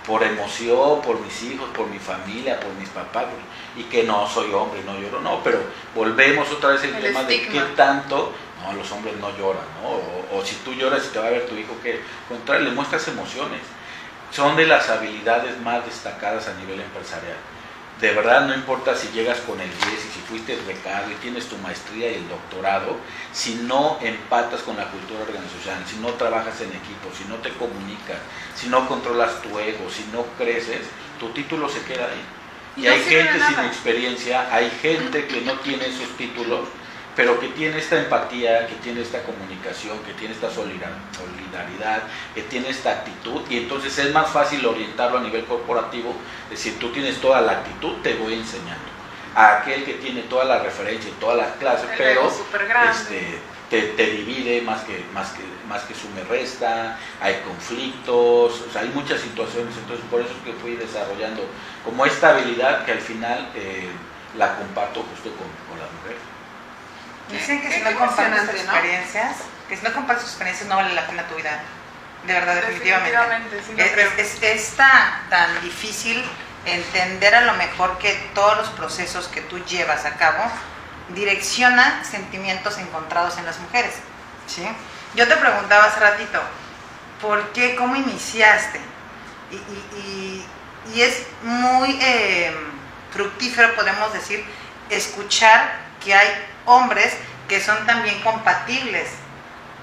por 0.06 0.22
emoción, 0.22 1.02
por 1.02 1.20
mis 1.20 1.42
hijos, 1.42 1.68
por 1.76 1.86
mi 1.88 1.98
familia, 1.98 2.58
por 2.58 2.72
mis 2.74 2.88
papás, 2.88 3.26
y 3.76 3.82
que 3.82 4.04
no 4.04 4.26
soy 4.26 4.50
hombre, 4.54 4.80
no 4.86 4.98
lloro, 4.98 5.20
no, 5.20 5.42
pero 5.44 5.60
volvemos 5.94 6.50
otra 6.50 6.70
vez 6.70 6.82
al 6.84 6.94
El 6.94 7.02
tema 7.02 7.24
de 7.24 7.42
qué 7.42 7.60
tanto, 7.76 8.32
no, 8.62 8.72
los 8.72 8.90
hombres 8.90 9.14
no 9.18 9.36
lloran, 9.36 9.66
¿no? 9.82 9.90
O, 9.90 10.38
o 10.38 10.44
si 10.44 10.54
tú 10.64 10.72
lloras 10.72 11.04
y 11.04 11.12
te 11.12 11.18
va 11.18 11.26
a 11.26 11.30
ver 11.30 11.46
tu 11.46 11.54
hijo, 11.56 11.74
que 11.82 12.00
contrario, 12.26 12.68
le 12.68 12.74
muestras 12.74 13.06
emociones. 13.08 13.60
Son 14.30 14.56
de 14.56 14.66
las 14.66 14.88
habilidades 14.88 15.60
más 15.60 15.84
destacadas 15.84 16.48
a 16.48 16.54
nivel 16.54 16.80
empresarial. 16.80 17.36
De 18.00 18.12
verdad, 18.12 18.46
no 18.46 18.54
importa 18.54 18.94
si 18.94 19.08
llegas 19.08 19.38
con 19.40 19.60
el 19.60 19.68
10 19.68 19.82
y 19.82 20.14
si 20.14 20.20
fuiste 20.20 20.56
becado 20.68 21.10
y 21.10 21.14
tienes 21.14 21.48
tu 21.48 21.56
maestría 21.58 22.12
y 22.12 22.14
el 22.14 22.28
doctorado, 22.28 22.96
si 23.32 23.56
no 23.56 23.98
empatas 24.00 24.60
con 24.60 24.76
la 24.76 24.88
cultura 24.88 25.22
organizacional, 25.22 25.82
si 25.84 25.96
no 25.96 26.10
trabajas 26.10 26.60
en 26.60 26.68
equipo, 26.68 27.10
si 27.16 27.24
no 27.24 27.34
te 27.36 27.50
comunicas, 27.54 28.18
si 28.54 28.68
no 28.68 28.86
controlas 28.86 29.42
tu 29.42 29.58
ego, 29.58 29.90
si 29.90 30.04
no 30.12 30.24
creces, 30.38 30.86
tu 31.18 31.30
título 31.30 31.68
se 31.68 31.82
queda 31.82 32.04
ahí. 32.04 32.22
Y, 32.76 32.86
no 32.86 32.92
hay 32.92 33.02
gente 33.02 33.44
sin 33.44 33.58
experiencia, 33.64 34.54
hay 34.54 34.70
gente 34.80 35.26
que 35.26 35.40
no 35.40 35.54
tiene 35.54 35.86
esos 35.86 36.16
títulos, 36.16 36.68
pero 37.18 37.40
que 37.40 37.48
tiene 37.48 37.78
esta 37.78 37.98
empatía, 37.98 38.68
que 38.68 38.76
tiene 38.76 39.00
esta 39.00 39.20
comunicación, 39.24 39.98
que 40.04 40.12
tiene 40.12 40.32
esta 40.34 40.48
solidar- 40.52 40.94
solidaridad, 41.10 42.04
que 42.32 42.42
tiene 42.42 42.68
esta 42.68 42.90
actitud, 42.92 43.42
y 43.50 43.56
entonces 43.56 43.98
es 43.98 44.12
más 44.14 44.28
fácil 44.30 44.64
orientarlo 44.64 45.18
a 45.18 45.22
nivel 45.22 45.44
corporativo, 45.44 46.14
es 46.44 46.50
decir, 46.50 46.78
tú 46.78 46.92
tienes 46.92 47.20
toda 47.20 47.40
la 47.40 47.52
actitud, 47.54 47.94
te 48.04 48.14
voy 48.14 48.34
enseñando. 48.34 48.86
A 49.34 49.58
aquel 49.58 49.84
que 49.84 49.94
tiene 49.94 50.22
toda 50.22 50.44
la 50.44 50.60
referencia 50.60 51.10
y 51.10 51.14
toda 51.14 51.34
la 51.34 51.54
clase, 51.54 51.86
El 51.90 51.98
pero 51.98 52.20
este, 52.92 53.40
te, 53.68 53.82
te 53.82 54.06
divide 54.12 54.62
más 54.62 54.84
que, 54.84 55.04
más, 55.12 55.30
que, 55.30 55.42
más 55.68 55.82
que 55.82 55.94
sume 55.94 56.22
resta, 56.22 57.00
hay 57.20 57.42
conflictos, 57.44 58.62
o 58.62 58.70
sea, 58.72 58.82
hay 58.82 58.90
muchas 58.90 59.20
situaciones, 59.20 59.76
entonces 59.76 60.06
por 60.08 60.20
eso 60.20 60.30
es 60.30 60.44
que 60.44 60.52
fui 60.60 60.76
desarrollando 60.76 61.42
como 61.84 62.06
esta 62.06 62.30
habilidad 62.30 62.84
que 62.84 62.92
al 62.92 63.00
final 63.00 63.50
eh, 63.56 63.88
la 64.36 64.56
comparto 64.56 65.02
justo 65.02 65.30
con, 65.30 65.48
con 65.68 65.80
las 65.80 65.90
mujeres. 65.98 66.37
Dicen 67.30 67.60
que 67.60 67.70
si 67.72 67.80
no 67.80 67.98
compartes 67.98 68.40
tus 68.50 68.64
¿no? 68.64 68.72
experiencias, 68.72 69.36
que 69.68 69.76
si 69.76 69.82
no 69.84 69.92
compartes 69.92 70.24
tus 70.24 70.32
experiencias 70.32 70.68
no 70.68 70.76
vale 70.76 70.94
la 70.94 71.06
pena 71.06 71.22
tu 71.28 71.34
vida. 71.34 71.60
De 72.26 72.32
verdad, 72.32 72.54
definitivamente. 72.56 73.10
Definitivamente, 73.16 73.62
sí 73.66 73.72
lo 73.76 73.84
es, 73.84 73.92
creo. 73.92 74.10
es- 74.18 74.42
es 74.42 74.70
tan, 74.76 75.28
tan 75.30 75.60
difícil 75.62 76.24
entender 76.64 77.34
a 77.34 77.42
lo 77.42 77.54
mejor 77.54 77.98
que 77.98 78.12
todos 78.34 78.56
los 78.58 78.68
procesos 78.70 79.28
que 79.28 79.40
tú 79.42 79.58
llevas 79.64 80.04
a 80.04 80.16
cabo 80.16 80.42
direccionan 81.10 82.04
sentimientos 82.04 82.76
encontrados 82.78 83.38
en 83.38 83.46
las 83.46 83.58
mujeres. 83.60 83.94
¿sí? 84.46 84.66
Yo 85.14 85.26
te 85.28 85.36
preguntaba 85.36 85.84
hace 85.84 86.00
ratito, 86.00 86.40
¿por 87.20 87.52
qué, 87.52 87.76
cómo 87.76 87.96
iniciaste? 87.96 88.80
Y, 89.50 89.54
y- 89.56 89.88
y- 89.96 90.46
y 90.94 91.02
es 91.02 91.22
muy 91.42 91.98
eh, 92.02 92.54
fructífero, 93.12 93.74
podemos 93.74 94.12
decir, 94.12 94.44
escuchar 94.90 95.76
que 96.02 96.14
hay 96.14 96.28
hombres 96.68 97.16
que 97.48 97.60
son 97.60 97.86
también 97.86 98.20
compatibles 98.20 99.08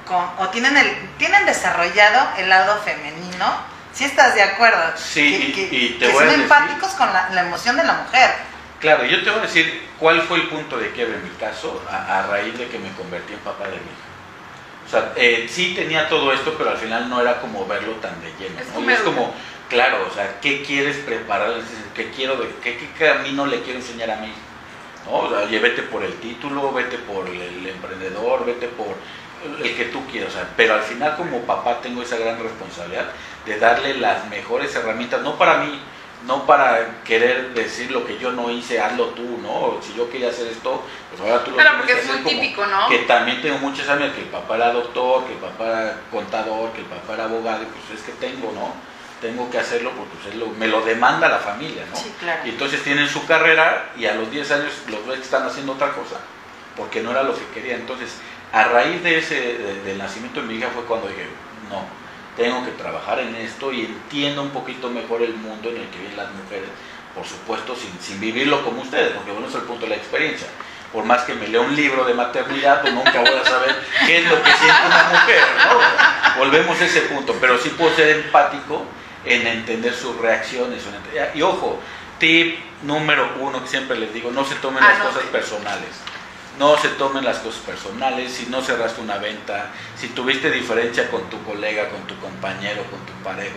con, 0.08 0.24
o 0.38 0.50
tienen, 0.50 0.78
el, 0.78 0.88
tienen 1.18 1.46
desarrollado 1.46 2.30
el 2.38 2.48
lado 2.50 2.80
femenino. 2.84 3.76
¿Sí 3.94 4.04
estás 4.04 4.36
de 4.36 4.44
acuerdo? 4.44 4.82
Sí, 4.96 5.52
que, 5.56 5.62
y- 5.62 5.70
que- 5.70 5.76
y 5.76 5.90
te 6.00 6.06
que 6.08 6.12
voy 6.12 6.24
a 6.24 6.28
son 6.28 6.30
decir- 6.30 6.44
empáticos 6.44 6.92
con 6.94 7.12
la, 7.14 7.30
la 7.32 7.42
emoción 7.42 7.78
de 7.78 7.84
la 7.86 7.94
mujer. 7.94 8.30
Claro, 8.80 9.06
yo 9.06 9.24
te 9.24 9.30
voy 9.30 9.40
a 9.40 9.44
decir 9.44 9.88
cuál 9.98 10.22
fue 10.22 10.38
el 10.40 10.48
punto 10.50 10.78
de 10.78 10.92
quiebre 10.92 11.16
en 11.16 11.24
mi 11.24 11.30
caso 11.38 11.82
a, 11.90 12.20
a 12.20 12.28
raíz 12.28 12.58
de 12.58 12.68
que 12.68 12.78
me 12.78 12.92
convertí 12.92 13.34
en 13.34 13.40
papá 13.40 13.64
de 13.66 13.72
mi 13.72 13.78
hija. 13.78 14.86
O 14.86 14.90
sea, 14.90 15.14
eh, 15.16 15.48
sí 15.50 15.74
tenía 15.76 16.08
todo 16.10 16.32
esto, 16.34 16.54
pero 16.58 16.70
al 16.72 16.78
final 16.78 17.10
no 17.10 17.20
era 17.22 17.40
como 17.42 17.66
verlo 17.66 17.94
tan 17.94 18.22
de 18.22 18.32
lleno. 18.38 18.60
Es 18.60 18.68
¿no? 18.68 18.88
es 18.92 19.00
como, 19.00 19.34
claro, 19.70 20.06
o 20.08 20.14
sea, 20.14 20.40
¿qué 20.42 20.62
quieres 20.62 20.98
preparar? 20.98 21.54
¿Qué, 21.96 22.12
quiero 22.12 22.36
de, 22.36 22.50
qué, 22.62 22.78
qué 22.78 22.92
camino 23.08 23.48
le 23.48 23.62
quiero 23.64 23.80
enseñar 23.80 24.12
a 24.12 24.18
mi 24.18 24.28
hija? 24.28 24.36
¿No? 25.06 25.20
O 25.20 25.30
sea, 25.30 25.40
oye, 25.40 25.60
vete 25.60 25.84
por 25.84 26.04
el 26.04 26.14
título, 26.16 26.72
vete 26.72 26.98
por 27.00 27.28
el, 27.28 27.68
emprendedor, 27.68 28.46
vete 28.46 28.68
por 28.68 28.96
el 29.64 29.76
que 29.76 29.86
tú 29.86 30.06
quieras. 30.08 30.34
o 30.34 30.38
sea, 30.38 30.48
pero 30.58 30.74
al 30.74 30.82
final 30.82 31.16
como 31.18 31.42
papá 31.42 31.80
tengo 31.82 32.02
esa 32.02 32.18
gran 32.18 32.42
responsabilidad 32.42 33.06
de 33.46 33.60
darle 33.60 33.96
las 33.96 34.28
mejores 34.30 34.76
herramientas, 34.76 35.22
no 35.22 35.38
para 35.38 35.60
mí, 35.60 35.80
no 36.26 36.46
para 36.46 37.04
querer 37.04 37.54
decir 37.54 37.92
lo 37.92 38.06
que 38.06 38.18
yo 38.18 38.32
no 38.32 38.50
hice, 38.50 38.80
hazlo 38.80 39.08
tú, 39.10 39.40
¿no? 39.44 39.78
Si 39.82 39.94
yo 39.96 40.10
quería 40.10 40.30
hacer 40.30 40.48
esto, 40.48 40.82
pues 41.10 41.22
ahora 41.22 41.44
tú 41.44 41.52
lo 41.52 41.58
Claro, 41.58 41.78
porque 41.78 41.94
que 41.94 42.00
es 42.00 42.08
muy 42.08 42.18
típico, 42.20 42.66
¿no? 42.66 42.88
Que 42.90 43.00
también 43.00 43.42
tengo 43.42 43.60
muchas 43.60 43.88
amigas 43.90 44.16
que 44.16 44.22
el 44.22 44.28
papá 44.28 44.56
era 44.56 44.72
doctor, 44.72 45.26
que 45.26 45.34
el 45.34 45.40
papá 45.40 45.66
era 45.68 46.02
contador, 46.10 46.72
que 46.72 46.80
el 46.80 46.88
papá 46.88 47.14
era 47.14 47.26
abogado, 47.26 47.66
pues 47.66 48.00
es 48.00 48.06
que 48.06 48.14
tengo, 48.14 48.52
¿no? 48.54 48.95
Tengo 49.22 49.50
que 49.50 49.58
hacerlo 49.58 49.92
porque 49.98 50.14
pues, 50.22 50.34
es 50.34 50.40
lo- 50.40 50.48
me 50.50 50.68
lo 50.68 50.82
demanda 50.82 51.28
la 51.30 51.40
familia, 51.40 51.84
¿no? 51.90 51.96
Sí, 51.96 52.14
claro. 52.20 52.42
Y 52.46 52.50
entonces 52.50 52.84
tienen 52.84 53.08
su 53.08 53.26
carrera 53.26 53.90
y 53.98 54.06
a 54.06 54.14
los 54.14 54.30
10 54.30 54.52
años 54.52 54.72
los 54.90 55.06
ves 55.08 55.18
que 55.20 55.24
están 55.24 55.44
haciendo 55.46 55.74
otra 55.74 55.92
cosa, 55.94 56.18
porque 56.76 57.02
no 57.02 57.12
era 57.12 57.24
lo 57.24 57.34
que 57.34 57.46
quería. 57.54 57.76
Entonces, 57.76 58.10
a 58.52 58.66
raíz 58.66 59.02
de 59.04 59.18
ese, 59.18 59.36
de- 59.36 59.82
del 59.84 59.98
nacimiento 59.98 60.42
de 60.42 60.48
mi 60.48 60.56
hija 60.56 60.68
fue 60.74 60.84
cuando 60.84 61.08
dije, 61.08 61.26
no, 61.70 61.84
tengo 62.36 62.64
que 62.66 62.72
trabajar 62.72 63.20
en 63.20 63.36
esto 63.36 63.72
y 63.72 63.86
entiendo 63.86 64.42
un 64.42 64.50
poquito 64.52 64.90
mejor 64.90 65.22
el 65.22 65.34
mundo 65.36 65.70
en 65.70 65.78
el 65.78 65.88
que 65.90 66.00
viven 66.00 66.18
las 66.18 66.30
mujeres, 66.32 66.68
por 67.16 67.26
supuesto, 67.26 67.76
sin, 67.76 67.98
sin 68.02 68.20
vivirlo 68.20 68.64
como 68.66 68.82
ustedes, 68.82 69.14
porque 69.14 69.32
bueno, 69.32 69.48
es 69.48 69.56
el 69.56 69.62
punto 69.62 69.86
de 69.86 69.92
la 69.92 69.96
experiencia. 69.96 70.48
Por 70.92 71.06
más 71.06 71.24
que 71.24 71.34
me 71.34 71.48
lea 71.48 71.62
un 71.62 71.76
libro 71.76 72.04
de 72.06 72.14
maternidad, 72.14 72.82
pues 72.82 72.94
nunca 72.94 73.20
voy 73.22 73.30
a 73.42 73.44
saber 73.46 73.76
qué 74.06 74.18
es 74.20 74.30
lo 74.30 74.42
que 74.44 74.52
siente 74.52 74.86
una 74.86 75.04
mujer, 75.10 75.42
¿no? 75.58 76.40
Volvemos 76.40 76.80
a 76.80 76.86
ese 76.86 77.02
punto, 77.02 77.36
pero 77.40 77.58
sí 77.58 77.70
puedo 77.70 77.94
ser 77.96 78.10
empático 78.18 78.86
en 79.26 79.46
entender 79.48 79.94
sus 79.94 80.18
reacciones. 80.18 80.84
Y 81.34 81.42
ojo, 81.42 81.80
tip 82.20 82.58
número 82.84 83.30
uno 83.40 83.62
que 83.62 83.68
siempre 83.70 83.98
les 83.98 84.14
digo, 84.14 84.32
no 84.32 84.46
se 84.46 84.56
tomen 84.56 84.84
Ah, 84.84 84.90
las 84.90 85.00
no, 85.00 85.06
cosas 85.06 85.22
sí. 85.24 85.28
personales. 85.32 85.90
No 86.60 86.78
se 86.78 86.88
tomen 86.90 87.26
las 87.26 87.40
cosas 87.40 87.60
personales, 87.62 88.32
si 88.32 88.46
no 88.46 88.62
cerraste 88.62 89.02
una 89.02 89.18
venta, 89.18 89.72
si 89.98 90.08
tuviste 90.08 90.50
diferencia 90.50 91.10
con 91.12 91.30
tu 91.30 91.44
colega, 91.44 91.90
con 91.90 92.02
tu 92.08 92.18
compañero, 92.20 92.82
con 92.90 93.00
tu 93.06 93.12
pareja, 93.24 93.52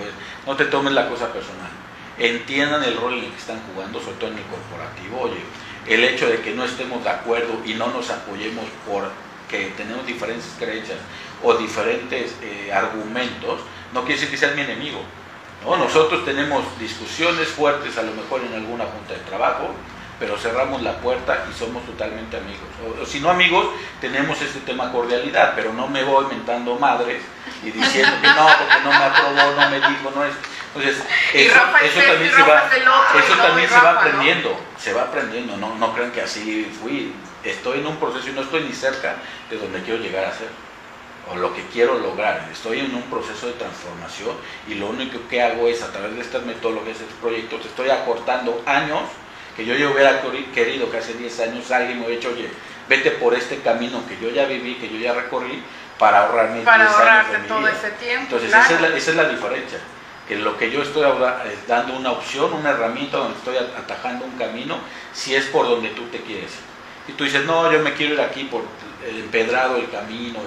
no 0.45 0.57
te 0.57 0.65
tomes 0.65 0.93
la 0.95 1.09
cosa 1.09 1.33
personal. 1.33 1.71
Entiendan 2.19 2.83
el 2.83 2.97
rol 2.97 3.15
en 3.15 3.25
el 3.27 3.31
que 3.31 3.39
están 3.39 3.61
jugando, 3.73 4.01
sobre 4.01 4.17
todo 4.17 4.31
en 4.33 4.39
el 4.39 4.45
corporativo. 4.47 5.21
Oye, 5.21 5.39
el 5.87 6.03
hecho 6.03 6.29
de 6.29 6.41
que 6.41 6.53
no 6.55 6.65
estemos 6.65 7.05
de 7.05 7.11
acuerdo 7.11 7.61
y 7.65 7.75
no 7.75 7.87
nos 7.89 8.11
apoyemos 8.11 8.65
porque 8.91 9.73
tenemos 9.77 10.05
diferentes 10.05 10.49
creencias 10.59 10.99
o 11.45 11.55
diferentes 11.55 12.35
eh, 12.43 12.73
argumentos, 12.73 13.61
no 13.95 14.01
quiere 14.01 14.15
decir 14.15 14.31
que 14.31 14.37
seas 14.37 14.57
mi 14.57 14.63
enemigo. 14.63 15.01
¿No? 15.65 15.77
Nosotros 15.77 16.25
tenemos 16.25 16.65
discusiones 16.79 17.49
fuertes 17.49 17.97
a 17.99 18.03
lo 18.03 18.13
mejor 18.13 18.43
en 18.43 18.55
alguna 18.55 18.85
junta 18.85 19.15
de 19.15 19.21
trabajo, 19.21 19.75
pero 20.19 20.37
cerramos 20.37 20.83
la 20.83 20.99
puerta 20.99 21.47
y 21.49 21.57
somos 21.57 21.85
totalmente 21.87 22.37
amigos. 22.37 22.69
O, 22.85 23.03
o 23.03 23.07
si 23.07 23.21
no 23.21 23.31
amigos, 23.31 23.69
tenemos 24.01 24.41
este 24.43 24.61
tema 24.61 24.91
cordialidad, 24.91 25.53
pero 25.55 25.73
no 25.73 25.89
me 25.89 26.03
voy 26.03 26.27
mentando 26.27 26.75
madres 26.77 27.23
y 27.63 27.71
diciendo 27.71 28.13
que 28.21 28.29
no, 28.29 28.47
porque 28.47 28.85
no 28.85 28.91
me 28.91 29.05
aprobó, 29.05 29.61
no 29.61 29.71
me 29.71 29.77
dijo, 29.77 30.13
no 30.15 30.25
es. 30.25 30.35
Entonces, 30.75 31.03
eso, 31.33 31.61
eso 31.83 32.01
también 32.07 32.33
se 32.35 32.43
va, 32.43 32.71
eso 33.25 33.37
también 33.37 33.69
se 33.69 33.81
va 33.81 33.91
aprendiendo, 33.93 34.61
se 34.79 34.93
va 34.93 35.03
aprendiendo, 35.03 35.57
no, 35.57 35.75
no 35.77 35.95
crean 35.95 36.13
que 36.13 36.21
así 36.21 36.71
fui, 36.81 37.15
estoy 37.43 37.81
en 37.81 37.87
un 37.87 37.97
proceso 37.97 38.29
y 38.29 38.33
no 38.33 38.43
estoy 38.43 38.65
ni 38.65 38.73
cerca 38.73 39.17
de 39.51 39.57
donde 39.57 39.83
quiero 39.83 40.01
llegar 40.01 40.27
a 40.27 40.33
ser 40.33 40.49
o 41.31 41.37
lo 41.37 41.55
que 41.55 41.63
quiero 41.73 41.99
lograr. 41.99 42.49
Estoy 42.53 42.81
en 42.81 42.95
un 42.95 43.03
proceso 43.03 43.47
de 43.47 43.53
transformación 43.55 44.35
y 44.69 44.75
lo 44.75 44.87
único 44.89 45.19
que 45.29 45.43
hago 45.43 45.69
es 45.69 45.83
a 45.83 45.93
través 45.93 46.15
de 46.15 46.23
estas 46.23 46.43
metodologías, 46.45 47.01
estos 47.01 47.15
proyectos, 47.21 47.65
estoy 47.67 47.91
acortando 47.91 48.63
años 48.67 49.01
que 49.57 49.65
yo 49.67 49.75
ya 49.75 49.91
hubiera 49.91 50.23
queri- 50.23 50.51
querido 50.53 50.91
que 50.91 50.99
hace 50.99 51.15
10 51.15 51.41
años 51.41 51.71
alguien 51.71 51.99
me 51.99 52.07
hubiera 52.07 52.21
dicho, 52.21 52.33
oye, 52.35 52.49
vete 52.89 53.11
por 53.13 53.35
este 53.35 53.59
camino 53.59 54.03
que 54.09 54.17
yo 54.25 54.31
ya 54.31 54.45
viví, 54.47 54.77
que 54.77 54.89
yo 54.89 54.99
ya 54.99 55.13
recorrí, 55.15 55.63
para 55.99 56.27
ahorrarme 56.27 56.61
Para 56.63 56.85
10 56.85 56.89
años 56.91 56.99
de 56.99 57.09
ahorrarte 57.11 57.39
mi 57.39 57.49
todo 57.49 57.59
vida". 57.59 57.73
ese 57.73 57.91
tiempo. 57.93 58.23
Entonces 58.23 58.49
claro. 58.51 58.65
esa, 58.65 58.75
es 58.75 58.81
la, 58.81 58.97
esa 58.97 59.11
es 59.11 59.17
la 59.17 59.29
diferencia, 59.29 59.79
que 60.29 60.37
lo 60.37 60.57
que 60.57 60.71
yo 60.71 60.83
estoy 60.83 61.03
ahora 61.03 61.43
es 61.53 61.67
dando 61.67 61.95
una 61.97 62.13
opción, 62.13 62.53
una 62.53 62.71
herramienta 62.71 63.17
donde 63.19 63.37
estoy 63.37 63.57
atajando 63.57 64.25
un 64.27 64.39
camino, 64.39 64.79
si 65.13 65.35
es 65.35 65.47
por 65.47 65.67
donde 65.69 65.89
tú 65.89 66.03
te 66.05 66.21
quieres 66.21 66.53
ir. 66.53 66.69
Y 67.09 67.13
tú 67.17 67.25
dices, 67.25 67.45
no, 67.45 67.71
yo 67.73 67.81
me 67.81 67.95
quiero 67.95 68.15
ir 68.15 68.21
aquí 68.21 68.45
por 68.45 68.63
empedrado 69.07 69.75
del 69.75 69.91
camino 69.91 70.41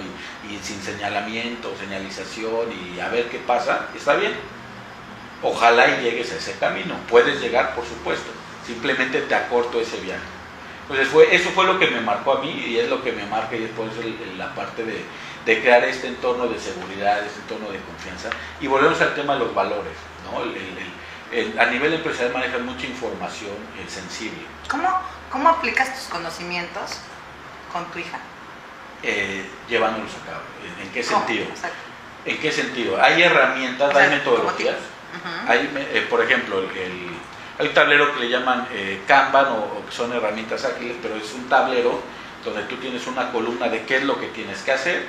y, 0.48 0.58
sin 0.64 0.80
señalamiento, 0.82 1.72
señalización 1.78 2.68
y 2.72 3.00
a 3.00 3.08
ver 3.08 3.28
qué 3.28 3.38
pasa, 3.38 3.88
está 3.96 4.14
bien. 4.14 4.32
Ojalá 5.42 5.88
y 5.88 6.02
llegues 6.02 6.30
a 6.32 6.36
ese 6.36 6.52
camino. 6.58 6.94
Puedes 7.08 7.40
llegar, 7.40 7.74
por 7.74 7.84
supuesto. 7.84 8.30
Simplemente 8.66 9.22
te 9.22 9.34
acorto 9.34 9.80
ese 9.80 9.98
viaje. 10.00 10.22
Entonces 10.82 11.08
fue, 11.08 11.34
eso 11.34 11.50
fue 11.50 11.64
lo 11.64 11.78
que 11.78 11.88
me 11.88 12.00
marcó 12.00 12.34
a 12.34 12.40
mí 12.40 12.50
y 12.50 12.78
es 12.78 12.88
lo 12.88 13.02
que 13.02 13.12
me 13.12 13.24
marca 13.26 13.56
y 13.56 13.60
después 13.60 13.90
el- 13.98 14.18
el- 14.22 14.38
la 14.38 14.54
parte 14.54 14.84
de, 14.84 15.04
crear 15.60 15.82
este 15.84 16.06
entorno 16.08 16.46
de 16.46 16.58
seguridad, 16.60 17.24
este 17.24 17.40
entorno 17.40 17.70
de 17.70 17.78
confianza. 17.80 18.30
Y 18.60 18.66
volvemos 18.68 19.00
al 19.00 19.14
tema 19.14 19.32
de 19.34 19.40
los 19.40 19.54
valores. 19.54 19.92
¿no? 20.30 20.42
El- 20.42 20.50
el- 20.56 20.78
el- 21.32 21.52
el- 21.52 21.58
a 21.60 21.66
nivel 21.66 21.94
empresarial 21.94 22.32
manejan 22.34 22.64
mucha 22.64 22.86
información 22.86 23.50
sensible. 23.88 24.42
¿Cómo, 24.68 24.88
¿Cómo 25.30 25.48
aplicas 25.48 25.92
tus 25.96 26.04
conocimientos 26.08 26.98
con 27.72 27.84
tu 27.86 27.98
hija? 27.98 28.18
Eh, 29.02 29.44
llevándolos 29.68 30.10
a 30.22 30.26
cabo. 30.26 30.42
¿En, 30.82 30.88
qué 30.90 31.02
¿Cómo? 31.04 31.18
sentido? 31.26 31.46
¿En 32.24 32.38
qué 32.38 32.52
sentido? 32.52 33.02
Hay 33.02 33.22
herramientas, 33.22 33.90
O 33.90 33.92
sea, 33.92 34.02
hay 34.02 34.10
metodologías. 34.10 34.76
Hay, 35.48 35.70
eh, 35.92 36.06
por 36.08 36.22
ejemplo, 36.22 36.58
el, 36.60 36.64
el- 36.76 37.10
hay 37.58 37.66
un 37.68 37.74
tablero 37.74 38.14
que 38.14 38.20
le 38.20 38.28
llaman 38.30 38.66
eh, 38.72 39.02
Kanban 39.06 39.46
o, 39.46 39.56
o 39.78 39.86
que 39.86 39.92
son 39.94 40.12
herramientas 40.12 40.64
ágiles, 40.64 40.96
pero 41.02 41.16
es 41.16 41.32
un 41.34 41.48
tablero 41.48 42.00
donde 42.44 42.62
tú 42.62 42.76
tienes 42.76 43.06
una 43.06 43.30
columna 43.30 43.68
de 43.68 43.82
qué 43.84 43.96
es 43.98 44.04
lo 44.04 44.18
que 44.18 44.26
tienes 44.28 44.62
que 44.62 44.72
hacer, 44.72 45.06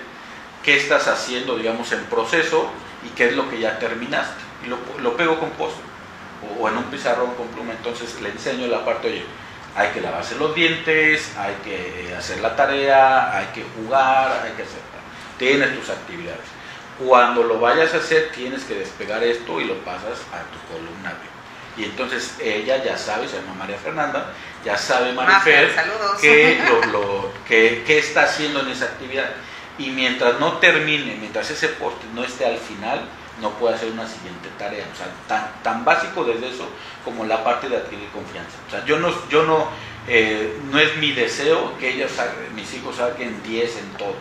qué 0.63 0.75
estás 0.77 1.07
haciendo, 1.07 1.55
digamos, 1.57 1.91
en 1.93 2.03
proceso 2.05 2.69
y 3.05 3.09
qué 3.09 3.27
es 3.29 3.35
lo 3.35 3.49
que 3.49 3.59
ya 3.59 3.79
terminaste. 3.79 4.41
Y 4.65 4.67
lo, 4.67 4.77
lo 5.01 5.15
pego 5.15 5.39
con 5.39 5.51
post 5.51 5.77
o, 6.59 6.63
o 6.63 6.69
en 6.69 6.77
un 6.77 6.83
pizarrón 6.85 7.33
con 7.35 7.47
pluma, 7.47 7.71
entonces 7.73 8.19
le 8.21 8.29
enseño 8.29 8.67
la 8.67 8.83
parte, 8.83 9.07
oye, 9.07 9.25
hay 9.75 9.89
que 9.89 10.01
lavarse 10.01 10.35
los 10.35 10.53
dientes, 10.53 11.31
hay 11.37 11.55
que 11.63 12.15
hacer 12.15 12.39
la 12.41 12.55
tarea, 12.55 13.35
hay 13.37 13.47
que 13.47 13.63
jugar, 13.75 14.41
hay 14.43 14.51
que 14.51 14.63
hacer... 14.63 14.81
Tienes 15.37 15.75
tus 15.77 15.89
actividades. 15.89 16.45
Cuando 16.99 17.43
lo 17.43 17.59
vayas 17.59 17.93
a 17.93 17.97
hacer, 17.97 18.31
tienes 18.33 18.63
que 18.63 18.75
despegar 18.75 19.23
esto 19.23 19.59
y 19.59 19.65
lo 19.65 19.75
pasas 19.83 20.19
a 20.31 20.43
tu 20.51 20.73
columna 20.73 21.09
B. 21.09 21.81
Y 21.81 21.85
entonces 21.85 22.35
ella 22.39 22.83
ya 22.83 22.95
sabe, 22.97 23.27
se 23.27 23.37
llama 23.37 23.55
María 23.55 23.77
Fernanda, 23.77 24.31
ya 24.63 24.77
sabe 24.77 25.11
Marifer 25.13 25.73
qué, 26.21 26.61
lo, 26.91 27.33
qué 27.47 27.83
está 27.97 28.23
haciendo 28.23 28.59
en 28.59 28.69
esa 28.69 28.85
actividad. 28.85 29.31
Y 29.79 29.89
mientras 29.89 30.39
no 30.39 30.59
termine, 30.59 31.15
mientras 31.15 31.49
ese 31.49 31.69
post 31.69 31.97
no 32.13 32.23
esté 32.23 32.45
al 32.45 32.59
final, 32.59 33.07
no 33.41 33.51
puede 33.51 33.75
hacer 33.75 33.91
una 33.91 34.07
siguiente 34.07 34.49
tarea. 34.57 34.85
O 34.91 34.95
sea, 34.95 35.07
tan, 35.27 35.63
tan 35.63 35.85
básico 35.85 36.23
desde 36.23 36.49
eso 36.49 36.67
como 37.03 37.25
la 37.25 37.43
parte 37.43 37.69
de 37.69 37.77
adquirir 37.77 38.09
confianza. 38.09 38.57
O 38.67 38.71
sea, 38.71 38.85
yo 38.85 38.99
no, 38.99 39.11
yo 39.29 39.43
no, 39.43 39.67
eh, 40.07 40.59
no 40.71 40.79
es 40.79 40.97
mi 40.97 41.11
deseo 41.11 41.77
que 41.77 41.93
ellos, 41.93 42.11
mis 42.55 42.73
hijos 42.73 42.97
saquen 42.97 43.41
10 43.43 43.77
en 43.77 43.89
todo. 43.97 44.15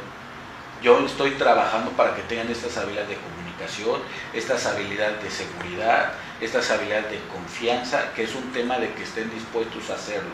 Yo 0.82 0.98
estoy 1.06 1.32
trabajando 1.32 1.92
para 1.92 2.14
que 2.16 2.22
tengan 2.22 2.50
estas 2.50 2.76
habilidades 2.76 3.10
de 3.10 3.16
comunicación, 3.16 4.00
estas 4.32 4.66
habilidades 4.66 5.22
de 5.22 5.30
seguridad, 5.30 6.12
estas 6.40 6.70
habilidades 6.70 7.10
de 7.10 7.20
confianza, 7.32 8.12
que 8.14 8.24
es 8.24 8.34
un 8.34 8.52
tema 8.52 8.78
de 8.78 8.92
que 8.92 9.04
estén 9.04 9.30
dispuestos 9.30 9.90
a 9.90 9.94
hacerlo, 9.94 10.30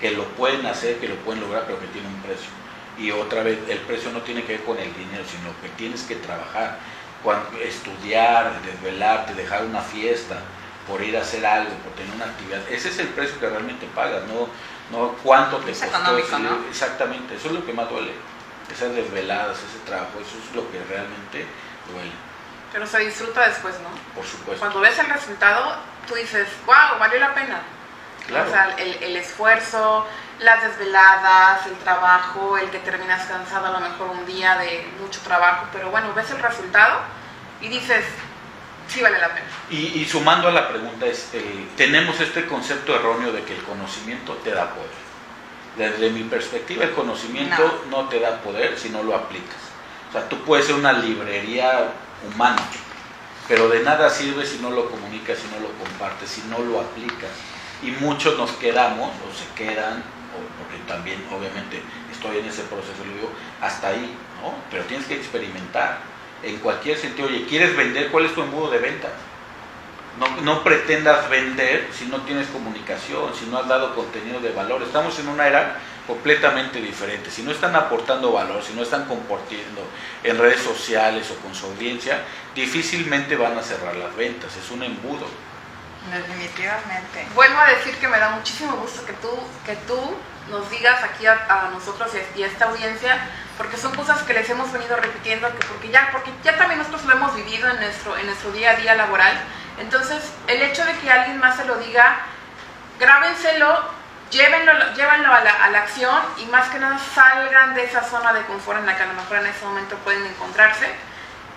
que 0.00 0.12
lo 0.12 0.24
pueden 0.34 0.64
hacer, 0.66 0.98
que 0.98 1.08
lo 1.08 1.16
pueden 1.16 1.40
lograr, 1.40 1.64
pero 1.66 1.80
que 1.80 1.88
tiene 1.88 2.06
un 2.06 2.22
precio. 2.22 2.50
Y 2.96 3.10
otra 3.10 3.42
vez, 3.42 3.58
el 3.68 3.78
precio 3.78 4.12
no 4.12 4.22
tiene 4.22 4.44
que 4.44 4.54
ver 4.54 4.64
con 4.64 4.78
el 4.78 4.92
dinero, 4.94 5.24
sino 5.28 5.50
que 5.62 5.68
tienes 5.76 6.02
que 6.02 6.16
trabajar, 6.16 6.78
cuan- 7.22 7.42
estudiar, 7.60 8.60
desvelarte, 8.62 9.34
dejar 9.34 9.64
una 9.64 9.80
fiesta, 9.80 10.36
por 10.86 11.02
ir 11.02 11.16
a 11.16 11.20
hacer 11.22 11.44
algo, 11.44 11.70
por 11.84 11.92
tener 11.92 12.14
una 12.14 12.24
actividad. 12.26 12.60
Ese 12.70 12.88
es 12.88 12.98
el 12.98 13.08
precio 13.08 13.38
que 13.38 13.48
realmente 13.48 13.86
pagas, 13.94 14.22
no, 14.24 14.48
no 14.96 15.12
cuánto 15.22 15.58
te 15.58 15.72
Es 15.72 15.80
costó. 15.80 15.96
económico, 15.98 16.36
sí, 16.36 16.42
¿no? 16.42 16.68
Exactamente, 16.70 17.34
eso 17.36 17.48
es 17.48 17.54
lo 17.54 17.66
que 17.66 17.72
más 17.72 17.88
duele. 17.90 18.12
Esas 18.72 18.94
desveladas, 18.94 19.56
ese 19.58 19.78
trabajo, 19.86 20.12
eso 20.20 20.36
es 20.38 20.54
lo 20.54 20.70
que 20.70 20.78
realmente 20.88 21.46
duele, 21.90 22.12
Pero 22.72 22.86
se 22.86 22.98
disfruta 23.00 23.48
después, 23.48 23.74
¿no? 23.80 23.88
por 24.14 24.24
supuesto. 24.26 24.60
Cuando 24.60 24.80
ves 24.80 24.98
el 24.98 25.06
resultado, 25.06 25.76
tú 26.06 26.14
dices, 26.14 26.48
wow, 26.66 26.98
valió 26.98 27.18
la 27.18 27.34
pena. 27.34 27.60
Claro. 28.28 28.48
O 28.48 28.52
sea, 28.52 28.74
el, 28.78 29.02
el 29.02 29.16
esfuerzo, 29.16 30.06
las 30.40 30.62
desveladas, 30.62 31.66
el 31.66 31.76
trabajo, 31.78 32.56
el 32.58 32.70
que 32.70 32.78
terminas 32.78 33.26
cansado 33.26 33.66
a 33.66 33.70
lo 33.70 33.80
mejor 33.80 34.08
un 34.08 34.26
día 34.26 34.56
de 34.58 34.86
mucho 35.00 35.20
trabajo, 35.22 35.66
pero 35.72 35.90
bueno, 35.90 36.12
ves 36.14 36.30
el 36.30 36.38
resultado 36.38 37.00
y 37.60 37.68
dices, 37.68 38.04
sí 38.88 39.02
vale 39.02 39.18
la 39.18 39.28
pena. 39.28 39.46
Y, 39.70 40.00
y 40.00 40.04
sumando 40.04 40.48
a 40.48 40.52
la 40.52 40.68
pregunta, 40.68 41.06
es, 41.06 41.30
eh, 41.32 41.68
tenemos 41.76 42.20
este 42.20 42.46
concepto 42.46 42.94
erróneo 42.94 43.32
de 43.32 43.42
que 43.44 43.54
el 43.54 43.62
conocimiento 43.62 44.34
te 44.44 44.50
da 44.52 44.70
poder. 44.70 45.08
Desde 45.76 46.10
mi 46.10 46.24
perspectiva, 46.24 46.84
el 46.84 46.92
conocimiento 46.92 47.84
no, 47.90 48.08
te 48.08 48.18
da 48.18 48.40
poder 48.40 48.78
si 48.78 48.90
no 48.90 49.02
lo 49.02 49.14
aplicas. 49.14 49.56
O 50.08 50.12
sea, 50.12 50.28
tú 50.28 50.42
puedes 50.42 50.66
ser 50.66 50.74
una 50.74 50.92
librería 50.92 51.92
humana, 52.26 52.62
pero 53.46 53.68
de 53.68 53.80
nada 53.80 54.10
sirve 54.10 54.44
si 54.44 54.58
no 54.58 54.70
lo 54.70 54.90
comunicas, 54.90 55.38
si 55.38 55.46
no 55.48 55.60
lo 55.60 55.72
compartes, 55.74 56.30
si 56.30 56.42
no 56.48 56.58
lo 56.58 56.80
aplicas. 56.80 57.30
Y 57.82 57.90
muchos 57.92 58.36
nos 58.36 58.50
quedamos, 58.52 59.10
o 59.10 59.34
se 59.34 59.46
quedan, 59.54 59.98
o 59.98 60.62
porque 60.62 60.82
también 60.86 61.24
obviamente 61.30 61.80
estoy 62.10 62.38
en 62.38 62.46
ese 62.46 62.62
proceso, 62.62 63.04
lo 63.06 63.14
digo, 63.14 63.30
hasta 63.60 63.88
ahí, 63.88 64.16
¿no? 64.42 64.54
Pero 64.70 64.84
tienes 64.84 65.06
que 65.06 65.14
experimentar 65.14 65.98
en 66.42 66.58
cualquier 66.58 66.98
sentido. 66.98 67.28
Oye, 67.28 67.46
¿quieres 67.46 67.76
vender? 67.76 68.10
¿Cuál 68.10 68.26
es 68.26 68.34
tu 68.34 68.42
embudo 68.42 68.70
de 68.70 68.78
venta? 68.78 69.08
No, 70.18 70.40
no 70.42 70.64
pretendas 70.64 71.30
vender 71.30 71.88
si 71.92 72.06
no 72.06 72.18
tienes 72.22 72.48
comunicación, 72.48 73.32
si 73.38 73.46
no 73.46 73.58
has 73.58 73.68
dado 73.68 73.94
contenido 73.94 74.40
de 74.40 74.50
valor. 74.50 74.82
Estamos 74.82 75.16
en 75.20 75.28
una 75.28 75.46
era 75.46 75.76
completamente 76.08 76.80
diferente. 76.80 77.30
Si 77.30 77.42
no 77.42 77.52
están 77.52 77.76
aportando 77.76 78.32
valor, 78.32 78.62
si 78.62 78.72
no 78.72 78.82
están 78.82 79.04
compartiendo 79.04 79.82
en 80.24 80.38
redes 80.38 80.60
sociales 80.60 81.30
o 81.30 81.36
con 81.40 81.54
su 81.54 81.66
audiencia, 81.66 82.24
difícilmente 82.54 83.36
van 83.36 83.56
a 83.56 83.62
cerrar 83.62 83.94
las 83.94 84.16
ventas. 84.16 84.56
Es 84.56 84.70
un 84.70 84.82
embudo. 84.82 85.26
Definitivamente. 86.10 87.26
Vuelvo 87.34 87.58
a 87.60 87.66
decir 87.68 87.96
que 87.98 88.08
me 88.08 88.18
da 88.18 88.30
muchísimo 88.30 88.76
gusto 88.76 89.04
que 89.04 89.12
tú, 89.14 89.30
que 89.66 89.76
tú 89.86 90.16
nos 90.50 90.70
digas 90.70 91.02
aquí 91.02 91.26
a, 91.26 91.68
nosotros 91.72 92.10
y 92.14 92.18
a, 92.18 92.38
y 92.38 92.42
a 92.44 92.46
esta 92.46 92.66
audiencia, 92.66 93.18
porque 93.56 93.76
son 93.76 93.94
cosas 93.94 94.22
que 94.22 94.32
les 94.32 94.48
hemos 94.48 94.72
venido 94.72 94.96
repitiendo, 94.96 95.48
que 95.48 95.66
porque 95.66 95.90
ya, 95.90 96.08
porque 96.12 96.30
ya 96.42 96.56
también 96.56 96.78
nosotros 96.78 97.04
lo 97.04 97.12
hemos 97.12 97.34
vivido 97.34 97.68
en 97.68 97.76
nuestro, 97.76 98.16
en 98.16 98.26
nuestro 98.26 98.52
día 98.52 98.72
a 98.72 98.76
día 98.76 98.94
laboral. 98.94 99.38
Entonces, 99.78 100.32
el 100.46 100.62
hecho 100.62 100.84
de 100.84 100.92
que 100.98 101.10
alguien 101.10 101.38
más 101.38 101.56
se 101.56 101.64
lo 101.64 101.76
diga, 101.76 102.20
grábenselo, 102.98 103.80
llévenlo, 104.30 104.72
llévenlo 104.94 105.32
a 105.32 105.40
la, 105.40 105.64
a 105.64 105.70
la 105.70 105.80
acción 105.80 106.20
y 106.38 106.46
más 106.46 106.68
que 106.68 106.78
nada 106.78 106.98
salgan 107.14 107.74
de 107.74 107.84
esa 107.84 108.02
zona 108.02 108.32
de 108.32 108.42
confort 108.42 108.78
en 108.78 108.86
la 108.86 108.96
que 108.96 109.02
a 109.02 109.06
lo 109.06 109.14
mejor 109.14 109.38
en 109.38 109.46
ese 109.46 109.64
momento 109.64 109.96
pueden 109.98 110.24
encontrarse 110.26 110.88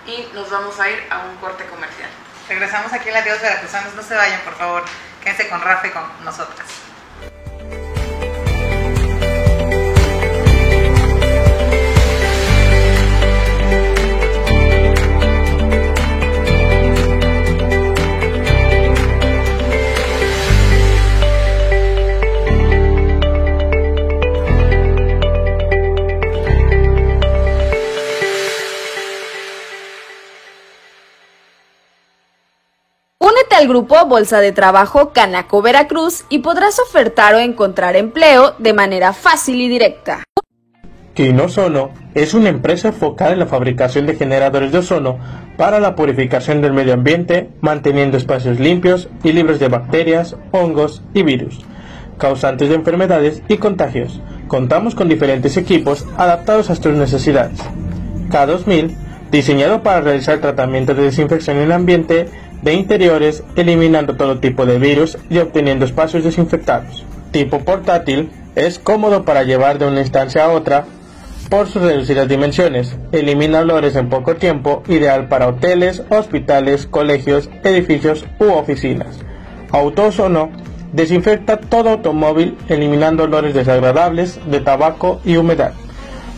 y 0.06 0.28
nos 0.34 0.50
vamos 0.50 0.78
a 0.80 0.90
ir 0.90 1.06
a 1.10 1.20
un 1.20 1.36
corte 1.36 1.64
comercial. 1.66 2.10
Regresamos 2.48 2.92
aquí 2.92 3.08
en 3.08 3.14
la 3.14 3.22
Dios 3.22 3.40
Veracruzanos. 3.40 3.94
No 3.94 4.02
se 4.02 4.14
vayan, 4.14 4.40
por 4.40 4.56
favor. 4.56 4.84
Quédense 5.22 5.48
con 5.48 5.60
Rafa 5.60 5.86
y 5.86 5.90
con 5.90 6.02
nosotras. 6.24 6.81
Al 33.62 33.68
grupo 33.68 33.94
Bolsa 34.06 34.40
de 34.40 34.50
Trabajo 34.50 35.12
Canaco 35.12 35.62
Veracruz 35.62 36.24
y 36.28 36.40
podrás 36.40 36.80
ofertar 36.80 37.36
o 37.36 37.38
encontrar 37.38 37.94
empleo 37.94 38.56
de 38.58 38.72
manera 38.72 39.12
fácil 39.12 39.60
y 39.60 39.68
directa. 39.68 40.24
Quinosono 41.14 41.90
es 42.14 42.34
una 42.34 42.48
empresa 42.48 42.88
enfocada 42.88 43.34
en 43.34 43.38
la 43.38 43.46
fabricación 43.46 44.06
de 44.06 44.16
generadores 44.16 44.72
de 44.72 44.78
ozono 44.78 45.18
para 45.56 45.78
la 45.78 45.94
purificación 45.94 46.60
del 46.60 46.72
medio 46.72 46.94
ambiente, 46.94 47.50
manteniendo 47.60 48.16
espacios 48.16 48.58
limpios 48.58 49.08
y 49.22 49.30
libres 49.30 49.60
de 49.60 49.68
bacterias, 49.68 50.34
hongos 50.50 51.04
y 51.14 51.22
virus, 51.22 51.60
causantes 52.18 52.68
de 52.68 52.74
enfermedades 52.74 53.44
y 53.46 53.58
contagios. 53.58 54.20
Contamos 54.48 54.96
con 54.96 55.08
diferentes 55.08 55.56
equipos 55.56 56.04
adaptados 56.16 56.68
a 56.68 56.74
tus 56.74 56.94
necesidades. 56.94 57.60
K2000, 58.28 58.96
diseñado 59.30 59.84
para 59.84 60.00
realizar 60.00 60.40
tratamientos 60.40 60.96
de 60.96 61.04
desinfección 61.04 61.58
en 61.58 61.62
el 61.62 61.72
ambiente 61.72 62.28
de 62.62 62.74
interiores, 62.74 63.42
eliminando 63.56 64.16
todo 64.16 64.38
tipo 64.38 64.64
de 64.66 64.78
virus 64.78 65.18
y 65.28 65.38
obteniendo 65.38 65.84
espacios 65.84 66.24
desinfectados. 66.24 67.04
Tipo 67.32 67.60
portátil, 67.60 68.30
es 68.54 68.78
cómodo 68.78 69.24
para 69.24 69.42
llevar 69.42 69.78
de 69.78 69.86
una 69.86 70.00
instancia 70.00 70.44
a 70.44 70.50
otra 70.50 70.84
por 71.48 71.68
sus 71.68 71.82
reducidas 71.82 72.28
dimensiones. 72.28 72.96
Elimina 73.12 73.60
olores 73.60 73.96
en 73.96 74.08
poco 74.08 74.36
tiempo, 74.36 74.82
ideal 74.88 75.28
para 75.28 75.48
hoteles, 75.48 76.02
hospitales, 76.08 76.86
colegios, 76.86 77.50
edificios 77.64 78.24
u 78.38 78.44
oficinas. 78.52 79.18
Autosono 79.70 80.50
desinfecta 80.92 81.58
todo 81.58 81.90
automóvil 81.90 82.56
eliminando 82.68 83.24
olores 83.24 83.54
desagradables 83.54 84.38
de 84.50 84.60
tabaco 84.60 85.20
y 85.24 85.36
humedad. 85.36 85.72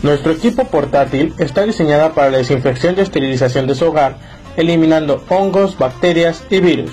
Nuestro 0.03 0.31
equipo 0.31 0.65
portátil 0.65 1.33
está 1.39 1.63
diseñado 1.63 2.13
para 2.13 2.29
la 2.29 2.37
desinfección 2.37 2.95
y 2.97 3.01
esterilización 3.01 3.67
de 3.67 3.75
su 3.75 3.85
hogar, 3.85 4.17
eliminando 4.57 5.23
hongos, 5.29 5.77
bacterias 5.77 6.43
y 6.49 6.59
virus. 6.59 6.91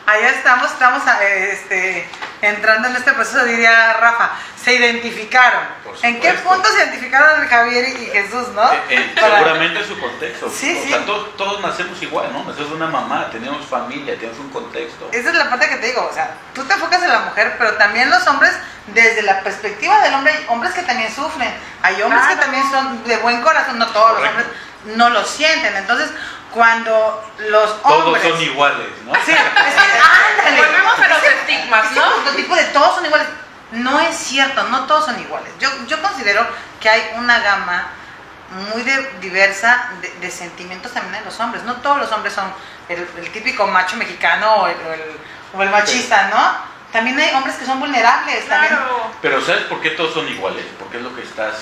allá 0.10 0.30
estamos, 0.30 0.72
estamos 0.72 1.04
eh, 1.22 1.50
este, 1.54 2.10
entrando 2.42 2.88
en 2.88 2.96
este 2.96 3.14
proceso, 3.14 3.46
diría 3.46 3.94
Rafa. 3.94 4.32
Se 4.62 4.74
identificaron. 4.74 5.62
¿En 6.04 6.20
qué 6.20 6.34
punto 6.34 6.68
se 6.70 6.80
identificaron 6.84 7.48
Javier 7.48 7.90
y 7.90 8.06
Jesús, 8.08 8.50
no? 8.50 8.72
Eh, 8.74 8.82
eh, 8.90 9.12
Para- 9.20 9.38
seguramente 9.38 9.84
su 9.86 10.00
contexto. 10.00 10.50
Sí, 10.50 10.78
o 10.78 10.84
sí. 10.84 10.90
sea, 10.90 11.06
todos, 11.06 11.38
todos 11.38 11.62
nacemos 11.62 12.02
igual, 12.02 12.32
¿no? 12.34 12.44
Nacemos 12.44 12.72
de 12.72 12.76
una 12.76 12.88
mamá, 12.88 13.30
tenemos 13.32 13.66
familia, 13.66 14.16
tenemos 14.16 14.40
un 14.40 14.50
contexto. 14.50 15.10
Esa 15.12 15.30
es 15.30 15.36
la 15.36 15.50
parte 15.50 15.70
que 15.70 15.78
te 15.78 15.88
digo, 15.88 16.08
o 16.10 16.14
sea, 16.14 16.36
tú 16.54 16.64
te 16.66 16.74
enfocas 16.74 17.02
en 17.04 17.10
la 17.10 17.20
mujer, 17.20 17.56
pero 17.58 17.76
también 17.76 18.10
los 18.10 18.26
hombres, 18.28 18.52
desde 18.88 19.22
la 19.22 19.42
perspectiva 19.42 20.02
del 20.02 20.14
hombre, 20.14 20.34
hay 20.34 20.46
hombres 20.50 20.74
que 20.74 20.84
también 20.84 21.14
sufren, 21.14 21.54
hay 21.82 22.02
hombres 22.02 22.24
que 22.28 22.36
también 22.36 22.64
son 22.70 23.04
de 23.06 23.18
buen 23.18 23.42
corazón, 23.42 23.80
no 23.80 23.88
todos 23.88 24.20
los 24.20 24.30
hombres 24.30 24.48
no 24.86 25.10
lo 25.10 25.26
sienten, 25.26 25.76
entonces 25.76 26.10
cuando 26.54 27.24
los 27.50 27.82
Todos 27.82 28.06
hombres... 28.06 28.24
son 28.24 28.42
iguales, 28.42 28.88
¿no? 29.06 29.14
Sí, 29.26 29.32
es 29.32 29.38
que, 29.38 29.40
ándale. 29.40 30.58
Volvemos 30.66 31.00
a 31.00 31.08
los 31.08 31.18
Ese- 31.20 31.40
estigmas, 31.42 31.92
¿no? 31.92 32.14
prototipo 32.24 32.56
de 32.56 32.64
todos 32.66 32.96
son 32.96 33.06
iguales. 33.06 33.28
No 33.72 34.00
es 34.00 34.16
cierto, 34.16 34.64
no 34.64 34.86
todos 34.86 35.06
son 35.06 35.20
iguales. 35.20 35.52
Yo, 35.60 35.70
yo 35.88 36.02
considero 36.02 36.46
que 36.80 36.90
hay 36.90 37.12
una 37.18 37.40
gama 37.40 37.88
muy 38.74 38.82
de- 38.82 39.12
diversa 39.22 39.90
de, 40.02 40.10
de 40.20 40.32
sentimientos 40.32 40.92
también 40.92 41.16
en 41.16 41.26
los 41.26 41.40
hombres. 41.40 41.64
No 41.64 41.76
todos 41.76 42.00
los 42.00 42.12
hombres 42.12 42.34
son 42.34 42.52
el, 42.90 43.08
el 43.18 43.32
típico 43.32 43.68
macho 43.68 43.96
mexicano 43.98 44.56
o 44.56 44.68
el, 44.68 44.76
o 44.88 44.94
el- 44.94 45.20
o 45.54 45.64
el 45.64 45.70
machista, 45.70 46.30
¿no? 46.30 46.70
También 46.92 47.20
hay 47.20 47.34
hombres 47.36 47.56
que 47.58 47.66
son 47.66 47.80
vulnerables. 47.80 48.48
También. 48.48 48.76
Claro. 48.76 49.12
Pero 49.22 49.42
¿sabes 49.46 49.64
por 49.66 49.80
qué 49.82 49.92
todos 49.92 50.14
son 50.16 50.28
iguales? 50.28 50.66
Porque 50.80 50.98
es 50.98 51.04
lo 51.04 51.16
que 51.16 51.22
estás 51.22 51.54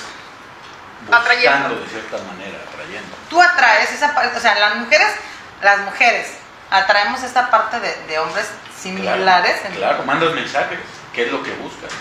Atrayendo. 1.11 1.75
de 1.79 1.87
cierta 1.87 2.17
manera, 2.23 2.57
atrayendo. 2.69 3.15
Tú 3.29 3.41
atraes 3.41 3.91
esa 3.91 4.13
parte, 4.13 4.37
o 4.37 4.39
sea, 4.39 4.55
las 4.59 4.75
mujeres, 4.75 5.07
las 5.61 5.79
mujeres 5.79 6.37
atraemos 6.69 7.23
esta 7.23 7.49
parte 7.49 7.79
de, 7.79 7.95
de 8.07 8.19
hombres 8.19 8.49
similares. 8.77 9.55
en- 9.65 9.73
Claro, 9.73 10.03
mandas 10.03 10.33
mensajes. 10.33 10.79
¿Qué 11.13 11.25
es 11.25 11.31
lo 11.31 11.41
que 11.43 11.51
buscas? 11.53 11.91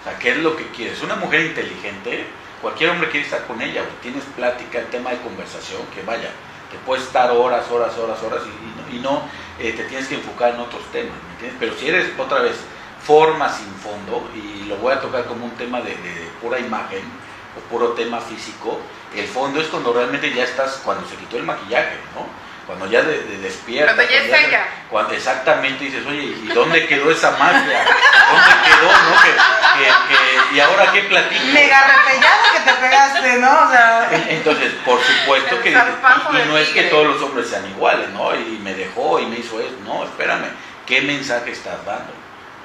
O 0.00 0.04
sea, 0.08 0.18
¿qué 0.18 0.30
es 0.32 0.36
lo 0.38 0.56
que 0.56 0.68
quieres? 0.70 1.02
Una 1.02 1.16
mujer 1.16 1.40
inteligente, 1.40 2.26
cualquier 2.62 2.90
hombre 2.90 3.10
quiere 3.10 3.26
estar 3.26 3.44
con 3.46 3.60
ella. 3.60 3.82
Tienes 4.02 4.22
plática, 4.36 4.78
el 4.78 4.86
tema 4.86 5.10
de 5.10 5.18
conversación, 5.18 5.82
que 5.94 6.02
vaya, 6.02 6.30
que 6.70 6.78
puedes 6.86 7.04
estar 7.04 7.30
horas, 7.30 7.68
horas, 7.70 7.96
horas, 7.98 8.22
horas 8.22 8.42
y, 8.44 8.48
y 8.50 8.74
no, 8.76 8.96
y 8.96 9.00
no, 9.00 9.28
eh, 9.58 9.72
te 9.72 9.84
tienes 9.84 10.06
que 10.06 10.14
enfocar 10.16 10.50
en 10.54 10.60
otros 10.60 10.82
temas. 10.92 11.12
¿me 11.26 11.32
entiendes? 11.32 11.56
Pero 11.58 11.74
si 11.76 11.88
eres, 11.88 12.12
otra 12.18 12.40
vez, 12.40 12.56
forma 13.04 13.48
sin 13.52 13.72
fondo, 13.76 14.30
y 14.34 14.64
lo 14.64 14.76
voy 14.76 14.92
a 14.92 15.00
tocar 15.00 15.24
como 15.24 15.44
un 15.46 15.52
tema 15.52 15.80
de, 15.80 15.90
de 15.90 16.28
pura 16.40 16.58
imagen 16.58 17.02
o 17.56 17.60
puro 17.70 17.88
tema 17.92 18.20
físico, 18.20 18.80
el 19.14 19.26
fondo 19.26 19.60
es 19.60 19.66
cuando 19.68 19.92
realmente 19.92 20.32
ya 20.32 20.44
estás, 20.44 20.80
cuando 20.84 21.08
se 21.08 21.16
quitó 21.16 21.36
el 21.38 21.44
maquillaje, 21.44 21.96
¿no? 22.14 22.26
Cuando 22.66 22.86
ya 22.86 23.00
de, 23.02 23.22
de 23.22 23.38
despierta. 23.38 23.94
Cuando 23.94 24.12
ya 24.12 24.18
es 24.22 24.30
se- 24.30 24.46
ella. 24.48 24.64
cuando 24.90 25.14
exactamente 25.14 25.84
dices, 25.84 26.04
oye, 26.04 26.22
¿y 26.42 26.48
dónde 26.52 26.84
quedó 26.88 27.12
esa 27.12 27.30
magia? 27.32 27.84
¿Dónde 27.84 28.52
quedó, 28.64 28.92
no? 28.92 29.22
Que, 29.22 29.30
que- 29.78 30.16
que- 30.50 30.56
¿Y 30.56 30.60
ahora 30.60 30.90
qué 30.92 31.02
platico? 31.02 31.44
Mega 31.52 31.86
repellado 31.86 32.42
que 32.52 32.60
te 32.70 32.76
pegaste, 32.78 33.36
¿no? 33.38 33.66
O 33.66 33.70
sea, 33.70 34.08
Entonces, 34.30 34.72
por 34.84 35.00
supuesto 35.00 35.60
que 35.62 35.70
y, 35.70 36.48
no 36.48 36.58
es 36.58 36.68
que 36.70 36.82
todos 36.84 37.06
los 37.06 37.22
hombres 37.22 37.48
sean 37.48 37.70
iguales, 37.70 38.08
¿no? 38.10 38.34
Y 38.34 38.58
me 38.62 38.74
dejó 38.74 39.20
y 39.20 39.26
me 39.26 39.38
hizo 39.38 39.60
eso. 39.60 39.70
No, 39.84 40.02
espérame, 40.04 40.46
¿qué 40.86 41.02
mensaje 41.02 41.52
estás 41.52 41.84
dando? 41.86 42.12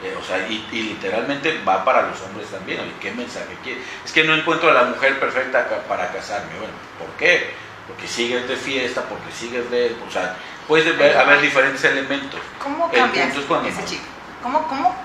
Eh, 0.03 0.17
o 0.19 0.23
sea, 0.23 0.39
y, 0.47 0.67
y 0.71 0.81
literalmente 0.81 1.61
va 1.67 1.85
para 1.85 2.01
los 2.03 2.19
hombres 2.21 2.49
también, 2.49 2.79
oye, 2.79 2.93
¿qué 2.99 3.11
mensaje 3.11 3.55
quiere? 3.63 3.81
Es 4.03 4.11
que 4.11 4.23
no 4.23 4.33
encuentro 4.33 4.71
a 4.71 4.73
la 4.73 4.83
mujer 4.83 5.19
perfecta 5.19 5.67
para 5.87 6.11
casarme. 6.11 6.57
Bueno, 6.57 6.73
¿por 6.97 7.09
qué? 7.17 7.53
Porque 7.87 8.07
sigues 8.07 8.47
de 8.47 8.55
fiesta, 8.55 9.03
porque 9.03 9.31
sigues 9.31 9.69
de... 9.69 9.95
O 10.07 10.11
sea, 10.11 10.35
puede 10.67 11.17
haber 11.17 11.41
diferentes 11.41 11.83
elementos. 11.83 12.39
¿cómo 12.57 12.89
El 12.91 12.99
cambias 12.99 13.25
punto 13.27 13.41
es 13.41 13.45
cuando 13.45 13.69
ese 13.69 13.85
chico? 13.85 14.03
¿Cómo, 14.41 14.67
cómo? 14.67 14.95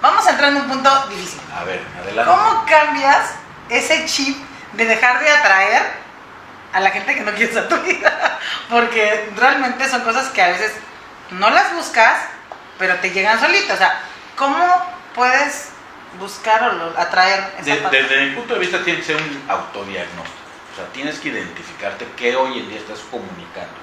Vamos 0.00 0.26
a 0.26 0.30
entrar 0.30 0.50
en 0.50 0.56
un 0.56 0.68
punto 0.68 1.06
difícil. 1.10 1.40
A 1.54 1.64
ver, 1.64 1.80
adelante. 2.00 2.30
¿Cómo 2.30 2.64
cambias 2.66 3.34
ese 3.68 4.04
chip 4.06 4.36
de 4.72 4.84
dejar 4.84 5.20
de 5.20 5.30
atraer 5.30 5.82
a 6.72 6.80
la 6.80 6.90
gente 6.90 7.14
que 7.14 7.20
no 7.20 7.32
quieres 7.32 7.56
a 7.56 7.68
tu 7.68 7.76
vida? 7.82 8.38
porque 8.70 9.30
realmente 9.36 9.88
son 9.88 10.02
cosas 10.02 10.28
que 10.30 10.42
a 10.42 10.48
veces 10.48 10.72
no 11.30 11.50
las 11.50 11.72
buscas, 11.74 12.18
pero 12.78 12.96
te 12.96 13.10
llegan 13.10 13.40
solitas. 13.40 13.74
O 13.74 13.78
sea, 13.78 14.00
¿cómo 14.38 14.56
puedes 15.14 15.70
buscar 16.18 16.62
o 16.62 16.98
atraer 16.98 17.54
esa 17.58 17.74
De- 17.74 17.80
parte? 17.80 18.02
desde 18.02 18.26
mi 18.26 18.36
punto 18.36 18.54
de 18.54 18.60
vista 18.60 18.82
tiene 18.84 19.00
que 19.00 19.04
ser 19.06 19.16
un 19.16 19.42
autodiagnóstico. 19.48 20.38
O 20.72 20.76
sea, 20.76 20.86
tienes 20.92 21.18
que 21.18 21.28
identificarte 21.28 22.06
qué 22.16 22.36
hoy 22.36 22.60
en 22.60 22.68
día 22.68 22.78
estás 22.78 23.00
comunicando 23.10 23.74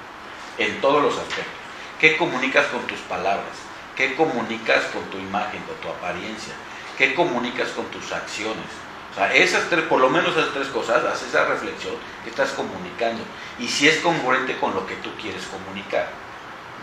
en 0.58 0.80
todos 0.82 1.04
los 1.04 1.14
aspectos. 1.18 1.54
¿Qué 2.00 2.18
comunicas 2.18 2.66
con 2.68 2.82
tus 2.88 3.00
palabras? 3.02 3.56
¿Qué 3.96 4.16
comunicas 4.16 4.84
con 4.86 5.04
tu 5.06 5.18
imagen, 5.18 5.62
con 5.64 5.76
tu 5.78 5.90
apariencia? 5.90 6.54
¿Qué 6.98 7.14
comunicas 7.14 7.70
con 7.70 7.86
tus 7.88 8.12
acciones? 8.12 8.66
O 9.12 9.16
sea, 9.16 9.34
esas 9.34 9.70
tres, 9.70 9.84
por 9.86 10.00
lo 10.02 10.10
menos 10.10 10.36
esas 10.36 10.54
tres 10.54 10.68
cosas, 10.68 11.04
haz 11.06 11.22
esa 11.24 11.46
reflexión 11.46 11.96
que 12.24 12.30
estás 12.30 12.52
comunicando. 12.52 13.24
Y 13.60 13.68
si 13.68 13.88
es 13.88 13.98
congruente 14.00 14.58
con 14.58 14.74
lo 14.74 14.86
que 14.86 14.96
tú 14.96 15.10
quieres 15.22 15.44
comunicar. 15.46 16.10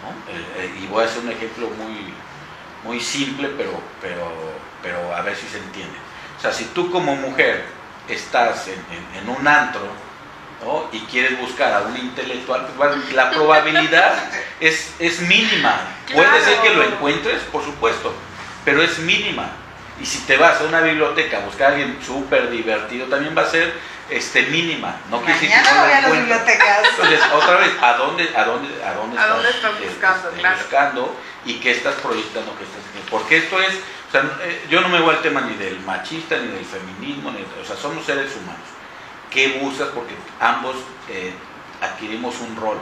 ¿no? 0.03 0.11
Eh, 0.33 0.45
eh, 0.57 0.79
y 0.83 0.87
voy 0.87 1.05
a 1.05 1.07
hacer 1.07 1.20
un 1.23 1.31
ejemplo 1.31 1.68
muy, 1.70 2.12
muy 2.85 3.01
simple, 3.01 3.49
pero, 3.57 3.72
pero, 4.01 4.30
pero 4.83 5.14
a 5.14 5.20
ver 5.22 5.37
si 5.37 5.47
se 5.49 5.59
entiende. 5.59 5.95
O 6.39 6.41
sea, 6.41 6.53
si 6.53 6.64
tú 6.66 6.91
como 6.91 7.14
mujer 7.16 7.64
estás 8.09 8.66
en, 8.68 8.74
en- 8.74 9.22
en 9.22 9.28
un 9.28 9.47
antro 9.47 9.83
¿no? 10.64 10.89
y 10.93 11.01
quieres 11.07 11.39
buscar 11.39 11.72
a 11.72 11.80
un 11.83 11.97
intelectual, 11.97 12.66
pues, 12.76 13.12
la 13.12 13.30
probabilidad 13.30 14.14
es, 14.61 14.95
es 14.99 15.20
mínima. 15.20 15.80
Puede 16.12 16.41
ser 16.45 16.59
que 16.61 16.70
lo 16.74 16.83
encuentres, 16.85 17.43
por 17.53 17.64
supuesto, 17.64 18.12
pero 18.64 18.83
es 18.83 18.99
mínima. 18.99 19.51
Y 20.01 20.07
si 20.07 20.18
te 20.20 20.37
vas 20.37 20.61
a 20.61 20.64
una 20.64 20.80
biblioteca 20.80 21.37
a 21.39 21.41
buscar 21.41 21.68
a 21.70 21.74
alguien 21.74 21.99
súper 22.05 22.51
divertido, 22.51 23.07
también 23.07 23.37
va 23.37 23.43
a 23.43 23.51
ser 23.51 23.72
este, 24.16 24.42
mínima. 24.44 24.96
No 25.10 25.18
quiere 25.20 25.34
decir 25.34 25.48
que 25.50 25.56
Mañana 25.56 25.70
no 25.72 25.80
lo 25.80 25.84
voy 25.86 25.92
a 25.92 26.00
las 26.02 26.12
bibliotecas. 26.12 26.78
Entonces, 26.90 27.20
otra 27.32 27.56
vez, 27.56 27.70
¿a 27.82 27.92
dónde, 27.94 28.36
a 28.36 28.44
dónde, 28.44 28.84
a 28.84 28.92
dónde 28.94 29.18
¿A 29.18 29.26
dónde 29.28 29.48
estás, 29.50 29.72
estás 29.72 29.80
eh, 29.82 29.86
buscando? 29.88 30.28
este, 30.28 30.40
Claro. 30.40 30.56
buscando 30.58 31.16
y 31.44 31.54
qué 31.54 31.70
estás 31.72 31.94
proyectando, 31.96 32.56
qué 32.58 32.64
estás 32.64 32.80
haciendo? 32.88 33.10
Porque 33.10 33.36
esto 33.38 33.60
es, 33.60 33.74
o 34.08 34.12
sea, 34.12 34.22
eh, 34.42 34.66
yo 34.70 34.80
no 34.80 34.88
me 34.88 35.00
voy 35.00 35.14
al 35.14 35.22
tema 35.22 35.40
ni 35.42 35.54
del 35.56 35.80
machista, 35.80 36.36
ni 36.36 36.48
del 36.48 36.64
feminismo, 36.64 37.30
ni, 37.30 37.40
o 37.60 37.64
sea, 37.64 37.76
somos 37.76 38.04
seres 38.04 38.34
humanos. 38.36 38.68
¿Qué 39.30 39.58
buscas? 39.60 39.88
Porque 39.88 40.14
ambos 40.40 40.76
eh, 41.08 41.32
adquirimos 41.80 42.38
un 42.40 42.54
rol. 42.56 42.78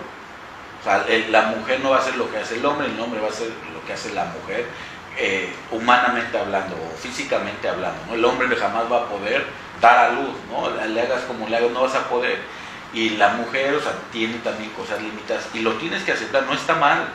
O 0.80 0.84
sea, 0.84 1.04
el- 1.08 1.30
la 1.30 1.42
mujer 1.42 1.80
no 1.80 1.90
va 1.90 1.96
a 1.96 2.00
hacer 2.00 2.16
lo 2.16 2.30
que 2.30 2.38
hace 2.38 2.56
el 2.56 2.64
hombre, 2.66 2.86
el 2.88 2.98
hombre 2.98 3.20
va 3.20 3.28
a 3.28 3.30
hacer 3.30 3.48
lo 3.72 3.84
que 3.86 3.92
hace 3.92 4.12
la 4.14 4.24
mujer, 4.24 4.66
eh, 5.18 5.52
humanamente 5.70 6.38
hablando 6.38 6.74
o 6.76 6.96
físicamente 6.96 7.68
hablando. 7.68 7.98
¿no? 8.06 8.14
El 8.14 8.24
hombre 8.24 8.48
jamás 8.56 8.90
va 8.90 9.02
a 9.02 9.06
poder 9.06 9.44
dar 9.80 9.98
a 9.98 10.12
luz, 10.12 10.34
¿no? 10.50 10.70
le 10.86 11.00
hagas 11.00 11.22
como 11.22 11.48
le 11.48 11.56
hagas, 11.56 11.70
no 11.70 11.82
vas 11.82 11.94
a 11.94 12.08
poder. 12.08 12.38
Y 12.92 13.10
la 13.10 13.28
mujer, 13.30 13.74
o 13.74 13.80
sea, 13.80 13.92
tiene 14.12 14.38
también 14.38 14.70
cosas 14.70 15.00
limitadas 15.00 15.48
y 15.54 15.60
lo 15.60 15.74
tienes 15.74 16.02
que 16.02 16.12
aceptar, 16.12 16.42
no 16.44 16.54
está 16.54 16.74
mal. 16.74 17.08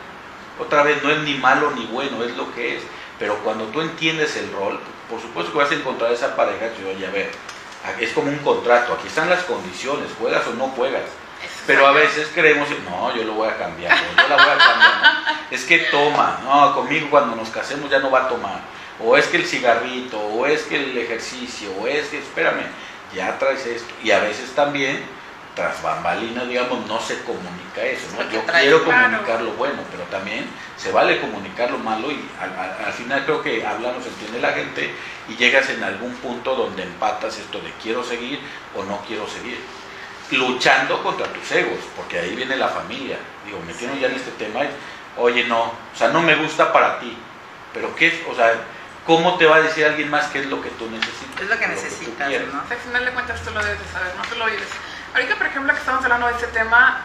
Otra 0.58 0.82
vez, 0.82 1.02
no 1.02 1.10
es 1.10 1.18
ni 1.18 1.34
malo 1.34 1.70
ni 1.72 1.84
bueno, 1.86 2.24
es 2.24 2.34
lo 2.36 2.52
que 2.54 2.76
es. 2.76 2.82
Pero 3.18 3.36
cuando 3.44 3.66
tú 3.66 3.82
entiendes 3.82 4.36
el 4.36 4.50
rol, 4.52 4.80
por 5.10 5.20
supuesto 5.20 5.52
que 5.52 5.58
vas 5.58 5.70
a 5.70 5.74
encontrar 5.74 6.12
esa 6.12 6.34
pareja 6.34 6.72
que 6.72 6.84
oye, 6.84 7.06
a 7.06 7.10
ver, 7.10 7.30
es 8.00 8.12
como 8.12 8.30
un 8.30 8.38
contrato, 8.38 8.94
aquí 8.94 9.06
están 9.06 9.30
las 9.30 9.44
condiciones, 9.44 10.08
juegas 10.18 10.46
o 10.46 10.54
no 10.54 10.68
juegas. 10.68 11.04
Pero 11.66 11.86
a 11.86 11.92
veces 11.92 12.30
creemos, 12.34 12.68
no, 12.88 13.14
yo 13.14 13.24
lo 13.24 13.34
voy 13.34 13.48
a 13.48 13.56
cambiar, 13.56 13.96
yo 13.96 14.28
la 14.28 14.36
voy 14.36 14.52
a 14.52 14.58
cambiar. 14.58 15.02
no. 15.02 15.36
Es 15.50 15.64
que 15.64 15.78
toma, 15.90 16.40
no, 16.44 16.74
conmigo 16.74 17.08
cuando 17.10 17.36
nos 17.36 17.50
casemos 17.50 17.90
ya 17.90 17.98
no 17.98 18.10
va 18.10 18.24
a 18.24 18.28
tomar. 18.28 18.60
O 18.98 19.16
es 19.16 19.26
que 19.26 19.36
el 19.38 19.46
cigarrito, 19.46 20.18
o 20.20 20.46
es 20.46 20.62
que 20.64 20.76
el 20.76 20.96
ejercicio, 20.98 21.70
o 21.80 21.86
es 21.86 22.08
que, 22.08 22.18
espérame, 22.18 22.62
ya 23.14 23.38
traes 23.38 23.66
esto. 23.66 23.94
Y 24.02 24.10
a 24.10 24.20
veces 24.20 24.54
también, 24.54 25.04
tras 25.54 25.82
bambalinas, 25.82 26.48
digamos, 26.48 26.86
no 26.86 27.00
se 27.00 27.22
comunica 27.24 27.82
eso, 27.82 28.08
¿no? 28.12 28.22
Yo 28.30 28.42
quiero 28.60 28.84
comunicar 28.84 29.40
lo 29.42 29.52
bueno, 29.52 29.82
pero 29.90 30.04
también 30.04 30.46
se 30.76 30.92
vale 30.92 31.20
comunicar 31.20 31.70
lo 31.70 31.78
malo 31.78 32.10
y 32.10 32.30
al, 32.40 32.50
al- 32.58 32.84
al 32.86 32.92
final 32.92 33.24
creo 33.24 33.42
que 33.42 33.66
hablando 33.66 34.02
se 34.02 34.08
entiende 34.10 34.40
la 34.40 34.52
gente 34.52 34.94
y 35.28 35.36
llegas 35.36 35.68
en 35.70 35.82
algún 35.82 36.14
punto 36.16 36.54
donde 36.54 36.82
empatas 36.82 37.38
esto 37.38 37.60
de 37.60 37.72
quiero 37.82 38.04
seguir 38.04 38.40
o 38.74 38.82
no 38.84 39.02
quiero 39.06 39.26
seguir 39.28 39.58
luchando 40.30 41.02
contra 41.02 41.26
tus 41.32 41.50
egos, 41.52 41.78
porque 41.94 42.18
ahí 42.18 42.34
viene 42.34 42.56
la 42.56 42.68
familia. 42.68 43.18
Digo, 43.44 43.60
metiendo 43.66 43.96
ya 43.96 44.08
en 44.08 44.14
este 44.16 44.32
tema, 44.32 44.60
oye, 45.16 45.44
no, 45.44 45.62
o 45.64 45.72
sea, 45.96 46.08
no 46.08 46.20
me 46.22 46.34
gusta 46.34 46.72
para 46.72 46.98
ti, 46.98 47.16
pero 47.72 47.94
¿qué 47.94 48.08
es? 48.08 48.14
O 48.28 48.34
sea, 48.34 48.52
¿cómo 49.06 49.38
te 49.38 49.46
va 49.46 49.56
a 49.56 49.60
decir 49.62 49.84
alguien 49.86 50.10
más 50.10 50.26
qué 50.26 50.40
es 50.40 50.46
lo 50.46 50.60
que 50.60 50.70
tú 50.70 50.90
necesitas? 50.90 51.40
Es 51.42 51.48
lo 51.48 51.58
que 51.58 51.66
necesitas, 51.68 52.28
quieres? 52.28 52.52
¿no? 52.52 52.60
Al 52.60 52.76
final 52.76 53.04
de 53.04 53.10
cuentas 53.12 53.40
tú 53.42 53.50
lo 53.52 53.62
debes 53.62 53.78
de 53.80 53.92
saber, 53.92 54.12
no 54.16 54.22
tú 54.24 54.34
lo 54.36 54.46
vives. 54.46 54.68
Ahorita, 55.14 55.36
por 55.36 55.46
ejemplo, 55.46 55.72
que 55.72 55.78
estamos 55.80 56.02
hablando 56.04 56.26
de 56.26 56.32
este 56.34 56.46
tema, 56.48 57.00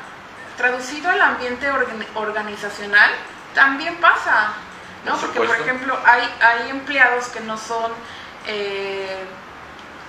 traducido 0.58 1.10
al 1.10 1.22
ambiente 1.22 1.70
organ- 1.72 2.06
organizacional, 2.16 3.12
también 3.54 3.95
pasa, 3.97 4.54
¿no? 5.06 5.12
Por 5.18 5.22
Porque, 5.32 5.39
por 5.39 5.56
ejemplo, 5.56 5.97
hay, 6.06 6.30
hay 6.41 6.70
empleados 6.70 7.28
que 7.28 7.39
no 7.41 7.58
son, 7.58 7.91
eh, 8.47 9.24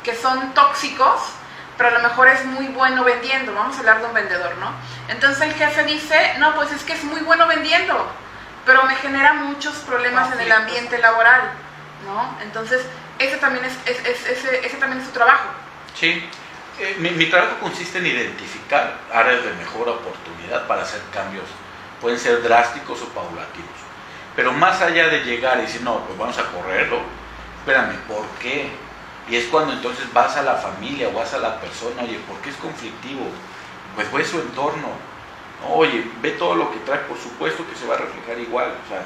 que 0.02 0.14
son 0.16 0.52
tóxicos, 0.54 1.20
pero 1.78 1.90
a 1.90 1.92
lo 1.92 2.08
mejor 2.08 2.28
es 2.28 2.44
muy 2.44 2.66
bueno 2.68 3.02
vendiendo, 3.04 3.54
vamos 3.54 3.76
a 3.76 3.80
hablar 3.80 4.00
de 4.00 4.06
un 4.06 4.14
vendedor, 4.14 4.56
¿no? 4.58 4.70
Entonces 5.08 5.40
el 5.42 5.54
jefe 5.54 5.84
dice, 5.84 6.34
no, 6.38 6.54
pues 6.54 6.70
es 6.72 6.82
que 6.84 6.92
es 6.92 7.04
muy 7.04 7.20
bueno 7.20 7.46
vendiendo, 7.46 8.06
pero 8.66 8.82
me 8.84 8.94
genera 8.96 9.32
muchos 9.34 9.74
problemas 9.76 10.32
en 10.32 10.40
el 10.40 10.52
ambiente 10.52 10.98
laboral, 10.98 11.40
¿no? 12.04 12.36
Entonces, 12.42 12.84
ese 13.18 13.36
también 13.38 13.64
es, 13.64 13.72
es- 13.86 14.04
es- 14.06 14.26
ese, 14.28 14.66
ese 14.66 14.76
también 14.76 15.00
es 15.00 15.06
su 15.06 15.12
trabajo. 15.12 15.48
Sí, 15.98 16.28
Eh, 16.78 16.96
mi, 16.98 17.10
mi 17.10 17.26
trabajo 17.26 17.58
consiste 17.60 17.98
en 17.98 18.06
identificar 18.06 18.98
áreas 19.12 19.44
de 19.44 19.52
mejor 19.52 19.90
oportunidad 19.90 20.66
para 20.66 20.82
hacer 20.82 21.02
cambios. 21.12 21.44
Pueden 22.00 22.18
ser 22.18 22.42
drásticos 22.42 23.02
o 23.02 23.08
paulatinos. 23.10 23.76
Pero 24.34 24.52
más 24.52 24.80
allá 24.80 25.08
de 25.08 25.22
llegar 25.22 25.58
y 25.58 25.62
decir, 25.62 25.82
no, 25.82 25.98
pues 26.06 26.18
vamos 26.18 26.38
a 26.38 26.44
correrlo, 26.50 27.00
espérame, 27.58 27.94
¿por 28.08 28.24
qué? 28.40 28.72
Y 29.28 29.36
es 29.36 29.44
cuando 29.48 29.74
entonces 29.74 30.10
vas 30.14 30.34
a 30.38 30.42
la 30.42 30.54
familia 30.54 31.08
o 31.08 31.12
vas 31.12 31.34
a 31.34 31.38
la 31.38 31.60
persona, 31.60 32.02
oye, 32.02 32.18
¿por 32.26 32.38
qué 32.38 32.48
es 32.48 32.56
conflictivo? 32.56 33.26
Pues 33.94 34.08
fue 34.08 34.24
su 34.24 34.40
entorno. 34.40 34.88
No, 35.60 35.74
Oye, 35.74 36.10
ve 36.22 36.30
todo 36.32 36.54
lo 36.56 36.72
que 36.72 36.78
trae, 36.78 37.00
por 37.00 37.18
supuesto 37.18 37.64
que 37.68 37.76
se 37.76 37.86
va 37.86 37.94
a 37.94 37.98
reflejar 37.98 38.38
igual. 38.40 38.72
O 38.84 38.88
sea, 38.88 39.02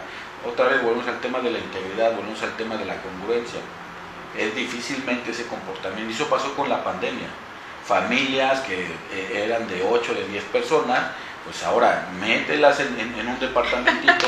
otra 0.47 0.67
vez 0.69 0.83
volvemos 0.83 1.07
al 1.09 1.21
tema 1.21 1.41
de 1.41 1.51
la 1.51 1.59
integridad, 1.59 2.13
volvemos 2.15 2.43
al 2.43 2.57
tema 2.57 2.77
de 2.77 2.85
la 2.85 2.97
congruencia. 3.03 3.61
Es 4.37 4.55
difícilmente 4.55 5.31
ese 5.31 5.47
comportamiento. 5.47 6.11
Y 6.11 6.15
eso 6.15 6.29
pasó 6.29 6.55
con 6.55 6.69
la 6.69 6.83
pandemia. 6.85 7.29
Familias 7.85 8.61
que 8.61 8.85
eh, 9.13 9.45
eran 9.47 9.69
de 9.69 9.83
8, 9.89 10.15
de 10.15 10.27
10 10.29 10.45
personas, 10.45 11.01
pues 11.45 11.63
ahora 11.63 12.09
mételas 12.21 12.81
en, 12.81 12.99
en- 12.99 13.19
en 13.21 13.29
un 13.29 13.39
departamentito 13.39 14.27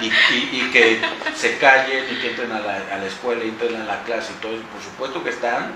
y, 0.00 0.06
y- 0.06 0.50
y 0.52 0.70
que 0.72 1.00
se 1.34 1.58
callen 1.58 2.04
y 2.10 2.20
que 2.20 2.30
entren 2.30 2.52
a 2.52 2.60
la, 2.60 2.76
a 2.76 2.98
la 2.98 3.06
escuela, 3.06 3.42
y 3.44 3.48
entren 3.48 3.80
a 3.82 3.84
la 3.84 4.02
clase 4.04 4.32
y 4.32 4.40
todo 4.40 4.52
eso. 4.52 4.62
Por 4.72 4.80
supuesto 4.82 5.24
que 5.24 5.30
están 5.30 5.72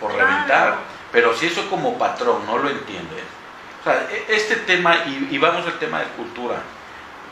por 0.00 0.12
reventar. 0.14 0.76
Pero 1.10 1.34
si 1.36 1.46
eso 1.46 1.68
como 1.68 1.98
patrón 1.98 2.46
no 2.46 2.58
lo 2.58 2.68
entiendes, 2.70 3.24
o 3.80 3.84
sea, 3.84 4.06
e- 4.12 4.26
este 4.28 4.56
tema, 4.56 4.94
y, 5.06 5.28
y 5.32 5.38
vamos 5.38 5.66
al 5.66 5.78
tema 5.80 5.98
de 6.00 6.06
cultura, 6.16 6.62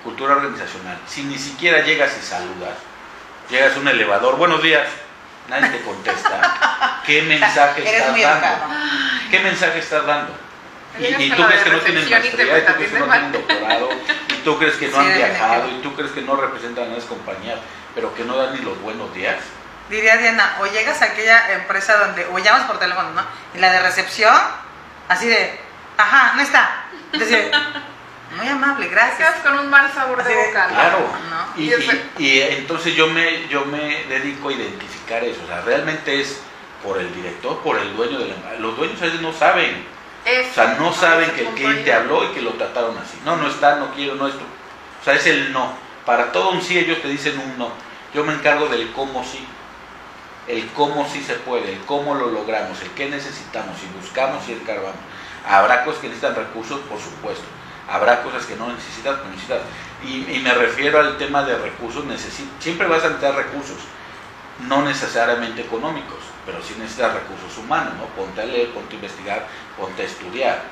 cultura 0.07 0.36
organizacional, 0.36 0.96
si 1.09 1.24
ni 1.24 1.36
siquiera 1.36 1.80
llegas 1.82 2.16
y 2.16 2.24
saludas, 2.24 2.78
llegas 3.50 3.76
a 3.76 3.80
un 3.80 3.88
elevador, 3.88 4.36
buenos 4.36 4.62
días, 4.62 4.86
nadie 5.48 5.68
te 5.68 5.80
contesta, 5.80 7.00
¿qué 7.07 7.22
mensaje 7.22 7.82
estás 7.82 8.16
dando? 8.16 8.74
¿Qué 9.28 9.40
mensaje 9.40 9.78
estás 9.80 10.07
dando? 10.07 10.32
Y, 10.96 11.28
tú 11.30 11.44
crees 11.44 11.62
que 11.64 11.70
no 11.70 11.78
tienen 11.80 12.09
maestría, 12.09 12.59
y 12.59 12.64
tú 12.64 12.72
crees 12.76 12.92
que 12.92 12.98
no 13.00 13.07
tienen 13.07 13.32
doctorado, 13.32 13.88
y 14.28 14.34
tú 14.44 14.59
crees 14.59 14.74
que 14.76 14.88
no 14.88 15.00
han 15.00 15.12
viajado, 15.12 15.68
y 15.70 15.82
tú 15.82 15.96
crees 15.96 16.12
que 16.12 16.22
no 16.22 16.36
representan 16.36 16.84
a 16.92 16.94
las 16.94 17.04
compañías, 17.04 17.59
pero 17.92 18.14
que 18.14 18.22
no 18.22 18.36
dan 18.36 18.54
ni 18.54 18.61
los 18.61 18.80
buenos 18.82 19.12
días. 19.12 19.38
Diría 19.90 20.18
Diana, 20.18 20.59
o 20.61 20.66
llegas 20.66 21.02
a 21.02 21.07
aquella 21.07 21.52
empresa 21.52 21.96
donde, 21.98 22.26
o 22.26 22.38
llamas 22.38 22.62
por 22.62 22.78
teléfono, 22.78 23.11
¿no? 23.11 23.22
Y 23.54 23.59
la 23.59 23.72
de 23.72 23.80
recepción, 23.80 24.34
así 25.09 25.26
de, 25.26 25.59
ajá, 25.98 26.34
no 26.36 26.42
está. 26.42 26.84
Entonces, 27.12 27.50
muy 28.37 28.49
amable, 28.49 28.89
gracias. 28.89 29.34
Con 29.43 29.59
un 29.59 29.68
mal 29.70 29.91
sabor 29.93 30.22
de 30.22 30.34
boca. 30.47 30.68
Claro. 30.68 30.99
¿no? 31.30 31.61
Y, 31.62 31.68
Y 31.68 31.72
es- 31.72 31.84
y- 32.18 32.24
y 32.26 32.41
entonces 32.43 32.95
yo 32.95 33.09
me, 33.09 33.49
yo 33.49 33.64
me 33.64 34.05
dedico 34.05 34.49
a 34.49 34.53
identificar 34.53 35.22
eso. 35.24 35.41
O 35.45 35.47
sea, 35.47 35.62
realmente 35.62 36.20
es 36.20 36.41
por 36.82 36.99
el 36.99 37.12
director, 37.14 37.59
por 37.61 37.78
el 37.78 37.97
dueño 37.97 38.18
de 38.18 38.28
la 38.28 38.34
empresa. 38.34 38.59
Los 38.61 38.76
dueños 38.76 39.01
a 39.01 39.07
veces 39.07 39.20
no 39.20 39.32
saben. 39.32 39.84
Eso, 40.24 40.51
O 40.51 40.55
sea, 40.55 40.74
no 40.78 40.93
saben 40.93 41.30
que 41.32 41.43
el 41.43 41.55
cliente 41.55 41.93
habló 41.93 42.24
y 42.24 42.34
que 42.34 42.43
lo 42.43 42.51
trataron 42.53 42.97
así. 42.99 43.18
No, 43.24 43.37
no 43.37 43.49
está, 43.49 43.76
no 43.76 43.93
quiero, 43.95 44.16
no 44.16 44.26
esto. 44.26 44.43
O 45.01 45.05
sea, 45.05 45.14
es 45.14 45.26
el 45.26 45.53
no. 45.53 45.72
Para 46.05 46.32
todo 46.32 46.51
un 46.51 46.62
sí 46.62 46.78
ellos 46.78 47.01
te 47.01 47.09
dicen 47.09 47.39
un 47.39 47.59
no. 47.59 47.70
Yo 48.12 48.24
me 48.24 48.32
encargo 48.34 48.66
del 48.68 48.93
cómo 48.93 49.24
sí. 49.24 49.45
El 50.49 50.66
cómo 50.68 51.09
sí 51.12 51.22
se 51.22 51.34
puede, 51.34 51.72
el 51.72 51.80
cómo 51.87 52.14
lo 52.14 52.30
logramos, 52.30 52.80
el 52.80 52.91
qué 52.91 53.09
necesitamos, 53.09 53.76
si 53.80 53.87
buscamos 54.01 54.49
y 54.49 54.53
escarbamos. 54.53 54.95
Habrá 55.49 55.84
cosas 55.84 56.01
que 56.01 56.07
necesitan 56.09 56.37
recursos, 56.37 56.78
por 56.89 57.01
supuesto. 57.01 57.45
Habrá 57.89 58.22
cosas 58.22 58.45
que 58.47 58.57
no 58.57 58.68
necesitas, 58.68 59.18
no 59.18 59.30
necesitas. 59.30 59.61
Y, 60.05 60.30
y 60.30 60.41
me 60.41 60.53
refiero 60.55 60.99
al 60.99 61.16
tema 61.18 61.43
de 61.43 61.57
recursos, 61.57 62.05
siempre 62.59 62.87
vas 62.87 63.05
a 63.05 63.09
necesitar 63.09 63.34
recursos, 63.34 63.78
no 64.66 64.82
necesariamente 64.82 65.62
económicos, 65.62 66.18
pero 66.45 66.62
sí 66.62 66.74
necesitas 66.78 67.14
recursos 67.14 67.57
humanos, 67.59 67.95
¿no? 67.95 68.07
Ponte 68.07 68.43
a 68.43 68.45
leer, 68.45 68.70
ponte 68.72 68.95
a 68.95 68.97
investigar, 68.97 69.47
ponte 69.76 70.03
a 70.03 70.07
estudiar. 70.07 70.62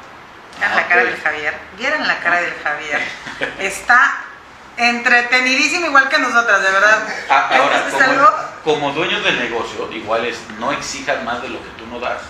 Vean 0.58 0.76
la 0.76 0.88
cara 0.88 1.04
del 1.04 1.16
Javier. 1.16 1.54
Vieron 1.76 2.06
la 2.06 2.18
cara 2.18 2.40
del 2.40 2.54
Javier. 2.54 3.02
Está 3.58 4.24
entretenidísimo 4.76 5.86
igual 5.86 6.08
que 6.08 6.18
nosotras, 6.18 6.62
de 6.62 6.70
verdad. 6.70 6.98
Ah, 7.28 7.50
ahora, 7.52 7.84
como, 8.64 8.78
como 8.78 8.92
dueños 8.92 9.24
de 9.24 9.32
negocio, 9.32 9.90
igual 9.92 10.24
es 10.24 10.38
no 10.58 10.72
exijas 10.72 11.22
más 11.24 11.42
de 11.42 11.48
lo 11.48 11.58
que 11.58 11.70
tú 11.78 11.86
no 11.86 12.00
das. 12.00 12.22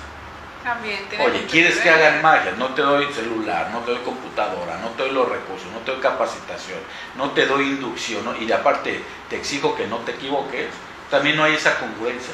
También 0.64 1.06
tiene 1.10 1.26
Oye, 1.26 1.44
¿quieres 1.44 1.76
que 1.76 1.90
hagan 1.90 2.22
magia? 2.22 2.52
No 2.52 2.68
te 2.68 2.80
doy 2.80 3.12
celular, 3.12 3.68
no 3.70 3.80
te 3.80 3.90
doy 3.90 4.00
computadora, 4.00 4.78
no 4.78 4.88
te 4.90 5.02
doy 5.02 5.12
los 5.12 5.28
recursos, 5.28 5.70
no 5.70 5.80
te 5.80 5.92
doy 5.92 6.00
capacitación, 6.00 6.78
no 7.18 7.32
te 7.32 7.44
doy 7.44 7.64
inducción, 7.64 8.24
¿no? 8.24 8.34
y 8.34 8.50
aparte 8.50 9.04
te 9.28 9.36
exijo 9.36 9.76
que 9.76 9.86
no 9.86 9.98
te 9.98 10.12
equivoques. 10.12 10.68
También 11.10 11.36
no 11.36 11.44
hay 11.44 11.54
esa 11.54 11.78
congruencia. 11.78 12.32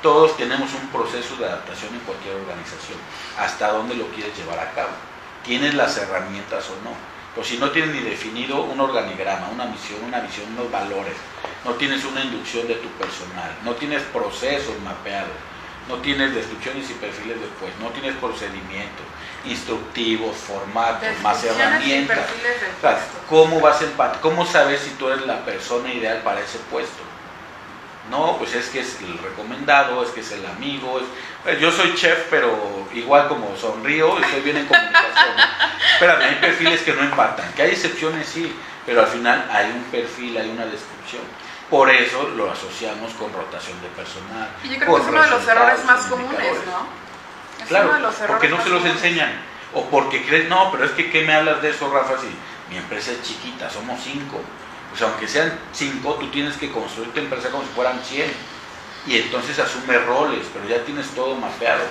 Todos 0.00 0.36
tenemos 0.36 0.72
un 0.74 0.88
proceso 0.90 1.34
de 1.36 1.46
adaptación 1.46 1.92
en 1.92 2.00
cualquier 2.02 2.36
organización. 2.36 2.98
¿Hasta 3.36 3.72
dónde 3.72 3.96
lo 3.96 4.06
quieres 4.08 4.36
llevar 4.38 4.60
a 4.60 4.70
cabo? 4.70 4.92
¿Tienes 5.44 5.74
las 5.74 5.96
herramientas 5.96 6.70
o 6.70 6.74
no? 6.84 6.94
Pues 7.34 7.48
si 7.48 7.58
no 7.58 7.70
tienes 7.72 7.96
ni 7.96 8.00
definido 8.02 8.62
un 8.62 8.78
organigrama, 8.78 9.48
una 9.48 9.64
misión, 9.64 10.04
una 10.04 10.20
visión, 10.20 10.46
unos 10.52 10.70
valores, 10.70 11.14
no 11.64 11.72
tienes 11.72 12.04
una 12.04 12.22
inducción 12.22 12.68
de 12.68 12.74
tu 12.74 12.88
personal, 12.90 13.50
no 13.64 13.72
tienes 13.72 14.02
procesos 14.04 14.78
mapeados, 14.84 15.32
no 15.88 15.96
tienes 15.96 16.34
descripciones 16.34 16.88
y 16.90 16.94
perfiles 16.94 17.40
después, 17.40 17.72
no 17.80 17.88
tienes 17.88 18.14
procedimientos 18.16 19.06
instructivos, 19.44 20.36
formatos, 20.36 21.08
más 21.22 21.42
y 21.42 21.48
herramientas. 21.48 22.18
O 22.78 22.80
sea. 22.80 22.98
¿Cómo 23.28 23.60
vas 23.60 23.82
a 23.82 24.12
¿Cómo 24.20 24.46
sabes 24.46 24.80
si 24.80 24.90
tú 24.90 25.08
eres 25.08 25.26
la 25.26 25.44
persona 25.44 25.92
ideal 25.92 26.18
para 26.22 26.40
ese 26.40 26.58
puesto? 26.70 27.02
No, 28.10 28.36
pues 28.38 28.54
es 28.54 28.68
que 28.68 28.80
es 28.80 29.00
el 29.00 29.16
recomendado, 29.18 30.02
es 30.02 30.10
que 30.10 30.20
es 30.20 30.32
el 30.32 30.44
amigo. 30.46 30.98
es- 30.98 31.06
pues 31.44 31.58
yo 31.60 31.70
soy 31.72 31.94
chef, 31.94 32.26
pero 32.30 32.86
igual 32.94 33.28
como 33.28 33.56
sonrío, 33.56 34.18
estoy 34.18 34.40
bien 34.42 34.56
en 34.58 34.66
comunicación. 34.66 35.36
¿no? 35.36 35.42
Espérame, 35.94 36.22
hay 36.22 36.34
perfiles 36.36 36.80
que 36.82 36.92
no 36.94 37.02
empatan. 37.02 37.52
Que 37.54 37.62
hay 37.62 37.70
excepciones, 37.70 38.28
sí, 38.28 38.52
pero 38.86 39.00
al 39.02 39.06
final 39.08 39.48
hay 39.50 39.70
un 39.70 39.84
perfil, 39.84 40.36
hay 40.36 40.50
una 40.50 40.66
descripción. 40.66 41.22
Por 41.72 41.88
eso 41.90 42.28
lo 42.36 42.52
asociamos 42.52 43.14
con 43.14 43.32
rotación 43.32 43.80
de 43.80 43.88
personal. 43.88 44.46
Y 44.62 44.68
yo 44.68 44.76
creo 44.76 44.94
que 44.94 45.00
es 45.00 45.08
uno 45.08 45.22
de 45.22 45.30
los 45.30 45.48
errores 45.48 45.84
más 45.86 46.00
comunes. 46.02 46.54
¿no? 46.66 46.86
Es 47.62 47.68
Claro, 47.68 47.86
uno 47.86 47.94
de 47.94 48.00
los 48.02 48.14
errores 48.20 48.30
porque 48.30 48.48
no 48.50 48.62
se 48.62 48.68
los 48.68 48.82
comunes. 48.82 49.02
enseñan. 49.02 49.32
O 49.72 49.86
porque 49.86 50.22
crees, 50.26 50.50
no, 50.50 50.70
pero 50.70 50.84
es 50.84 50.90
que 50.90 51.10
¿qué 51.10 51.24
me 51.24 51.32
hablas 51.34 51.62
de 51.62 51.70
eso, 51.70 51.90
Rafa? 51.90 52.18
Si 52.20 52.28
mi 52.68 52.76
empresa 52.76 53.12
es 53.12 53.22
chiquita, 53.22 53.70
somos 53.70 53.98
cinco. 54.04 54.38
O 54.92 54.96
sea, 54.98 55.08
aunque 55.08 55.26
sean 55.26 55.58
cinco, 55.72 56.12
tú 56.20 56.28
tienes 56.28 56.58
que 56.58 56.70
construir 56.70 57.10
tu 57.14 57.20
empresa 57.20 57.48
como 57.48 57.62
si 57.62 57.70
fueran 57.70 57.98
100. 58.04 58.30
Y 59.06 59.16
entonces 59.16 59.58
asume 59.58 59.96
roles, 59.96 60.46
pero 60.52 60.68
ya 60.68 60.84
tienes 60.84 61.08
todo 61.14 61.34
mapeado. 61.36 61.84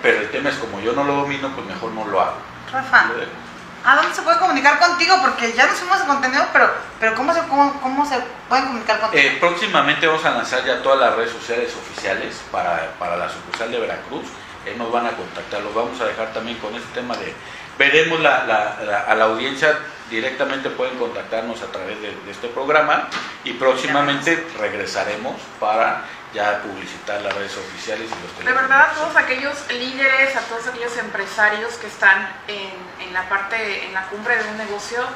Pero 0.00 0.20
el 0.20 0.30
tema 0.30 0.48
es 0.48 0.56
como 0.56 0.80
yo 0.80 0.92
no 0.94 1.04
lo 1.04 1.16
domino, 1.16 1.50
pues 1.54 1.66
mejor 1.66 1.90
no 1.90 2.06
lo 2.06 2.20
hago. 2.22 2.36
Rafa, 2.72 3.04
Lo. 3.08 3.43
¿A 3.84 3.96
dónde 3.96 4.14
se 4.14 4.22
puede 4.22 4.38
comunicar 4.38 4.78
contigo? 4.78 5.16
Porque 5.22 5.52
ya 5.52 5.66
nos 5.66 5.76
fuimos 5.76 6.00
de 6.00 6.06
contenido, 6.06 6.44
pero, 6.52 6.70
pero 7.00 7.14
¿cómo, 7.14 7.32
se, 7.34 7.40
cómo, 7.42 7.80
cómo 7.80 8.06
se 8.08 8.16
pueden 8.48 8.66
comunicar 8.66 9.00
contigo? 9.00 9.22
Eh, 9.22 9.36
próximamente 9.40 10.06
vamos 10.06 10.24
a 10.24 10.30
lanzar 10.30 10.64
ya 10.64 10.82
todas 10.82 10.98
las 11.00 11.14
redes 11.16 11.32
sociales 11.32 11.72
oficiales 11.74 12.40
para, 12.50 12.90
para 12.98 13.16
la 13.16 13.28
sucursal 13.28 13.70
de 13.70 13.80
Veracruz. 13.80 14.24
Eh, 14.66 14.74
nos 14.78 14.90
van 14.90 15.06
a 15.06 15.10
contactar, 15.10 15.60
los 15.62 15.74
vamos 15.74 16.00
a 16.00 16.06
dejar 16.06 16.32
también 16.32 16.58
con 16.58 16.74
este 16.74 16.88
tema 16.94 17.14
de... 17.16 17.34
Veremos 17.76 18.20
la, 18.20 18.44
la- 18.44 19.04
a 19.08 19.14
la 19.16 19.24
audiencia, 19.24 19.76
directamente 20.08 20.70
pueden 20.70 20.96
contactarnos 20.96 21.60
a 21.60 21.66
través 21.66 22.00
de 22.00 22.14
este 22.30 22.46
programa 22.48 23.08
y 23.42 23.54
próximamente 23.54 24.46
regresaremos 24.60 25.34
para 25.58 26.02
ya 26.34 26.60
publicitar 26.62 27.22
las 27.22 27.32
redes 27.32 27.56
oficiales 27.56 28.10
y 28.10 28.26
los 28.26 28.44
De 28.44 28.52
verdad, 28.52 28.90
a 28.90 28.94
todos 28.94 29.16
aquellos 29.16 29.54
líderes, 29.70 30.36
a 30.36 30.40
todos 30.40 30.66
aquellos 30.66 30.96
empresarios 30.98 31.74
que 31.74 31.86
están 31.86 32.28
en, 32.48 33.06
en 33.06 33.14
la 33.14 33.28
parte, 33.28 33.86
en 33.86 33.94
la 33.94 34.02
cumbre 34.06 34.36
de 34.36 34.50
un 34.50 34.58
negocio, 34.58 35.06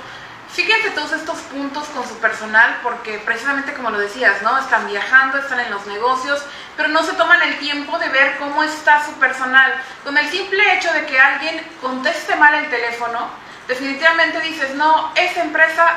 fíjense 0.50 0.90
todos 0.90 1.12
estos 1.12 1.38
puntos 1.40 1.88
con 1.88 2.08
su 2.08 2.16
personal 2.18 2.78
porque 2.82 3.18
precisamente 3.18 3.74
como 3.74 3.90
lo 3.90 3.98
decías, 3.98 4.42
¿no? 4.42 4.58
Están 4.58 4.86
viajando, 4.86 5.38
están 5.38 5.60
en 5.60 5.70
los 5.70 5.86
negocios, 5.86 6.40
pero 6.76 6.88
no 6.88 7.02
se 7.02 7.12
toman 7.14 7.42
el 7.42 7.58
tiempo 7.58 7.98
de 7.98 8.08
ver 8.08 8.36
cómo 8.38 8.62
está 8.62 9.04
su 9.04 9.12
personal. 9.14 9.74
Con 10.04 10.16
el 10.16 10.30
simple 10.30 10.76
hecho 10.76 10.92
de 10.92 11.04
que 11.06 11.18
alguien 11.18 11.60
conteste 11.80 12.36
mal 12.36 12.54
el 12.54 12.70
teléfono, 12.70 13.28
definitivamente 13.66 14.40
dices, 14.40 14.74
no, 14.76 15.12
esa 15.16 15.42
empresa 15.42 15.94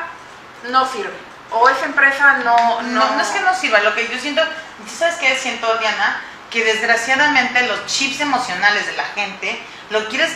no 0.69 0.85
sirve. 0.91 1.13
O 1.53 1.67
esa 1.67 1.85
empresa 1.85 2.37
no... 2.45 2.81
No, 2.81 3.15
no 3.15 3.21
es 3.21 3.27
que 3.27 3.41
no 3.41 3.53
sirva, 3.53 3.79
lo 3.81 3.93
que 3.93 4.07
yo 4.07 4.17
siento, 4.17 4.41
¿sí 4.87 4.95
¿sabes 4.95 5.15
qué 5.15 5.35
siento, 5.35 5.77
Diana? 5.77 6.21
Que 6.49 6.63
desgraciadamente 6.63 7.65
los 7.67 7.85
chips 7.85 8.19
emocionales 8.19 8.85
de 8.85 8.93
la 8.93 9.05
gente 9.05 9.61
lo 9.89 10.07
quieres 10.09 10.31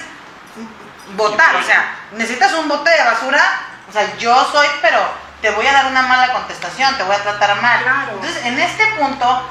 votar, 1.16 1.56
o 1.56 1.64
sea, 1.64 1.96
necesitas 2.14 2.54
un 2.54 2.68
bote 2.68 2.90
de 2.90 3.04
basura, 3.04 3.42
o 3.88 3.92
sea, 3.92 4.18
yo 4.18 4.52
soy, 4.52 4.68
pero 4.82 5.00
te 5.42 5.52
voy 5.52 5.68
a 5.68 5.74
dar 5.74 5.86
una 5.88 6.02
mala 6.02 6.34
contestación, 6.34 6.98
te 6.98 7.04
voy 7.04 7.16
a 7.16 7.22
tratar 7.22 7.62
mal. 7.62 7.84
Claro. 7.84 8.12
Entonces, 8.14 8.46
en 8.46 8.60
este 8.60 8.86
punto, 8.98 9.50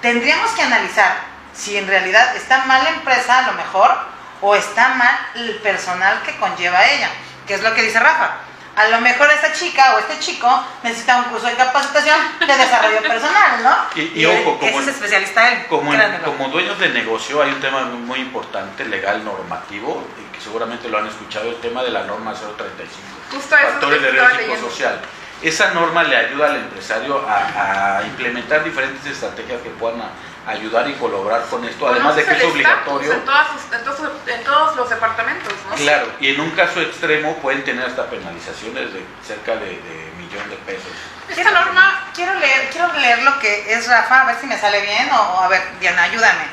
tendríamos 0.00 0.50
que 0.52 0.62
analizar 0.62 1.16
si 1.52 1.76
en 1.76 1.86
realidad 1.86 2.34
está 2.36 2.64
mal 2.64 2.82
la 2.82 2.90
empresa, 2.90 3.38
a 3.38 3.42
lo 3.42 3.52
mejor, 3.52 3.94
o 4.40 4.54
está 4.54 4.88
mal 4.90 5.16
el 5.34 5.56
personal 5.56 6.22
que 6.22 6.36
conlleva 6.36 6.84
ella, 6.86 7.10
que 7.46 7.54
es 7.54 7.62
lo 7.62 7.74
que 7.74 7.82
dice 7.82 8.00
Rafa. 8.00 8.36
A 8.76 8.88
lo 8.88 9.00
mejor 9.00 9.30
esta 9.30 9.52
chica 9.52 9.94
o 9.94 9.98
este 10.00 10.18
chico 10.18 10.48
necesita 10.82 11.18
un 11.18 11.24
curso 11.24 11.46
de 11.46 11.54
capacitación 11.54 12.18
de 12.40 12.46
desarrollo 12.56 13.02
personal, 13.02 13.62
¿no? 13.62 13.76
Y- 13.94 14.20
y 14.20 14.26
ojo, 14.26 14.58
como- 14.58 14.80
es 14.80 14.88
especialista 14.88 15.48
él. 15.52 15.66
Como, 15.68 15.94
en- 15.94 16.18
como 16.24 16.48
dueños 16.48 16.78
de 16.80 16.88
negocio 16.88 17.40
hay 17.42 17.50
un 17.50 17.60
tema 17.60 17.82
muy, 17.82 17.98
muy 18.00 18.18
importante, 18.20 18.84
legal, 18.86 19.24
normativo, 19.24 20.04
y 20.18 20.34
que 20.36 20.40
seguramente 20.42 20.88
lo 20.88 20.98
han 20.98 21.06
escuchado, 21.06 21.48
el 21.50 21.56
tema 21.60 21.82
de 21.84 21.90
la 21.90 22.02
norma 22.02 22.34
035. 22.34 23.06
Justo 23.30 23.56
eso 23.56 23.66
Factores 23.68 24.02
de 24.02 24.10
riesgo 24.10 24.28
leyendo. 24.36 24.68
social. 24.70 25.00
Esa 25.42 25.72
norma 25.74 26.02
le 26.04 26.16
ayuda 26.16 26.46
al 26.46 26.56
empresario 26.56 27.24
a, 27.28 27.98
a 27.98 28.02
implementar 28.04 28.64
diferentes 28.64 29.04
estrategias 29.06 29.60
que 29.62 29.70
puedan 29.70 30.00
a- 30.00 30.10
ayudar 30.46 30.88
y 30.88 30.94
colaborar 30.94 31.42
con 31.50 31.64
esto, 31.64 31.88
además 31.88 32.16
de 32.16 32.24
que 32.24 32.30
es 32.30 32.36
estatus 32.36 32.52
obligatorio. 32.52 33.12
En, 33.12 33.24
todas 33.24 33.46
sus- 33.48 33.72
en 33.72 33.84
todos, 33.84 34.00
en 34.26 34.44
todos 34.44 34.76
los 34.76 34.90
departamentos, 34.90 35.52
¿no? 35.70 35.74
Claro, 35.76 36.06
y 36.20 36.34
en 36.34 36.40
un 36.40 36.50
caso 36.50 36.80
extremo 36.82 37.36
pueden 37.38 37.64
tener 37.64 37.86
hasta 37.86 38.06
penalizaciones 38.10 38.92
de 38.92 39.04
cerca 39.26 39.52
de, 39.56 39.66
de 39.66 40.12
millón 40.18 40.48
de 40.50 40.56
pesos. 40.56 40.90
Esta 41.28 41.50
norma, 41.50 42.00
Quiero 42.14 42.34
leer, 42.34 42.68
quiero 42.70 42.92
leer 42.92 43.22
lo 43.22 43.38
que 43.40 43.72
es 43.72 43.88
Rafa, 43.88 44.20
a 44.20 44.24
ver 44.26 44.36
si 44.40 44.46
me 44.46 44.56
sale 44.56 44.80
bien, 44.82 45.10
o, 45.10 45.16
o 45.20 45.40
a 45.40 45.48
ver, 45.48 45.62
Diana, 45.80 46.04
ayúdame. 46.04 46.44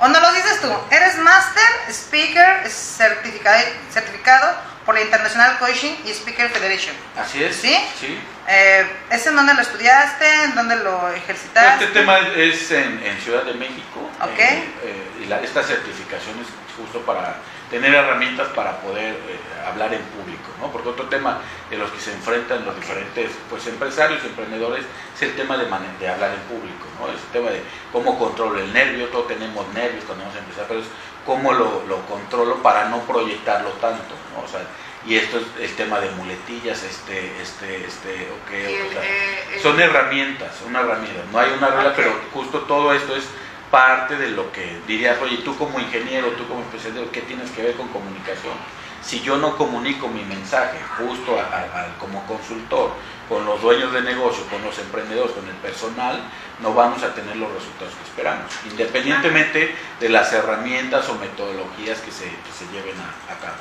O 0.00 0.08
no 0.08 0.18
lo 0.18 0.32
dices 0.32 0.60
tú, 0.60 0.72
eres 0.90 1.16
Master 1.18 1.62
Speaker 1.90 2.68
certificado, 2.68 3.58
certificado 3.92 4.56
por 4.86 4.94
la 4.94 5.02
International 5.02 5.58
Coaching 5.58 5.94
y 6.04 6.10
Speaker 6.10 6.48
Federation. 6.50 6.94
Así 7.16 7.42
es. 7.44 7.56
¿Sí? 7.56 7.76
Sí. 7.98 8.18
Eh, 8.48 8.86
¿Es 9.10 9.26
en 9.26 9.36
dónde 9.36 9.54
lo 9.54 9.60
estudiaste? 9.60 10.26
¿En 10.44 10.54
dónde 10.54 10.76
lo 10.76 11.08
ejercitaste? 11.10 11.84
Este 11.84 11.98
tema 12.00 12.18
es 12.36 12.70
en, 12.72 13.00
en 13.04 13.20
Ciudad 13.20 13.44
de 13.44 13.54
México. 13.54 14.10
Ok. 14.22 14.38
eh, 14.38 14.64
eh, 14.82 15.22
y 15.22 15.26
la- 15.26 15.40
esta 15.40 15.62
certificación 15.62 16.38
es 16.40 16.46
justo 16.76 17.00
para 17.02 17.36
tener 17.70 17.94
herramientas 17.94 18.48
para 18.48 18.78
poder 18.78 19.14
eh, 19.14 19.38
hablar 19.68 19.94
en 19.94 20.02
público, 20.02 20.50
¿no? 20.60 20.72
Porque 20.72 20.88
otro 20.88 21.04
tema 21.06 21.38
de 21.70 21.76
los 21.76 21.88
que 21.92 22.00
se 22.00 22.12
enfrentan 22.12 22.64
los 22.64 22.74
diferentes 22.74 23.30
pues, 23.48 23.64
empresarios, 23.68 24.24
emprendedores, 24.24 24.84
es 25.14 25.22
el 25.22 25.36
tema 25.36 25.56
de, 25.56 25.66
de 26.00 26.08
hablar 26.08 26.32
en 26.32 26.40
público, 26.48 26.86
¿no? 26.98 27.06
Es 27.08 27.20
el 27.20 27.28
tema 27.32 27.50
de 27.50 27.62
cómo 27.92 28.18
controlo 28.18 28.58
el 28.58 28.72
nervio, 28.72 29.06
todos 29.08 29.28
tenemos 29.28 29.68
nervios 29.72 30.04
cuando 30.04 30.24
vamos 30.24 30.36
a 30.36 30.40
empezar, 30.40 30.64
pero 30.66 30.80
es 30.80 30.86
cómo 31.26 31.52
lo, 31.52 31.84
lo 31.86 32.04
controlo 32.06 32.62
para 32.62 32.88
no 32.88 33.00
proyectarlo 33.00 33.70
tanto, 33.72 34.14
¿no? 34.34 34.42
O 34.44 34.48
sea, 34.48 34.60
y 35.06 35.16
esto 35.16 35.38
es 35.38 35.44
el 35.70 35.76
tema 35.76 36.00
de 36.00 36.10
muletillas, 36.10 36.82
este, 36.82 37.40
este, 37.40 37.86
este, 37.86 38.28
ok, 38.30 38.50
el- 38.52 38.86
o 38.88 38.92
sea, 38.92 39.02
eh, 39.04 39.54
el- 39.54 39.60
son 39.60 39.80
herramientas, 39.80 40.60
una 40.66 40.80
herramienta. 40.80 41.22
No 41.32 41.38
hay 41.38 41.52
una 41.56 41.68
regla, 41.68 41.92
pero 41.96 42.12
justo 42.32 42.60
todo 42.60 42.92
esto 42.92 43.14
es 43.16 43.24
parte 43.70 44.16
de 44.16 44.30
lo 44.30 44.50
que 44.52 44.80
dirías, 44.86 45.16
oye, 45.22 45.38
tú 45.38 45.56
como 45.56 45.78
ingeniero, 45.78 46.28
tú 46.32 46.46
como 46.48 46.60
especialista, 46.62 47.10
¿qué 47.12 47.22
tienes 47.22 47.50
que 47.52 47.62
ver 47.62 47.76
con 47.76 47.88
comunicación? 47.88 48.54
Si 49.02 49.20
yo 49.22 49.36
no 49.38 49.56
comunico 49.56 50.08
mi 50.08 50.22
mensaje 50.24 50.78
justo 50.98 51.38
a- 51.40 51.44
a- 51.44 51.80
a- 51.86 51.98
como 51.98 52.26
consultor, 52.26 52.92
con 53.30 53.46
los 53.46 53.62
dueños 53.62 53.92
de 53.94 54.02
negocio, 54.02 54.44
con 54.50 54.60
los 54.62 54.76
emprendedores, 54.78 55.32
con 55.32 55.48
el 55.48 55.54
personal, 55.56 56.20
no 56.58 56.74
vamos 56.74 57.02
a 57.04 57.14
tener 57.14 57.36
los 57.36 57.50
resultados 57.52 57.94
que 57.94 58.02
esperamos, 58.02 58.50
independientemente 58.68 59.74
de 60.00 60.08
las 60.10 60.32
herramientas 60.32 61.08
o 61.08 61.14
metodologías 61.14 62.00
que 62.00 62.10
se, 62.10 62.24
que 62.24 62.52
se 62.58 62.66
lleven 62.72 62.96
a, 63.00 63.32
a 63.32 63.38
cabo. 63.38 63.56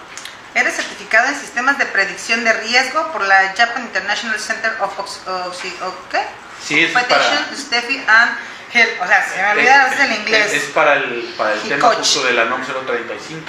Eres 0.55 0.75
certificado 0.75 1.27
en 1.29 1.35
sistemas 1.35 1.77
de 1.77 1.85
predicción 1.85 2.43
de 2.43 2.51
riesgo 2.53 3.11
por 3.13 3.21
la 3.25 3.53
Japan 3.55 3.83
International 3.83 4.39
Center 4.39 4.71
of 4.81 4.97
Ox- 4.99 5.21
Oxy- 5.27 5.75
¿o 5.83 5.93
qué? 6.11 6.21
Sí, 6.61 6.79
es 6.85 6.91
para, 6.91 7.05
Steffi 7.55 8.03
and 8.07 8.31
Health. 8.73 9.01
O 9.01 9.07
sea, 9.07 9.25
se 9.29 9.37
me 9.37 9.63
veces 9.63 9.99
el 9.99 10.11
inglés. 10.19 10.45
Es, 10.47 10.63
es 10.63 10.69
para 10.71 10.95
el, 10.95 11.33
para 11.37 11.53
el 11.53 11.59
tema 11.61 11.89
justo 11.93 12.23
de 12.23 12.33
la 12.33 12.45
NOM 12.45 12.61
035, 12.63 13.45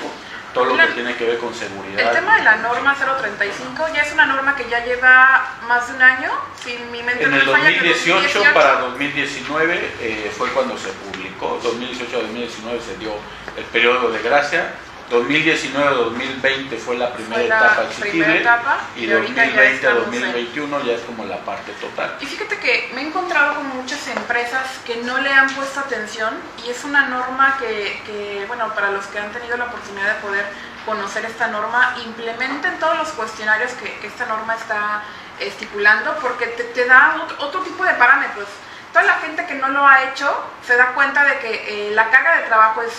todo 0.55 0.65
lo 0.67 0.75
La- 0.77 0.87
que 0.89 0.93
tiene 0.95 1.15
que 1.17 1.25
ver 1.25 1.39
con 1.39 1.55
seguridad. 1.55 2.01
el 2.01 2.11
tema 2.19 2.37
de 2.37 2.43
la 2.43 2.57
norma 2.57 2.95
035 2.97 3.87
ya 3.95 4.03
es 4.03 4.13
una 4.13 4.27
norma 4.27 4.57
que 4.57 4.69
ya 4.69 4.85
lleva 4.85 5.57
más 5.69 5.89
de 5.89 5.95
un 5.95 6.03
año, 6.03 6.31
si 6.65 6.77
mi 6.91 7.03
mente 7.03 7.25
En 7.25 7.33
el 7.35 7.47
me 7.47 7.53
falla, 7.53 7.69
que 7.69 7.89
2018 7.89 8.43
para 8.55 8.81
2019 8.81 9.95
eh, 10.01 10.33
fue 10.37 10.49
cuando 10.51 10.77
se 10.77 10.89
publicó, 10.89 11.61
2018 11.63 12.17
a 12.17 12.21
2019 12.23 12.81
se 12.81 12.97
dio 12.99 13.13
el 13.57 13.65
periodo 13.65 14.11
de 14.11 14.23
gracia 14.23 14.75
2019-2020 15.11 16.79
fue 16.79 16.97
la 16.97 17.13
primera 17.13 17.37
Fue 17.37 17.49
la 17.49 17.57
etapa 17.57 17.75
primera 17.75 17.89
exigible 17.89 18.41
etapa, 18.41 18.79
y 18.97 19.05
y 19.07 19.13
ahorita 19.13 19.45
ya 19.47 19.63
estamos 19.65 20.15
en- 20.15 20.23
2020-2021 20.23 20.85
ya 20.85 20.93
es 20.93 21.01
como 21.03 21.25
la 21.25 21.39
parte 21.39 21.73
total. 21.73 22.17
Y 22.21 22.27
fíjate 22.27 22.59
que 22.59 22.91
me 22.95 23.03
he 23.03 23.07
encontrado 23.07 23.55
con 23.57 23.67
muchas 23.77 24.07
empresas 24.09 24.67
que 24.85 24.97
no 24.97 25.19
le 25.19 25.33
han 25.33 25.51
puesto 25.55 25.81
atención 25.81 26.35
y 26.65 26.71
es 26.71 26.85
una 26.85 27.07
norma 27.07 27.57
que, 27.59 28.03
que, 28.07 28.45
bueno, 28.47 28.73
para 28.75 28.91
los 28.91 29.05
que 29.07 29.19
han 29.19 29.31
tenido 29.33 29.57
la 29.57 29.65
oportunidad 29.67 30.15
de 30.15 30.21
poder 30.21 30.47
conocer 30.87 31.25
esta 31.27 31.49
norma, 31.49 31.95
implementen 32.05 32.79
todos 32.79 32.97
los 32.99 33.09
cuestionarios 33.11 33.73
que, 33.73 33.93
que 33.99 34.07
esta 34.07 34.27
norma 34.27 34.55
está 34.55 35.03
estipulando 35.39 36.17
porque 36.21 36.47
te, 36.47 36.65
te 36.65 36.87
da 36.87 37.17
ot- 37.17 37.35
otro 37.39 37.61
tipo 37.61 37.85
de 37.85 37.95
parámetros. 37.95 38.49
Toda 38.93 39.05
la 39.05 39.15
gente 39.19 39.47
que 39.47 39.55
no 39.55 39.69
lo 39.69 39.87
ha 39.87 40.05
hecho 40.05 40.29
se 40.67 40.77
da 40.77 40.93
cuenta 40.95 41.25
de 41.25 41.39
que 41.39 41.89
eh, 41.89 41.95
la 41.95 42.11
carga 42.11 42.39
de 42.39 42.43
trabajo 42.45 42.83
es, 42.83 42.93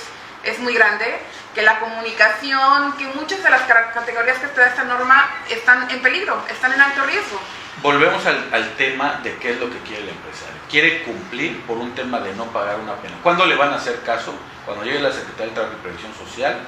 es 0.43 0.59
muy 0.59 0.73
grande, 0.73 1.19
que 1.53 1.61
la 1.61 1.79
comunicación, 1.79 2.93
que 2.97 3.07
muchas 3.07 3.43
de 3.43 3.49
las 3.49 3.61
categorías 3.61 4.37
que 4.39 4.47
te 4.47 4.61
da 4.61 4.67
esta 4.67 4.83
norma 4.83 5.29
están 5.49 5.89
en 5.89 6.01
peligro, 6.01 6.41
están 6.49 6.73
en 6.73 6.81
alto 6.81 7.05
riesgo. 7.05 7.39
Volvemos 7.81 8.25
al, 8.25 8.49
al 8.53 8.75
tema 8.75 9.19
de 9.23 9.35
qué 9.37 9.51
es 9.51 9.59
lo 9.59 9.69
que 9.69 9.77
quiere 9.79 10.03
el 10.03 10.09
empresario. 10.09 10.55
Quiere 10.69 11.03
cumplir 11.03 11.61
por 11.63 11.77
un 11.77 11.93
tema 11.95 12.19
de 12.19 12.33
no 12.35 12.45
pagar 12.45 12.79
una 12.79 12.93
pena. 12.95 13.15
¿Cuándo 13.23 13.45
le 13.45 13.55
van 13.55 13.73
a 13.73 13.75
hacer 13.75 14.01
caso? 14.03 14.33
Cuando 14.65 14.83
llegue 14.83 14.99
la 14.99 15.11
Secretaría 15.11 15.47
de 15.47 15.51
Trabajo 15.53 15.75
y 15.77 15.81
Previsión 15.81 16.13
Social 16.13 16.59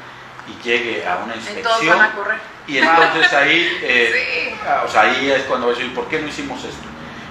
y 0.47 0.63
llegue 0.63 1.05
a 1.07 1.17
una 1.17 1.36
Entonces 1.36 1.57
inspección. 1.57 1.97
van 1.97 2.09
a 2.09 2.15
correr. 2.15 2.39
Y 2.67 2.78
entonces 2.78 3.34
ahí, 3.34 3.80
eh, 3.84 4.55
ah, 4.67 4.84
o 4.86 4.91
sea, 4.91 5.01
ahí 5.01 5.30
es 5.32 5.43
cuando 5.43 5.67
va 5.67 5.74
a 5.74 5.76
decir, 5.76 5.93
¿por 5.93 6.07
qué 6.07 6.19
no 6.19 6.28
hicimos 6.28 6.63
esto? 6.63 6.88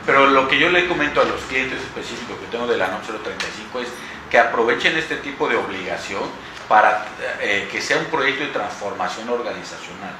Pero 0.06 0.26
lo 0.26 0.48
que 0.48 0.58
yo 0.58 0.68
le 0.70 0.86
comento 0.86 1.20
a 1.20 1.24
los 1.24 1.40
clientes 1.42 1.80
específicos 1.80 2.38
que 2.38 2.46
tengo 2.46 2.66
de 2.66 2.76
la 2.76 2.88
NOM 2.88 3.00
035 3.02 3.80
es 3.80 3.88
que 4.32 4.38
aprovechen 4.38 4.96
este 4.96 5.16
tipo 5.16 5.46
de 5.46 5.56
obligación 5.56 6.22
para 6.66 7.04
eh, 7.40 7.68
que 7.70 7.82
sea 7.82 7.98
un 7.98 8.06
proyecto 8.06 8.44
de 8.44 8.50
transformación 8.50 9.28
organizacional. 9.28 10.14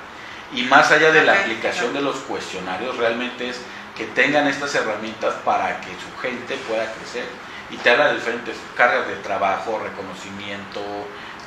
Y 0.53 0.65
más 0.65 0.91
allá 0.93 1.11
de 1.13 1.25
la 1.25 1.33
aplicación 1.41 1.95
de 1.95 2.03
los 2.03 2.17
cuestionarios, 2.19 2.99
realmente 2.99 3.49
es 3.49 3.61
que 3.97 4.05
tengan 4.05 4.47
estas 4.47 4.75
herramientas 4.75 5.35
para 5.47 5.81
que 5.81 5.89
su 5.93 6.21
gente 6.21 6.57
pueda 6.69 6.93
crecer. 6.93 7.25
Y 7.71 7.77
te 7.79 7.89
habla 7.89 8.09
de 8.09 8.17
diferentes 8.17 8.55
cargas 8.77 9.09
de 9.09 9.15
trabajo, 9.17 9.81
reconocimiento, 9.83 10.83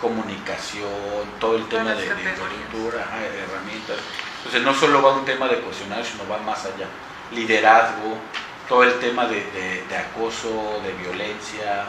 comunicación, 0.01 0.89
todo 1.39 1.55
el 1.57 1.67
tema 1.69 1.91
de, 1.93 2.01
de 2.01 2.31
ajá, 2.99 3.19
de 3.19 3.39
herramientas. 3.43 3.97
Entonces 4.37 4.61
no 4.63 4.73
solo 4.73 5.03
va 5.03 5.13
un 5.13 5.25
tema 5.25 5.47
de 5.47 5.57
cuestionarios, 5.59 6.07
sino 6.07 6.27
va 6.27 6.39
más 6.39 6.65
allá. 6.65 6.87
Liderazgo, 7.31 8.17
todo 8.67 8.83
el 8.83 8.97
tema 8.99 9.25
de, 9.27 9.35
de- 9.51 9.83
de 9.87 9.97
acoso, 9.97 10.81
de 10.83 10.93
violencia, 10.93 11.85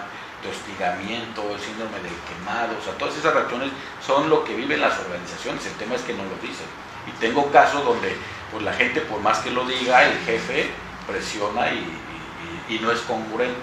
hostigamiento, 0.46 1.42
el 1.54 1.60
síndrome 1.60 1.98
del 2.00 2.14
quemado, 2.28 2.76
o 2.78 2.82
sea, 2.82 2.94
todas 2.94 3.16
esas 3.16 3.34
reacciones 3.34 3.70
son 4.04 4.30
lo 4.30 4.44
que 4.44 4.54
viven 4.54 4.80
las 4.80 4.98
organizaciones, 4.98 5.64
el 5.66 5.72
tema 5.74 5.94
es 5.94 6.02
que 6.02 6.14
no 6.14 6.24
lo 6.24 6.36
dicen. 6.36 6.66
Y 7.06 7.10
tengo 7.20 7.50
casos 7.52 7.84
donde 7.84 8.16
pues, 8.50 8.62
la 8.62 8.72
gente, 8.72 9.00
por 9.00 9.20
más 9.20 9.38
que 9.38 9.50
lo 9.50 9.64
diga, 9.66 10.02
el 10.04 10.18
jefe 10.24 10.70
presiona 11.06 11.70
y, 11.70 12.02
no 12.80 12.90
es 12.90 13.00
congruente. 13.00 13.60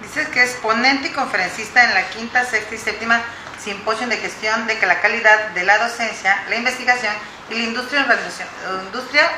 Dices 0.00 0.28
que 0.28 0.42
es 0.42 0.54
ponente 0.54 1.08
y 1.08 1.12
conferencista 1.12 1.84
en 1.84 1.94
la 1.94 2.08
quinta, 2.08 2.44
sexta 2.44 2.74
y 2.74 2.78
séptima 2.78 3.20
simposio 3.62 4.08
de 4.08 4.16
gestión 4.16 4.66
de 4.66 4.78
que 4.78 4.86
la 4.86 5.00
calidad 5.00 5.50
de 5.50 5.64
la 5.64 5.78
docencia, 5.78 6.42
la 6.48 6.56
investigación 6.56 7.14
y 7.50 7.54
la 7.54 7.64
industria, 7.64 8.06
industria 8.86 9.30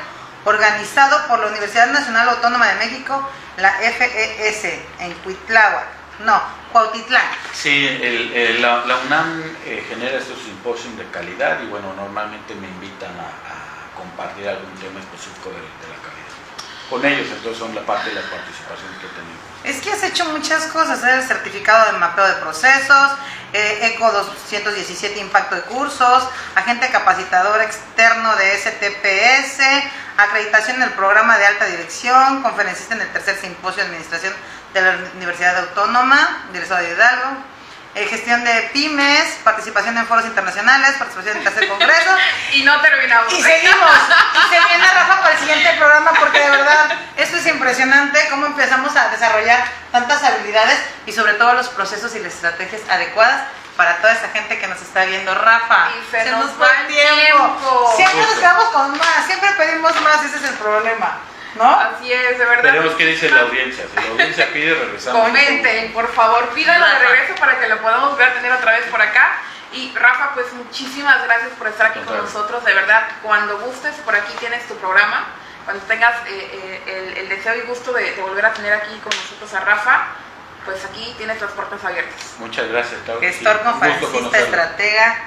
organizado 0.45 1.27
por 1.27 1.39
la 1.39 1.47
Universidad 1.47 1.91
Nacional 1.91 2.29
Autónoma 2.29 2.67
de 2.67 2.75
México, 2.85 3.29
la 3.57 3.71
FES, 3.71 4.79
en 4.99 5.13
Cuitláhuac, 5.23 5.85
no, 6.19 6.41
Cuautitlán. 6.71 7.23
Sí, 7.53 7.87
el- 7.87 8.33
el- 8.33 8.61
la, 8.61 8.85
la 8.85 8.97
UNAM 8.97 9.43
eh, 9.65 9.85
genera 9.89 10.17
estos 10.17 10.39
simposios 10.39 10.97
de 10.97 11.05
calidad 11.09 11.61
y 11.61 11.67
bueno, 11.67 11.93
normalmente 11.93 12.53
me 12.55 12.67
invitan 12.67 13.11
a, 13.17 13.23
a 13.23 13.95
compartir 13.97 14.47
algún 14.47 14.73
tema 14.75 14.99
específico 14.99 15.49
de, 15.49 15.55
de 15.55 15.87
la 15.93 16.01
calidad. 16.01 16.25
Con 16.89 17.03
ellos, 17.03 17.27
entonces 17.31 17.57
son 17.57 17.73
la 17.73 17.81
parte 17.81 18.09
de 18.09 18.15
la 18.15 18.21
participación 18.29 18.91
que 19.01 19.07
tenemos. 19.07 19.41
Es 19.63 19.81
que 19.81 19.91
has 19.91 20.03
hecho 20.03 20.25
muchas 20.25 20.67
cosas, 20.67 21.03
¿eh? 21.03 21.15
el 21.15 21.23
certificado 21.23 21.91
de 21.91 21.97
mapeo 21.97 22.27
de 22.27 22.33
procesos, 22.35 23.11
eh, 23.53 23.93
ECO 23.95 24.11
217 24.11 25.19
impacto 25.19 25.55
de 25.55 25.61
cursos, 25.63 26.27
agente 26.55 26.87
capacitador 26.91 27.59
externo 27.61 28.35
de 28.35 28.57
STPS, 28.59 29.63
acreditación 30.17 30.77
en 30.77 30.83
el 30.83 30.91
programa 30.91 31.37
de 31.39 31.47
alta 31.47 31.65
dirección, 31.65 32.43
conferencista 32.43 32.93
en 32.93 33.01
el 33.01 33.11
tercer 33.11 33.37
simposio 33.41 33.81
de 33.81 33.89
administración 33.89 34.33
de 34.75 34.81
la 34.81 34.97
Universidad 35.15 35.57
Autónoma 35.57 36.43
del 36.51 36.63
Estado 36.63 36.81
de 36.81 36.91
Hidalgo, 36.93 37.37
eh, 37.95 38.07
gestión 38.07 38.43
de 38.43 38.69
pymes, 38.73 39.37
participación 39.45 39.97
en 39.97 40.05
foros 40.05 40.25
internacionales, 40.25 40.95
participación 40.97 41.37
en 41.37 41.43
tercer 41.45 41.67
congreso, 41.69 42.11
Y 42.51 42.63
no 42.63 42.79
terminamos. 42.81 43.31
y 43.31 43.41
seguimos. 43.41 43.95
Y 44.33 44.53
se 44.53 44.67
viene 44.67 44.85
Rafa 44.85 45.21
para 45.21 45.33
el 45.33 45.39
siguiente 45.39 45.73
programa 45.77 46.11
porque 46.19 46.39
de 46.39 46.49
verdad 46.49 46.91
esto 47.15 47.37
es 47.37 47.45
impresionante 47.47 48.27
cómo 48.29 48.47
empezamos 48.47 48.93
a 48.97 49.07
desarrollar 49.09 49.63
tantas 49.93 50.21
habilidades 50.23 50.77
y 51.05 51.13
sobre 51.13 51.33
todo 51.35 51.53
los 51.53 51.69
procesos 51.69 52.13
y 52.15 52.19
las 52.19 52.33
estrategias 52.33 52.81
adecuadas 52.89 53.43
para 53.77 53.97
toda 53.97 54.11
esa 54.13 54.27
gente 54.29 54.59
que 54.59 54.67
nos 54.67 54.81
está 54.81 55.05
viendo. 55.05 55.33
Rafa, 55.33 55.89
Y 55.91 56.11
se 56.11 56.31
nos 56.31 56.61
va 56.61 56.67
el 56.81 56.87
tiempo. 56.87 57.93
Siempre 57.95 58.21
nos 58.21 58.35
quedamos 58.39 58.65
con 58.65 58.97
más, 58.97 59.25
siempre 59.25 59.49
pedimos 59.57 60.01
más, 60.01 60.23
ese 60.25 60.37
es 60.37 60.43
el 60.43 60.55
problema, 60.55 61.17
¿no? 61.55 61.79
Así 61.79 62.11
es, 62.11 62.37
de 62.37 62.45
verdad. 62.45 62.63
Veremos 62.63 62.93
qué 62.95 63.05
dice 63.05 63.29
la 63.29 63.41
audiencia. 63.41 63.85
Si 63.89 63.95
la 63.95 64.11
audiencia 64.11 64.53
pide, 64.53 64.73
regresamos. 64.73 65.21
Comenten, 65.25 65.93
por 65.93 66.11
favor, 66.13 66.49
pídanlo 66.49 66.85
de 66.87 66.99
regreso 66.99 67.35
para 67.35 67.59
que 67.59 67.67
lo 67.67 67.81
podamos 67.81 68.11
volver 68.11 68.29
a 68.29 68.33
tener 68.33 68.51
otra 68.51 68.71
vez 68.73 68.85
por 68.85 69.01
acá. 69.01 69.37
Y 69.73 69.93
Rafa, 69.95 70.33
pues 70.33 70.53
muchísimas 70.53 71.23
gracias 71.25 71.51
por 71.57 71.67
estar 71.67 71.87
aquí 71.87 71.99
con 71.99 72.17
nosotros. 72.17 72.63
De 72.63 72.73
verdad, 72.73 73.07
cuando 73.21 73.57
gustes, 73.59 73.95
por 74.05 74.15
aquí 74.15 74.31
tienes 74.39 74.65
tu 74.67 74.75
programa. 74.75 75.25
Cuando 75.65 75.83
tengas 75.85 76.15
eh, 76.27 76.81
eh, 76.85 77.11
el, 77.11 77.17
el 77.17 77.29
deseo 77.29 77.55
y 77.55 77.61
gusto 77.61 77.91
de, 77.91 78.11
de 78.11 78.21
volver 78.21 78.45
a 78.45 78.53
tener 78.53 78.71
aquí 78.73 78.97
con 79.03 79.09
nosotros 79.09 79.51
a 79.55 79.59
Rafa, 79.61 80.07
pues 80.63 80.85
aquí 80.85 81.13
tienes 81.17 81.41
las 81.41 81.51
puertas 81.51 81.83
abiertas. 81.83 82.35
Muchas 82.39 82.67
gracias, 82.69 83.01
sí. 83.05 83.11
Gestor, 83.19 83.61
conferencista, 83.61 84.39
estratega, 84.39 85.17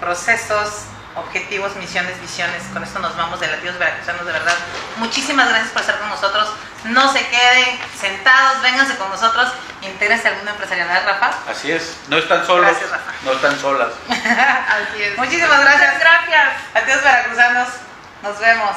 procesos, 0.00 0.84
objetivos, 1.16 1.74
misiones, 1.76 2.20
visiones. 2.20 2.62
Con 2.72 2.82
esto 2.82 2.98
nos 2.98 3.16
vamos 3.16 3.40
de 3.40 3.48
Latidos 3.48 3.78
Veracruzanos, 3.78 4.26
de 4.26 4.32
verdad. 4.32 4.54
Muchísimas 4.96 5.48
gracias 5.48 5.70
por 5.72 5.80
estar 5.82 5.98
con 5.98 6.08
nosotros. 6.08 6.48
No 6.84 7.12
se 7.12 7.26
queden 7.26 7.78
sentados, 7.98 8.62
vénganse 8.62 8.96
con 8.96 9.10
nosotros, 9.10 9.48
intégrense 9.82 10.28
al 10.28 10.36
mundo 10.36 10.52
empresarial, 10.52 10.86
¿verdad, 10.88 11.18
Rafa? 11.18 11.50
Así 11.50 11.72
es, 11.72 11.96
no 12.08 12.18
están 12.18 12.46
solos, 12.46 12.66
Gracias, 12.70 12.90
Rafa. 12.90 13.12
no 13.24 13.32
están 13.32 13.58
solas. 13.60 13.88
Así 14.08 15.02
es. 15.02 15.18
Muchísimas 15.18 15.60
gracias. 15.60 15.94
Muchas 15.94 16.00
gracias. 16.00 16.48
Latidos 16.74 17.02
Veracruzanos, 17.02 17.68
nos 18.22 18.38
vemos. 18.38 18.76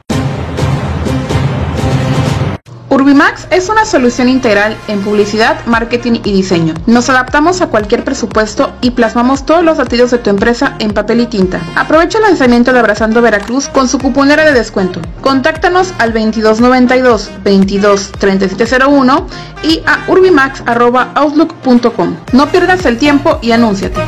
Urbimax 2.91 3.47
es 3.51 3.69
una 3.69 3.85
solución 3.85 4.27
integral 4.27 4.75
en 4.89 5.01
publicidad, 5.01 5.65
marketing 5.65 6.19
y 6.25 6.33
diseño. 6.33 6.73
Nos 6.87 7.09
adaptamos 7.09 7.61
a 7.61 7.67
cualquier 7.67 8.03
presupuesto 8.03 8.73
y 8.81 8.91
plasmamos 8.91 9.45
todos 9.45 9.63
los 9.63 9.77
latidos 9.77 10.11
de 10.11 10.17
tu 10.17 10.29
empresa 10.29 10.75
en 10.79 10.91
papel 10.91 11.21
y 11.21 11.27
tinta. 11.27 11.61
Aprovecha 11.75 12.17
el 12.17 12.25
lanzamiento 12.25 12.73
de 12.73 12.79
Abrazando 12.79 13.21
Veracruz 13.21 13.69
con 13.69 13.87
su 13.87 13.97
cuponera 13.97 14.43
de 14.43 14.51
descuento. 14.51 14.99
Contáctanos 15.21 15.93
al 15.99 16.11
2292 16.11 17.31
22 17.45 18.11
3701 18.11 19.27
y 19.63 19.81
a 19.85 20.03
urbimax.outlook.com. 20.09 22.17
No 22.33 22.51
pierdas 22.51 22.85
el 22.85 22.97
tiempo 22.97 23.39
y 23.41 23.53
anúnciate. 23.53 24.01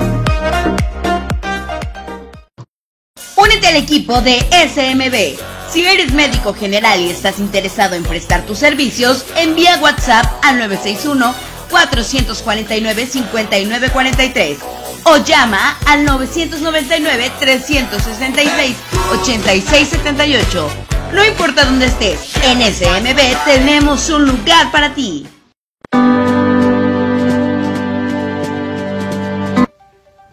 Únete 3.38 3.68
al 3.68 3.68
al 3.68 3.76
equipo 3.78 4.20
de 4.20 4.40
SMB. 4.68 5.63
Si 5.74 5.84
eres 5.84 6.14
médico 6.14 6.54
general 6.54 7.02
y 7.02 7.10
estás 7.10 7.40
interesado 7.40 7.96
en 7.96 8.04
prestar 8.04 8.46
tus 8.46 8.60
servicios, 8.60 9.26
envía 9.36 9.80
WhatsApp 9.80 10.24
al 10.44 10.60
961 10.60 11.34
449 11.72 13.08
5943 13.08 14.60
o 15.06 15.18
llama 15.18 15.76
al 15.88 16.06
999 16.06 17.32
366 17.40 18.76
8678. 19.14 20.70
No 21.12 21.26
importa 21.26 21.66
dónde 21.66 21.88
estés, 21.88 22.36
en 22.44 22.62
SMB 22.62 23.44
tenemos 23.44 24.12
un 24.12 24.28
lugar 24.28 24.72
para 24.72 24.94
ti. 24.94 25.26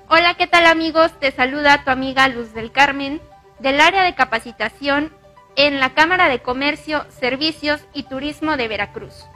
Hola, 0.06 0.34
¿qué 0.36 0.46
tal 0.46 0.66
amigos? 0.66 1.12
Te 1.18 1.32
saluda 1.32 1.82
tu 1.82 1.90
amiga 1.90 2.28
Luz 2.28 2.52
del 2.52 2.70
Carmen 2.72 3.22
del 3.58 3.80
área 3.80 4.02
de 4.02 4.14
capacitación 4.14 5.18
en 5.56 5.80
la 5.80 5.94
Cámara 5.94 6.28
de 6.28 6.40
Comercio, 6.40 7.04
Servicios 7.10 7.80
y 7.92 8.04
Turismo 8.04 8.56
de 8.56 8.68
Veracruz. 8.68 9.26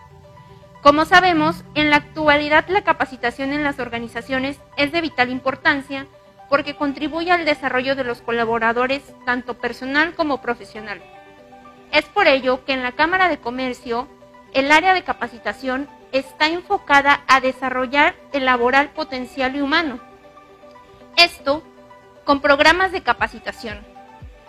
Como 0.82 1.04
sabemos, 1.04 1.64
en 1.74 1.90
la 1.90 1.96
actualidad 1.96 2.68
la 2.68 2.84
capacitación 2.84 3.52
en 3.52 3.64
las 3.64 3.78
organizaciones 3.78 4.58
es 4.76 4.92
de 4.92 5.00
vital 5.00 5.30
importancia 5.30 6.06
porque 6.48 6.76
contribuye 6.76 7.30
al 7.30 7.44
desarrollo 7.44 7.96
de 7.96 8.04
los 8.04 8.20
colaboradores 8.20 9.02
tanto 9.24 9.54
personal 9.54 10.14
como 10.14 10.40
profesional. 10.40 11.02
Es 11.90 12.04
por 12.04 12.26
ello 12.26 12.64
que 12.64 12.74
en 12.74 12.82
la 12.82 12.92
Cámara 12.92 13.28
de 13.28 13.38
Comercio 13.38 14.08
el 14.52 14.70
área 14.70 14.94
de 14.94 15.04
capacitación 15.04 15.88
está 16.12 16.48
enfocada 16.48 17.22
a 17.26 17.40
desarrollar 17.40 18.14
el 18.32 18.44
laboral 18.44 18.90
potencial 18.90 19.56
y 19.56 19.60
humano. 19.60 20.00
Esto 21.16 21.62
con 22.24 22.40
programas 22.40 22.92
de 22.92 23.02
capacitación 23.02 23.93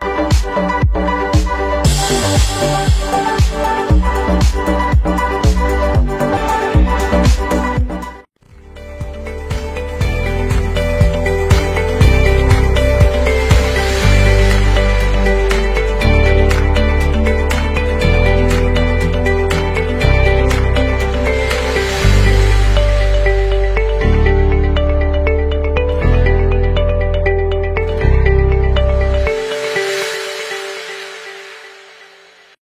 Thank 0.00 0.32
you. 3.92 3.97